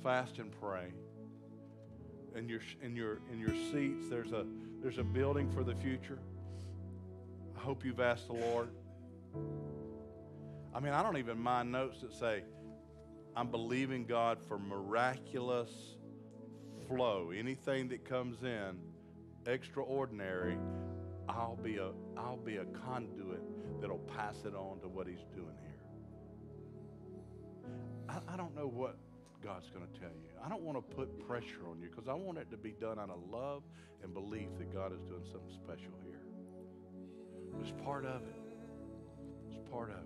Fast 0.02 0.38
and 0.38 0.50
pray. 0.60 0.92
In 2.34 2.48
your, 2.48 2.60
in 2.82 2.96
your, 2.96 3.20
in 3.30 3.38
your 3.38 3.54
seats, 3.70 4.08
there's 4.08 4.32
a, 4.32 4.46
there's 4.82 4.98
a 4.98 5.04
building 5.04 5.50
for 5.50 5.62
the 5.62 5.74
future. 5.74 6.18
I 7.56 7.60
hope 7.60 7.84
you've 7.84 8.00
asked 8.00 8.28
the 8.28 8.34
Lord. 8.34 8.68
I 10.74 10.80
mean, 10.80 10.92
I 10.92 11.02
don't 11.02 11.16
even 11.16 11.38
mind 11.38 11.72
notes 11.72 12.00
that 12.00 12.12
say, 12.12 12.44
I'm 13.34 13.50
believing 13.50 14.06
God 14.06 14.38
for 14.48 14.58
miraculous 14.58 15.70
flow. 16.88 17.30
Anything 17.30 17.88
that 17.88 18.04
comes 18.04 18.42
in 18.42 18.78
extraordinary, 19.46 20.58
I'll 21.28 21.58
be 21.62 21.76
a, 21.76 21.90
I'll 22.16 22.36
be 22.36 22.56
a 22.56 22.64
conduit 22.64 23.42
that'll 23.80 23.98
pass 23.98 24.36
it 24.44 24.54
on 24.54 24.80
to 24.80 24.88
what 24.88 25.06
He's 25.06 25.24
doing 25.34 25.56
here. 25.62 25.76
I, 28.08 28.34
I 28.34 28.36
don't 28.36 28.54
know 28.54 28.68
what 28.68 28.96
God's 29.42 29.70
going 29.70 29.86
to 29.86 30.00
tell 30.00 30.10
you. 30.10 30.30
I 30.44 30.48
don't 30.48 30.62
want 30.62 30.78
to 30.78 30.96
put 30.96 31.26
pressure 31.26 31.68
on 31.70 31.80
you 31.80 31.88
because 31.88 32.08
I 32.08 32.14
want 32.14 32.38
it 32.38 32.50
to 32.50 32.56
be 32.56 32.72
done 32.72 32.98
out 32.98 33.10
of 33.10 33.18
love 33.30 33.62
and 34.02 34.12
belief 34.12 34.48
that 34.58 34.72
God 34.72 34.92
is 34.92 35.00
doing 35.02 35.24
something 35.30 35.52
special 35.52 35.92
here. 36.04 36.20
It's 37.60 37.72
part 37.84 38.04
of 38.04 38.22
it. 38.22 38.42
It's 39.48 39.58
part 39.70 39.90
of 39.90 39.96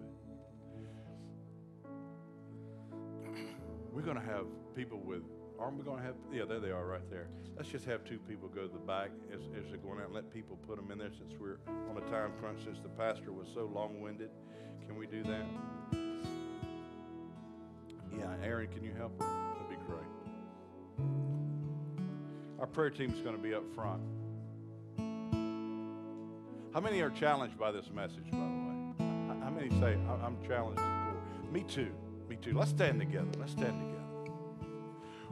it. 3.35 3.41
We're 3.93 4.03
going 4.03 4.17
to 4.17 4.23
have 4.23 4.47
people 4.77 4.99
with, 4.99 5.23
aren't 5.61 5.77
we 5.77 5.85
going 5.85 5.99
to 5.99 6.05
have, 6.05 6.15
yeah, 6.33 6.45
there 6.49 6.59
they 6.59 6.71
are 6.71 6.87
right 6.87 7.09
there. 7.11 7.29
Let's 7.57 7.69
just 7.69 7.85
have 7.85 8.05
two 8.05 8.19
people 8.19 8.49
go 8.49 8.67
to 8.67 8.73
the 8.73 8.79
back 8.79 9.11
as, 9.33 9.43
as 9.59 9.69
they're 9.69 9.77
going 9.77 9.99
out 9.99 10.07
and 10.07 10.15
let 10.15 10.33
people 10.33 10.57
put 10.67 10.77
them 10.77 10.91
in 10.91 10.99
there 10.99 11.11
since 11.11 11.35
we're 11.39 11.59
on 11.69 11.97
a 11.99 12.11
time 12.11 12.33
crunch, 12.41 12.65
since 12.65 12.79
the 12.81 12.89
pastor 12.89 13.33
was 13.33 13.47
so 13.53 13.71
long 13.73 14.01
winded. 14.01 14.31
Can 14.87 14.97
we 14.97 15.07
do 15.07 15.23
that? 15.25 15.45
Yeah, 18.19 18.35
Aaron, 18.43 18.69
can 18.69 18.83
you 18.83 18.93
help 18.97 19.21
her? 19.23 19.29
That'd 19.55 19.69
be 19.69 19.77
great. 19.87 20.09
Our 22.59 22.67
prayer 22.67 22.91
team's 22.91 23.21
going 23.21 23.37
to 23.37 23.43
be 23.43 23.55
up 23.55 23.65
front. 23.75 24.03
How 26.73 26.81
many 26.81 27.01
are 27.03 27.11
challenged 27.11 27.59
by 27.59 27.71
this 27.73 27.91
message, 27.95 28.31
by 28.31 28.39
the 28.39 28.45
way? 28.45 28.95
How 29.43 29.51
many 29.51 29.69
say, 29.81 29.99
I'm 30.25 30.37
challenged 30.47 30.81
Me 31.53 31.65
too. 31.65 31.93
Me 32.29 32.37
too. 32.37 32.55
Let's 32.57 32.71
stand 32.71 33.01
together. 33.01 33.29
Let's 33.39 33.53
stand 33.53 33.79
together. 33.81 34.00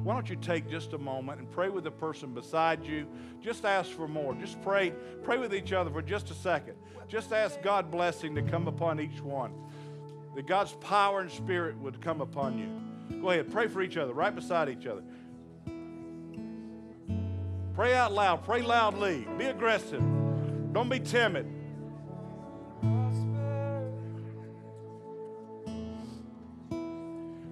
Why 0.02 0.14
don't 0.14 0.30
you 0.30 0.36
take 0.36 0.70
just 0.70 0.92
a 0.92 0.98
moment 0.98 1.40
and 1.40 1.50
pray 1.50 1.68
with 1.68 1.84
the 1.84 1.90
person 1.90 2.32
beside 2.32 2.84
you? 2.84 3.06
Just 3.40 3.64
ask 3.64 3.90
for 3.90 4.06
more. 4.06 4.34
Just 4.34 4.60
pray, 4.62 4.92
pray 5.24 5.38
with 5.38 5.52
each 5.52 5.72
other 5.72 5.90
for 5.90 6.02
just 6.02 6.30
a 6.30 6.34
second. 6.34 6.74
Just 7.08 7.32
ask 7.32 7.60
God 7.62 7.90
blessing 7.90 8.34
to 8.36 8.42
come 8.42 8.68
upon 8.68 9.00
each 9.00 9.20
one. 9.20 9.52
That 10.36 10.46
God's 10.46 10.72
power 10.74 11.20
and 11.20 11.30
spirit 11.30 11.76
would 11.78 12.00
come 12.00 12.20
upon 12.20 12.58
you. 12.58 13.20
Go 13.20 13.30
ahead, 13.30 13.50
pray 13.50 13.66
for 13.66 13.82
each 13.82 13.96
other, 13.96 14.12
right 14.12 14.34
beside 14.34 14.68
each 14.68 14.86
other. 14.86 15.02
Pray 17.74 17.94
out 17.94 18.12
loud, 18.12 18.44
pray 18.44 18.62
loudly, 18.62 19.26
be 19.36 19.46
aggressive. 19.46 20.02
Don't 20.72 20.88
be 20.88 21.00
timid. 21.00 21.46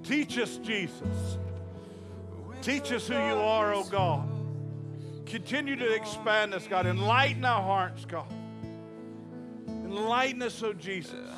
Teach 0.04 0.38
us, 0.38 0.58
Jesus. 0.58 1.38
Teach 2.66 2.90
us 2.90 3.06
who 3.06 3.14
you 3.14 3.20
are, 3.20 3.72
oh 3.72 3.84
God. 3.84 4.28
Continue 5.24 5.76
to 5.76 5.94
expand 5.94 6.52
us, 6.52 6.66
God. 6.66 6.84
Enlighten 6.84 7.44
our 7.44 7.62
hearts, 7.62 8.04
God. 8.04 8.26
Enlighten 9.68 10.42
us, 10.42 10.60
oh 10.64 10.72
Jesus, 10.72 11.30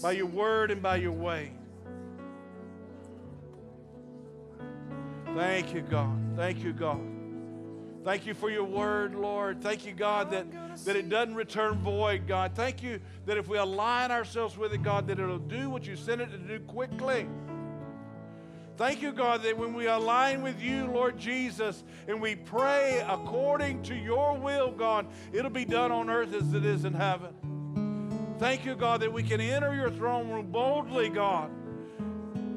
by 0.00 0.12
your 0.12 0.26
word 0.26 0.70
and 0.70 0.80
by 0.80 0.94
your 0.94 1.10
way. 1.10 1.50
Thank 5.34 5.74
you, 5.74 5.80
God. 5.80 6.16
Thank 6.36 6.62
you, 6.62 6.72
God. 6.72 7.00
Thank 8.04 8.24
you 8.24 8.34
for 8.34 8.48
your 8.48 8.62
word, 8.62 9.16
Lord. 9.16 9.60
Thank 9.60 9.84
you, 9.84 9.92
God, 9.92 10.30
that, 10.30 10.46
that 10.84 10.94
it 10.94 11.08
doesn't 11.08 11.34
return 11.34 11.80
void, 11.80 12.28
God. 12.28 12.52
Thank 12.54 12.80
you 12.80 13.00
that 13.26 13.36
if 13.36 13.48
we 13.48 13.58
align 13.58 14.12
ourselves 14.12 14.56
with 14.56 14.72
it, 14.72 14.84
God, 14.84 15.08
that 15.08 15.18
it'll 15.18 15.38
do 15.38 15.68
what 15.68 15.84
you 15.84 15.96
sent 15.96 16.20
it 16.20 16.30
to 16.30 16.38
do 16.38 16.60
quickly. 16.60 17.26
Thank 18.80 19.02
you, 19.02 19.12
God, 19.12 19.42
that 19.42 19.58
when 19.58 19.74
we 19.74 19.88
align 19.88 20.40
with 20.40 20.62
you, 20.62 20.86
Lord 20.86 21.18
Jesus, 21.18 21.84
and 22.08 22.18
we 22.18 22.34
pray 22.34 23.04
according 23.06 23.82
to 23.82 23.94
your 23.94 24.38
will, 24.38 24.70
God, 24.70 25.06
it'll 25.34 25.50
be 25.50 25.66
done 25.66 25.92
on 25.92 26.08
earth 26.08 26.32
as 26.32 26.54
it 26.54 26.64
is 26.64 26.86
in 26.86 26.94
heaven. 26.94 28.36
Thank 28.38 28.64
you, 28.64 28.74
God, 28.74 29.02
that 29.02 29.12
we 29.12 29.22
can 29.22 29.38
enter 29.38 29.74
your 29.74 29.90
throne 29.90 30.30
room 30.30 30.50
boldly, 30.50 31.10
God. 31.10 31.50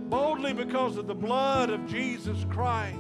Boldly 0.10 0.54
because 0.54 0.96
of 0.96 1.08
the 1.08 1.14
blood 1.14 1.70
of 1.70 1.86
Jesus 1.88 2.46
Christ. 2.50 2.96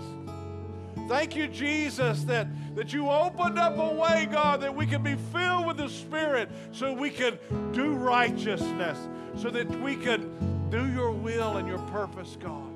Thank 1.07 1.34
you, 1.38 1.47
Jesus, 1.47 2.26
that, 2.26 2.49
that 2.76 2.91
you 2.91 3.09
opened 3.09 3.57
up 3.57 3.78
a 3.78 3.93
way, 3.93 4.28
God, 4.30 4.59
that 4.59 4.76
we 4.76 4.86
can 4.86 5.01
be 5.01 5.15
filled 5.32 5.65
with 5.65 5.78
the 5.78 5.88
Spirit 5.88 6.49
so 6.74 6.91
we 6.91 7.09
can 7.09 7.39
do 7.71 7.93
righteousness, 7.93 8.99
so 9.38 9.49
that 9.49 9.69
we 9.80 9.95
can 9.95 10.69
do 10.69 10.91
your 10.91 11.11
will 11.11 11.55
and 11.55 11.69
your 11.69 11.80
purpose, 11.88 12.36
God. 12.38 12.72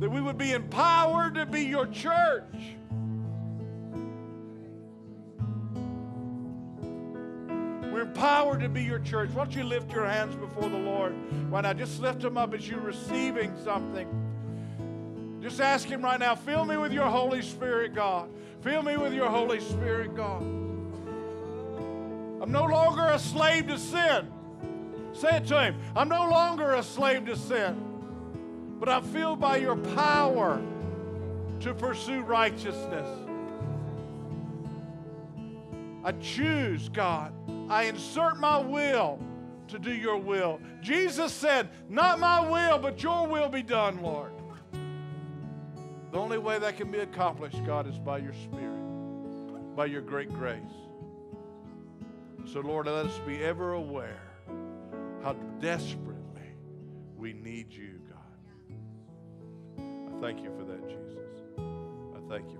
That 0.00 0.10
we 0.10 0.20
would 0.20 0.38
be 0.38 0.52
empowered 0.52 1.34
to 1.34 1.46
be 1.46 1.62
your 1.62 1.86
church. 1.86 2.44
We're 7.92 8.02
empowered 8.02 8.60
to 8.60 8.68
be 8.68 8.82
your 8.82 8.98
church. 8.98 9.30
Why 9.30 9.44
don't 9.44 9.54
you 9.54 9.64
lift 9.64 9.92
your 9.92 10.06
hands 10.06 10.34
before 10.34 10.68
the 10.68 10.78
Lord 10.78 11.14
right 11.50 11.60
now? 11.60 11.72
Just 11.74 12.00
lift 12.00 12.20
them 12.22 12.38
up 12.38 12.54
as 12.54 12.66
you're 12.68 12.80
receiving 12.80 13.54
something. 13.62 14.08
Just 15.42 15.60
ask 15.60 15.86
Him 15.86 16.02
right 16.02 16.18
now, 16.18 16.34
fill 16.34 16.64
me 16.64 16.76
with 16.76 16.92
your 16.92 17.06
Holy 17.06 17.42
Spirit, 17.42 17.94
God. 17.94 18.28
Fill 18.62 18.82
me 18.82 18.96
with 18.96 19.12
your 19.12 19.28
Holy 19.28 19.60
Spirit, 19.60 20.14
God. 20.16 20.42
I'm 22.42 22.52
no 22.52 22.64
longer 22.64 23.06
a 23.06 23.18
slave 23.18 23.66
to 23.68 23.78
sin. 23.78 24.26
Say 25.12 25.36
it 25.36 25.46
to 25.48 25.60
him. 25.60 25.76
I'm 25.94 26.08
no 26.08 26.28
longer 26.30 26.74
a 26.74 26.82
slave 26.82 27.26
to 27.26 27.36
sin, 27.36 27.89
but 28.80 28.88
I'm 28.88 29.04
filled 29.04 29.38
by 29.38 29.58
your 29.58 29.76
power 29.76 30.60
to 31.60 31.74
pursue 31.74 32.22
righteousness. 32.22 33.06
I 36.02 36.12
choose, 36.12 36.88
God. 36.88 37.34
I 37.68 37.84
insert 37.84 38.38
my 38.38 38.58
will 38.58 39.20
to 39.68 39.78
do 39.78 39.92
your 39.92 40.16
will. 40.16 40.60
Jesus 40.80 41.32
said, 41.32 41.68
Not 41.90 42.18
my 42.18 42.40
will, 42.40 42.78
but 42.78 43.02
your 43.02 43.28
will 43.28 43.50
be 43.50 43.62
done, 43.62 44.02
Lord. 44.02 44.32
The 46.10 46.18
only 46.18 46.38
way 46.38 46.58
that 46.58 46.76
can 46.76 46.90
be 46.90 47.00
accomplished, 47.00 47.64
God, 47.66 47.86
is 47.86 47.98
by 47.98 48.18
your 48.18 48.32
Spirit, 48.32 49.76
by 49.76 49.86
your 49.86 50.00
great 50.00 50.30
grace. 50.30 50.58
So, 52.46 52.60
Lord, 52.60 52.86
let 52.86 53.06
us 53.06 53.20
be 53.26 53.44
ever 53.44 53.74
aware 53.74 54.22
how 55.22 55.34
desperately 55.60 56.16
we 57.16 57.34
need 57.34 57.70
you. 57.70 57.89
I 57.89 57.89
thank 60.20 60.42
you 60.42 60.50
for 60.58 60.64
that, 60.64 60.86
Jesus. 60.88 61.18
I 62.14 62.20
thank 62.28 62.50
you 62.52 62.59